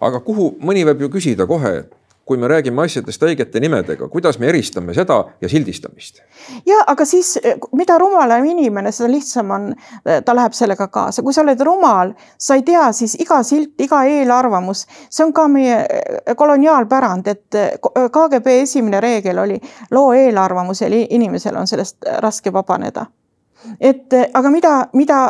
aga 0.00 0.20
kuhu, 0.22 0.52
mõni 0.62 0.84
võib 0.86 1.00
ju 1.02 1.08
küsida 1.16 1.46
kohe, 1.46 1.72
et 1.82 1.97
kui 2.28 2.36
me 2.36 2.48
räägime 2.48 2.84
asjadest 2.84 3.22
õigete 3.24 3.60
nimedega, 3.64 4.08
kuidas 4.12 4.36
me 4.38 4.50
eristame 4.52 4.92
seda 4.96 5.16
ja 5.40 5.48
sildistamist? 5.48 6.20
ja 6.68 6.82
aga 6.86 7.04
siis, 7.08 7.34
mida 7.76 7.96
rumalam 7.98 8.44
inimene, 8.44 8.92
seda 8.92 9.08
lihtsam 9.12 9.50
on, 9.56 9.68
ta 10.04 10.34
läheb 10.36 10.56
sellega 10.56 10.88
kaasa, 10.92 11.24
kui 11.24 11.32
sa 11.32 11.42
oled 11.42 11.60
rumal, 11.64 12.12
sa 12.36 12.58
ei 12.58 12.64
tea, 12.68 12.84
siis 12.92 13.16
iga 13.20 13.40
silt, 13.46 13.74
iga 13.80 14.02
eelarvamus, 14.08 14.84
see 15.08 15.24
on 15.24 15.32
ka 15.36 15.46
meie 15.48 15.78
koloniaalpärand, 16.36 17.32
et 17.32 17.60
KGB 17.80 18.58
esimene 18.62 19.00
reegel 19.00 19.40
oli 19.44 19.56
loo 19.96 20.12
eelarvamusel, 20.16 20.94
inimesel 21.08 21.56
on 21.56 21.70
sellest 21.70 22.04
raske 22.24 22.52
vabaneda. 22.52 23.06
et 23.80 24.14
aga 24.34 24.50
mida, 24.50 24.72
mida 24.92 25.22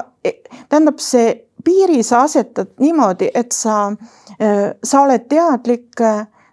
tähendab 0.68 0.98
see 1.00 1.30
piiri 1.64 2.02
sa 2.02 2.22
asetad 2.26 2.74
niimoodi, 2.80 3.30
et 3.34 3.52
sa, 3.52 3.92
sa 4.82 5.00
oled 5.02 5.24
teadlik 5.28 6.02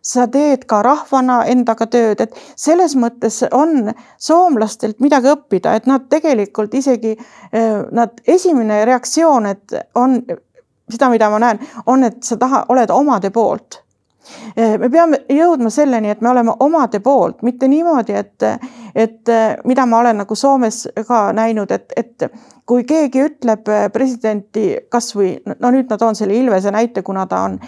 sa 0.05 0.27
teed 0.29 0.67
ka 0.69 0.81
rahvana 0.85 1.39
endaga 1.49 1.87
tööd, 1.89 2.21
et 2.21 2.35
selles 2.55 2.93
mõttes 2.99 3.41
on 3.51 3.89
soomlastelt 4.21 5.01
midagi 5.01 5.31
õppida, 5.33 5.73
et 5.75 5.87
nad 5.89 6.05
tegelikult 6.11 6.73
isegi, 6.77 7.15
eh, 7.51 7.79
nad 7.91 8.21
esimene 8.27 8.83
reaktsioon, 8.85 9.49
et 9.49 9.79
on 9.95 10.19
seda, 10.91 11.09
mida 11.09 11.29
ma 11.33 11.41
näen, 11.41 11.63
on, 11.89 12.03
et 12.05 12.21
sa 12.23 12.37
taha, 12.37 12.65
oled 12.69 12.93
omade 12.93 13.33
poolt 13.33 13.84
me 14.55 14.89
peame 14.89 15.21
jõudma 15.29 15.69
selleni, 15.69 16.09
et 16.09 16.21
me 16.21 16.29
oleme 16.29 16.55
omade 16.59 16.99
poolt, 16.99 17.41
mitte 17.43 17.67
niimoodi, 17.67 18.13
et, 18.13 18.43
et 18.95 19.33
mida 19.65 19.85
ma 19.85 19.99
olen 19.99 20.23
nagu 20.23 20.35
Soomes 20.35 20.87
ka 21.07 21.29
näinud, 21.35 21.71
et, 21.71 21.93
et 21.97 22.29
kui 22.65 22.83
keegi 22.87 23.21
ütleb 23.21 23.69
äh, 23.69 23.85
presidenti 23.93 24.65
kasvõi 24.91 25.35
no 25.61 25.71
nüüd 25.73 25.89
ma 25.89 25.97
toon 26.01 26.17
selle 26.17 26.35
Ilvese 26.37 26.73
näite, 26.73 27.03
kuna 27.05 27.25
ta 27.29 27.43
on 27.47 27.59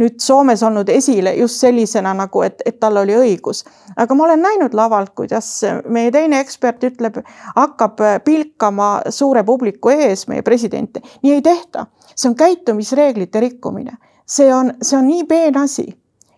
nüüd 0.00 0.16
Soomes 0.22 0.62
olnud 0.66 0.88
esile 0.90 1.36
just 1.38 1.60
sellisena 1.62 2.14
nagu, 2.18 2.42
et, 2.42 2.64
et 2.66 2.80
tal 2.82 2.96
oli 2.98 3.14
õigus. 3.14 3.62
aga 3.96 4.14
ma 4.14 4.24
olen 4.24 4.42
näinud 4.42 4.74
lavalt, 4.74 5.12
kuidas 5.14 5.50
meie 5.86 6.10
teine 6.10 6.40
ekspert 6.42 6.82
ütleb, 6.88 7.20
hakkab 7.54 8.02
pilkama 8.24 8.88
suure 9.14 9.44
publiku 9.44 9.92
ees 9.94 10.26
meie 10.28 10.42
presidenti. 10.42 11.02
nii 11.22 11.36
ei 11.38 11.42
tehta, 11.42 11.86
see 12.14 12.30
on 12.32 12.34
käitumisreeglite 12.34 13.40
rikkumine, 13.40 13.98
see 14.26 14.52
on, 14.54 14.74
see 14.82 14.98
on 14.98 15.06
nii 15.06 15.24
peen 15.24 15.56
asi 15.58 15.86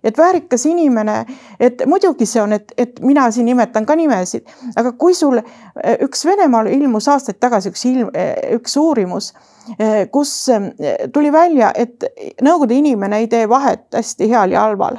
et 0.05 0.19
väärikas 0.19 0.67
inimene, 0.67 1.25
et 1.61 1.83
muidugi 1.87 2.27
see 2.27 2.43
on, 2.43 2.53
et, 2.53 2.73
et 2.79 3.01
mina 3.05 3.29
siin 3.35 3.49
nimetan 3.49 3.87
ka 3.87 3.97
nimesid, 3.99 4.47
aga 4.79 4.93
kui 4.99 5.15
sul 5.15 5.41
eh, 5.41 5.97
üks 6.05 6.25
Venemaal 6.29 6.71
ilmus 6.73 7.09
aastaid 7.11 7.41
tagasi 7.43 7.73
üks 7.73 7.85
ilm, 7.91 8.13
eh, 8.15 8.55
üks 8.57 8.77
uurimus, 8.79 9.33
eh, 9.79 10.07
kus 10.13 10.35
tuli 11.15 11.33
välja, 11.33 11.73
et 11.75 12.07
Nõukogude 12.43 12.79
inimene 12.79 13.19
ei 13.23 13.29
tee 13.29 13.49
vahet 13.51 13.89
hästi 13.95 14.31
heal 14.31 14.55
ja 14.55 14.67
halval. 14.69 14.99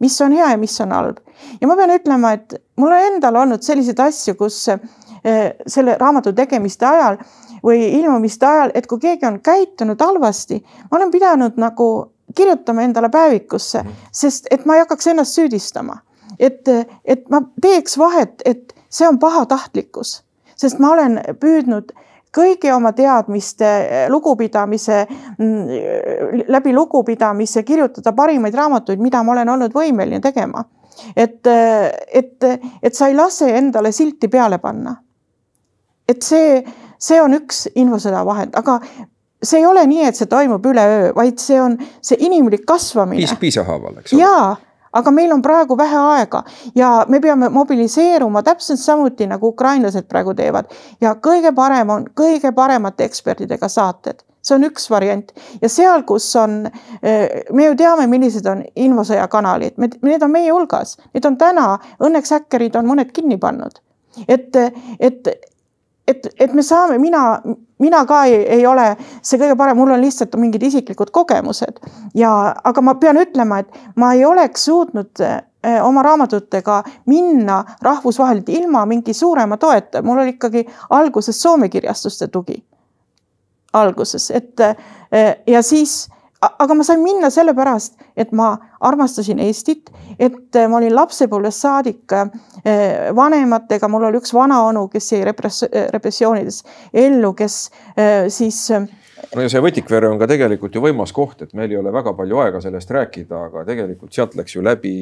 mis 0.00 0.20
on 0.20 0.32
hea 0.32 0.50
ja 0.50 0.56
mis 0.58 0.74
on 0.80 0.92
halb. 0.92 1.18
ja 1.60 1.68
ma 1.68 1.76
pean 1.76 1.90
ütlema, 1.94 2.32
et 2.32 2.54
mul 2.76 2.92
on 2.92 3.14
endal 3.14 3.36
olnud 3.36 3.62
selliseid 3.62 4.00
asju, 4.00 4.34
kus 4.34 4.66
selle 5.66 5.94
raamatu 6.00 6.32
tegemiste 6.36 6.84
ajal 6.86 7.16
või 7.64 7.86
ilmumiste 8.00 8.46
ajal, 8.46 8.72
et 8.74 8.86
kui 8.86 8.98
keegi 9.00 9.24
on 9.26 9.38
käitunud 9.40 10.00
halvasti, 10.00 10.58
ma 10.90 10.98
olen 10.98 11.10
pidanud 11.14 11.56
nagu 11.56 12.13
kirjutama 12.34 12.82
endale 12.82 13.08
päevikusse, 13.08 13.82
mhm. 13.82 14.08
sest 14.12 14.46
et 14.50 14.66
ma 14.66 14.76
ei 14.76 14.84
hakkaks 14.84 15.06
ennast 15.12 15.38
süüdistama. 15.38 16.00
et, 16.38 16.66
et 17.04 17.28
ma 17.30 17.42
teeks 17.62 17.98
vahet, 17.98 18.42
et 18.44 18.74
see 18.90 19.06
on 19.08 19.18
pahatahtlikkus, 19.18 20.16
sest 20.58 20.80
ma 20.82 20.90
olen 20.90 21.20
püüdnud 21.40 21.92
kõigi 22.34 22.72
oma 22.74 22.92
teadmiste, 22.96 23.68
lugupidamise, 24.10 25.04
mm, 25.38 26.44
läbi 26.50 26.74
lugupidamise 26.74 27.62
kirjutada 27.62 28.12
parimaid 28.12 28.54
raamatuid, 28.54 29.02
mida 29.02 29.22
ma 29.22 29.32
olen 29.36 29.54
olnud 29.54 29.74
võimeline 29.74 30.20
tegema. 30.20 30.64
et, 31.16 31.46
et, 32.12 32.44
et 32.82 32.94
sa 32.94 33.08
ei 33.10 33.14
lase 33.14 33.48
endale 33.56 33.92
silti 33.92 34.28
peale 34.28 34.58
panna. 34.58 34.96
et 36.08 36.22
see, 36.22 36.62
see 36.98 37.20
on 37.22 37.34
üks 37.34 37.68
infosõda 37.74 38.24
vahend, 38.26 38.54
aga 38.54 38.80
see 39.44 39.62
ei 39.62 39.66
ole 39.66 39.86
nii, 39.86 40.04
et 40.10 40.18
see 40.18 40.30
toimub 40.30 40.66
üleöö, 40.66 41.12
vaid 41.16 41.38
see 41.42 41.60
on 41.60 41.78
see 42.02 42.18
inimlik 42.26 42.66
kasvamine. 42.66 43.22
piis, 43.22 43.34
piisahaaval, 43.40 44.00
eks 44.02 44.14
ole. 44.14 44.22
jaa, 44.22 44.56
aga 45.00 45.14
meil 45.14 45.32
on 45.34 45.42
praegu 45.42 45.78
vähe 45.78 46.02
aega 46.16 46.44
ja 46.74 46.92
me 47.08 47.20
peame 47.20 47.48
mobiliseeruma 47.52 48.42
täpselt 48.42 48.80
samuti 48.80 49.26
nagu 49.30 49.52
ukrainlased 49.54 50.08
praegu 50.10 50.34
teevad 50.34 50.70
ja 51.00 51.16
kõige 51.28 51.54
parem 51.54 51.90
on 51.90 52.06
kõige 52.20 52.54
paremate 52.54 53.04
ekspertidega 53.08 53.68
saated 53.68 54.24
see 54.44 54.58
on 54.58 54.66
üks 54.68 54.88
variant 54.92 55.32
ja 55.62 55.70
seal, 55.72 56.04
kus 56.08 56.26
on, 56.36 56.64
me 57.00 57.68
ju 57.68 57.76
teame, 57.80 58.06
millised 58.10 58.46
on 58.50 58.62
infosõja 58.76 59.26
kanalid, 59.32 59.78
need 59.80 60.22
on 60.22 60.32
meie 60.32 60.52
hulgas, 60.52 60.98
need 61.16 61.24
on 61.28 61.38
täna, 61.40 61.70
õnneks 62.04 62.34
häkkerid 62.36 62.76
on 62.80 62.90
mõned 62.90 63.12
kinni 63.16 63.38
pannud. 63.40 63.80
et, 64.28 64.56
et 65.00 65.32
et, 66.08 66.28
et 66.38 66.52
me 66.54 66.62
saame, 66.62 66.98
mina, 66.98 67.40
mina 67.78 68.04
ka 68.06 68.24
ei, 68.28 68.42
ei 68.58 68.66
ole 68.66 68.90
see 69.22 69.38
kõige 69.40 69.56
parem, 69.58 69.78
mul 69.78 69.94
on 69.94 70.02
lihtsalt 70.04 70.36
mingid 70.40 70.62
isiklikud 70.68 71.12
kogemused 71.14 71.80
ja, 72.18 72.30
aga 72.64 72.84
ma 72.84 72.96
pean 73.00 73.18
ütlema, 73.20 73.62
et 73.62 73.98
ma 74.00 74.12
ei 74.14 74.24
oleks 74.28 74.66
suutnud 74.68 75.24
eh, 75.24 75.78
oma 75.82 76.04
raamatutega 76.04 76.82
minna 77.10 77.62
rahvusvaheliselt 77.82 78.52
ilma 78.52 78.84
mingi 78.90 79.14
suurema 79.16 79.56
toeta, 79.60 80.02
mul 80.02 80.22
oli 80.24 80.36
ikkagi 80.36 80.66
alguses 80.90 81.42
Soome 81.42 81.68
kirjastuste 81.68 82.28
tugi. 82.28 82.62
alguses, 83.74 84.30
et 84.30 84.60
eh, 84.60 85.40
ja 85.46 85.62
siis 85.62 86.08
aga 86.58 86.74
ma 86.74 86.86
sain 86.86 87.02
minna 87.02 87.30
sellepärast, 87.32 87.96
et 88.16 88.32
ma 88.32 88.54
armastasin 88.84 89.40
Eestit, 89.44 89.90
et 90.18 90.58
ma 90.68 90.78
olin 90.80 90.94
lapsepõlvest 90.94 91.64
saadik 91.64 92.14
vanematega, 93.16 93.88
mul 93.90 94.08
oli 94.08 94.20
üks 94.22 94.34
vanaonu, 94.34 94.86
kes 94.92 95.12
jäi 95.12 95.22
repress-, 95.26 95.68
repressioonides 95.92 96.62
ellu, 97.04 97.32
kes 97.38 97.58
siis 98.34 98.60
no 98.74 99.44
ja 99.44 99.52
see 99.52 99.62
Võtikvere 99.64 100.10
on 100.10 100.18
ka 100.20 100.28
tegelikult 100.30 100.74
ju 100.74 100.82
võimas 100.84 101.14
koht, 101.14 101.44
et 101.44 101.54
meil 101.56 101.72
ei 101.72 101.80
ole 101.80 101.92
väga 101.94 102.14
palju 102.16 102.42
aega 102.44 102.60
sellest 102.64 102.92
rääkida, 102.94 103.46
aga 103.48 103.64
tegelikult 103.68 104.14
sealt 104.14 104.36
läks 104.38 104.56
ju 104.56 104.64
läbi 104.64 104.96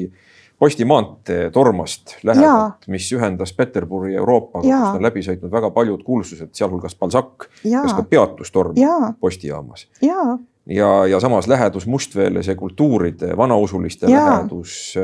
Posti 0.63 0.85
maantee 0.85 1.49
Tormast 1.51 2.13
lähedalt, 2.23 2.85
mis 2.87 3.07
ühendas 3.11 3.51
Peterburi 3.57 4.13
Euroopaga, 4.15 4.61
kust 4.61 4.99
on 4.99 5.03
läbi 5.03 5.23
sõitnud 5.25 5.51
väga 5.51 5.71
paljud 5.75 6.03
kuulsused, 6.05 6.53
sealhulgas 6.55 6.93
Balzac, 6.95 7.47
kes 7.63 7.95
ka 7.97 8.05
peatus 8.07 8.53
Torm 8.53 8.77
postijaamas. 9.19 9.87
ja, 10.05 10.37
ja, 10.65 11.05
ja 11.05 11.19
samas 11.19 11.47
lähedus 11.47 11.87
Mustveele, 11.87 12.43
see 12.43 12.55
kultuuride, 12.55 13.37
vanausuliste 13.37 14.11
ja. 14.11 14.25
lähedus 14.25 14.95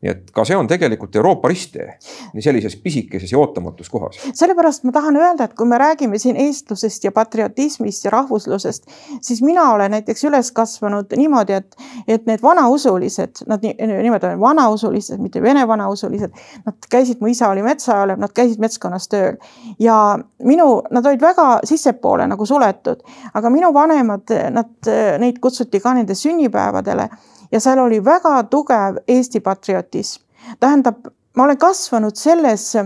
nii 0.00 0.10
et 0.10 0.30
ka 0.32 0.44
see 0.48 0.56
on 0.56 0.68
tegelikult 0.68 1.16
Euroopa 1.16 1.48
risttee 1.50 1.86
nii 2.32 2.44
sellises 2.44 2.76
pisikeses 2.80 3.32
ja 3.32 3.38
ootamatus 3.38 3.90
kohas. 3.92 4.16
sellepärast 4.34 4.84
ma 4.88 4.92
tahan 4.96 5.16
öelda, 5.16 5.44
et 5.44 5.54
kui 5.54 5.68
me 5.68 5.78
räägime 5.78 6.18
siin 6.18 6.38
eestlusest 6.40 7.04
ja 7.04 7.12
patriotismist 7.12 8.04
ja 8.04 8.10
rahvuslusest, 8.14 8.88
siis 9.20 9.42
mina 9.42 9.70
olen 9.72 9.90
näiteks 9.90 10.24
üles 10.24 10.52
kasvanud 10.56 11.12
niimoodi, 11.16 11.58
et, 11.60 11.76
et 12.08 12.26
need 12.26 12.42
vanausulised, 12.42 13.42
nad 13.50 13.64
nimetame 13.64 14.40
vanausulised, 14.40 15.20
mitte 15.20 15.42
vene 15.42 15.66
vanausulised, 15.68 16.32
nad 16.66 16.88
käisid, 16.90 17.20
mu 17.20 17.28
isa 17.28 17.50
oli 17.52 17.64
metsaajal, 17.66 18.16
nad 18.20 18.32
käisid 18.36 18.62
metskonnas 18.62 19.08
tööl 19.12 19.36
ja 19.78 19.98
minu, 20.44 20.70
nad 20.90 21.06
olid 21.06 21.20
väga 21.20 21.48
sissepoole 21.68 22.24
nagu 22.30 22.46
suletud, 22.46 23.04
aga 23.34 23.52
minu 23.52 23.74
vanemad, 23.76 24.32
nad, 24.56 24.72
neid 25.20 25.42
kutsuti 25.44 25.80
ka 25.80 25.92
nende 25.98 26.16
sünnipäevadele 26.16 27.10
ja 27.52 27.60
seal 27.60 27.78
oli 27.78 28.04
väga 28.04 28.42
tugev 28.50 29.00
Eesti 29.08 29.40
patriotism. 29.40 30.22
tähendab, 30.60 31.06
ma 31.36 31.44
olen 31.44 31.58
kasvanud 31.58 32.16
selles, 32.16 32.76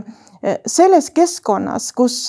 selles 0.66 1.10
keskkonnas, 1.10 1.92
kus, 1.92 2.28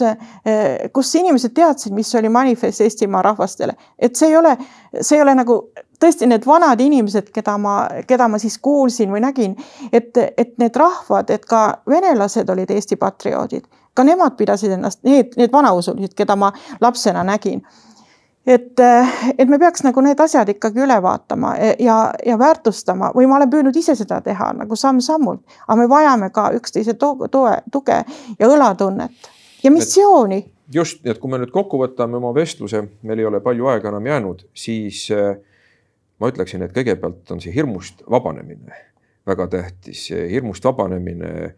kus 0.93 1.15
inimesed 1.15 1.53
teadsid, 1.53 1.93
mis 1.93 2.15
oli 2.15 2.29
manifest 2.29 2.81
Eestimaa 2.81 3.21
rahvastele, 3.21 3.75
et 3.99 4.15
see 4.15 4.29
ei 4.29 4.38
ole, 4.38 4.57
see 5.01 5.17
ei 5.17 5.23
ole 5.23 5.36
nagu 5.36 5.57
tõesti 5.99 6.27
need 6.29 6.45
vanad 6.47 6.79
inimesed, 6.81 7.31
keda 7.36 7.57
ma, 7.57 7.75
keda 8.07 8.27
ma 8.31 8.39
siis 8.39 8.57
kuulsin 8.57 9.11
või 9.11 9.23
nägin, 9.25 9.55
et, 9.91 10.17
et 10.38 10.53
need 10.61 10.75
rahvad, 10.75 11.31
et 11.31 11.45
ka 11.45 11.81
venelased 11.89 12.49
olid 12.49 12.71
Eesti 12.71 12.99
patrioodid, 13.01 13.65
ka 13.93 14.03
nemad 14.03 14.38
pidasid 14.38 14.75
ennast, 14.75 15.03
need, 15.03 15.36
need 15.39 15.51
vanausulised, 15.51 16.15
keda 16.15 16.36
ma 16.39 16.51
lapsena 16.81 17.23
nägin 17.23 17.63
et, 18.47 18.81
et 19.37 19.49
me 19.49 19.59
peaks 19.59 19.83
nagu 19.85 20.01
need 20.05 20.19
asjad 20.21 20.49
ikkagi 20.53 20.83
üle 20.85 20.97
vaatama 21.01 21.55
ja, 21.81 21.97
ja 22.25 22.37
väärtustama 22.39 23.11
või 23.15 23.27
ma 23.29 23.39
olen 23.39 23.51
püüdnud 23.51 23.77
ise 23.79 23.95
seda 23.97 24.21
teha 24.25 24.51
nagu 24.59 24.77
samm-sammult, 24.79 25.41
aga 25.67 25.77
me 25.81 25.87
vajame 25.89 26.29
ka 26.35 26.51
üksteise 26.57 26.97
toe, 26.99 27.29
tuge 27.71 28.01
ja 28.39 28.49
õlatunnet 28.49 29.31
ja 29.63 29.73
missiooni. 29.73 30.43
just, 30.73 31.01
et 31.05 31.19
kui 31.19 31.31
me 31.31 31.41
nüüd 31.41 31.53
kokku 31.53 31.81
võtame 31.81 32.19
oma 32.21 32.33
vestluse, 32.35 32.83
meil 33.01 33.21
ei 33.21 33.29
ole 33.29 33.41
palju 33.41 33.69
aega 33.73 33.89
enam 33.89 34.05
jäänud, 34.05 34.45
siis 34.53 35.07
äh, 35.13 35.37
ma 36.19 36.29
ütleksin, 36.29 36.65
et 36.65 36.73
kõigepealt 36.75 37.31
on 37.33 37.41
see 37.41 37.53
hirmust 37.55 38.05
vabanemine 38.09 38.77
väga 39.25 39.47
tähtis, 39.49 40.11
hirmust 40.29 40.65
vabanemine, 40.65 41.55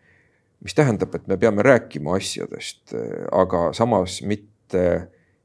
mis 0.64 0.76
tähendab, 0.76 1.12
et 1.16 1.28
me 1.28 1.36
peame 1.38 1.66
rääkima 1.68 2.16
asjadest, 2.16 2.96
aga 3.36 3.74
samas 3.76 4.22
mitte 4.24 4.84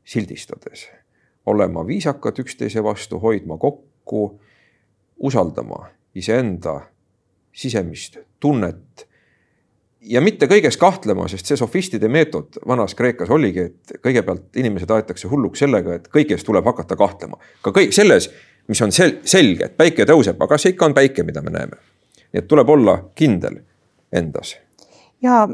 sildistades 0.06 0.86
olema 1.46 1.86
viisakad 1.86 2.38
üksteise 2.38 2.82
vastu, 2.84 3.18
hoidma 3.18 3.58
kokku, 3.58 4.40
usaldama 5.18 5.86
iseenda 6.14 6.80
sisemist 7.52 8.18
tunnet 8.40 9.06
ja 10.02 10.20
mitte 10.20 10.48
kõiges 10.50 10.76
kahtlema, 10.80 11.28
sest 11.30 11.46
see 11.48 11.58
sofistide 11.58 12.08
meetod 12.10 12.58
vanas 12.68 12.96
Kreekas 12.98 13.30
oligi, 13.30 13.68
et 13.70 13.94
kõigepealt 14.02 14.58
inimesed 14.58 14.90
aetakse 14.90 15.30
hulluks 15.30 15.62
sellega, 15.62 15.98
et 15.98 16.08
kõiges 16.12 16.44
tuleb 16.44 16.66
hakata 16.66 16.96
kahtlema. 16.98 17.38
ka 17.62 17.70
kõik 17.70 17.94
selles, 17.94 18.30
mis 18.68 18.82
on 18.82 18.92
sel 18.92 19.18
selge, 19.24 19.70
et 19.70 19.76
päike 19.76 20.06
tõuseb, 20.08 20.36
aga 20.38 20.54
kas 20.54 20.66
see 20.66 20.74
ikka 20.74 20.90
on 20.90 20.94
päike, 20.94 21.22
mida 21.22 21.42
me 21.42 21.54
näeme? 21.54 21.78
nii 22.32 22.40
et 22.40 22.48
tuleb 22.48 22.68
olla 22.68 22.96
kindel 23.14 23.60
endas 24.12 24.56
ja 25.22 25.48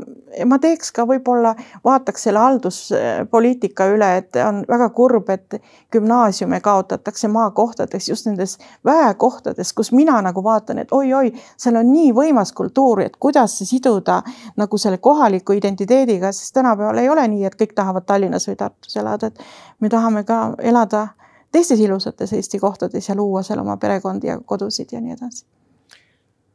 ma 0.47 0.59
teeks 0.59 0.91
ka 0.95 1.05
võib-olla, 1.09 1.53
vaataks 1.85 2.25
selle 2.27 2.41
halduspoliitika 2.43 3.89
üle, 3.93 4.09
et 4.21 4.39
on 4.43 4.62
väga 4.69 4.89
kurb, 4.97 5.29
et 5.31 5.59
gümnaasiume 5.93 6.61
kaotatakse 6.64 7.29
maakohtades, 7.33 8.09
just 8.09 8.27
nendes 8.29 8.57
väekohtades, 8.87 9.73
kus 9.77 9.93
mina 9.93 10.21
nagu 10.25 10.43
vaatan, 10.45 10.83
et 10.83 10.93
oi-oi, 10.93 11.33
seal 11.57 11.81
on 11.81 11.93
nii 11.93 12.12
võimas 12.16 12.53
kultuur, 12.57 13.05
et 13.05 13.16
kuidas 13.21 13.59
see 13.59 13.69
siduda 13.75 14.23
nagu 14.57 14.81
selle 14.81 14.99
kohaliku 15.03 15.57
identiteediga, 15.59 16.33
sest 16.33 16.55
tänapäeval 16.57 17.03
ei 17.03 17.12
ole 17.12 17.29
nii, 17.29 17.45
et 17.49 17.59
kõik 17.61 17.77
tahavad 17.77 18.09
Tallinnas 18.09 18.49
või 18.49 18.57
Tartus 18.57 18.97
elada, 18.97 19.33
et 19.33 19.45
me 19.81 19.93
tahame 19.93 20.25
ka 20.29 20.41
elada 20.62 21.09
teistes 21.53 21.81
ilusates 21.81 22.33
Eesti 22.33 22.59
kohtades 22.59 23.09
ja 23.09 23.16
luua 23.16 23.43
seal 23.43 23.61
oma 23.61 23.77
perekondi 23.77 24.33
ja 24.33 24.41
kodusid 24.45 24.93
ja 24.93 25.01
nii 25.01 25.16
edasi. 25.16 25.45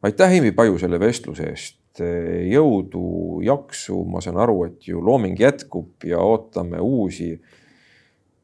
aitäh, 0.02 0.36
Ivi 0.36 0.52
Paju, 0.52 0.78
selle 0.78 1.00
vestluse 1.00 1.48
eest 1.48 1.83
Eh, 2.00 2.48
jõudu, 2.50 3.38
jaksu, 3.46 4.00
ma 4.10 4.18
saan 4.24 4.40
aru, 4.42 4.64
et 4.66 4.88
ju 4.88 4.98
looming 4.98 5.38
jätkub 5.38 6.02
ja 6.02 6.18
ootame 6.18 6.80
uusi 6.82 7.28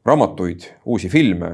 raamatuid, 0.06 0.68
uusi 0.86 1.08
filme, 1.10 1.50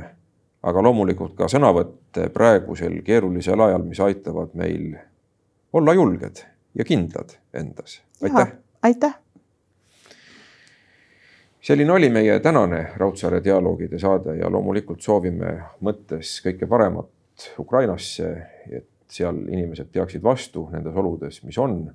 aga 0.61 0.83
loomulikult 0.85 1.33
ka 1.39 1.49
sõnavõtte 1.49 2.29
praegusel 2.35 2.99
keerulisel 3.07 3.63
ajal, 3.65 3.87
mis 3.89 4.01
aitavad 4.05 4.53
meil 4.61 4.91
olla 5.73 5.95
julged 5.97 6.43
ja 6.77 6.85
kindlad 6.85 7.39
endas. 7.55 8.03
aitäh. 8.23 8.53
aitäh. 8.83 9.15
selline 11.61 11.93
oli 11.93 12.11
meie 12.11 12.41
tänane 12.41 12.91
Raudsaare 12.97 13.41
dialoogide 13.45 13.99
saade 13.99 14.37
ja 14.37 14.51
loomulikult 14.53 15.01
soovime 15.01 15.63
mõttes 15.81 16.43
kõike 16.45 16.69
paremat 16.69 17.09
Ukrainasse, 17.59 18.35
et 18.69 18.89
seal 19.13 19.37
inimesed 19.49 19.91
peaksid 19.93 20.23
vastu 20.23 20.69
nendes 20.73 20.97
oludes, 20.97 21.43
mis 21.45 21.59
on. 21.59 21.95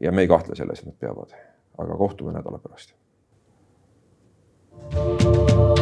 ja 0.00 0.12
me 0.12 0.22
ei 0.22 0.28
kahtle 0.28 0.54
selles, 0.54 0.80
et 0.80 0.86
nad 0.86 0.96
peavad, 0.98 1.34
aga 1.78 1.96
kohtume 1.96 2.32
nädala 2.32 2.58
pärast. 2.58 2.94
thank 4.90 5.22
you 5.22 5.77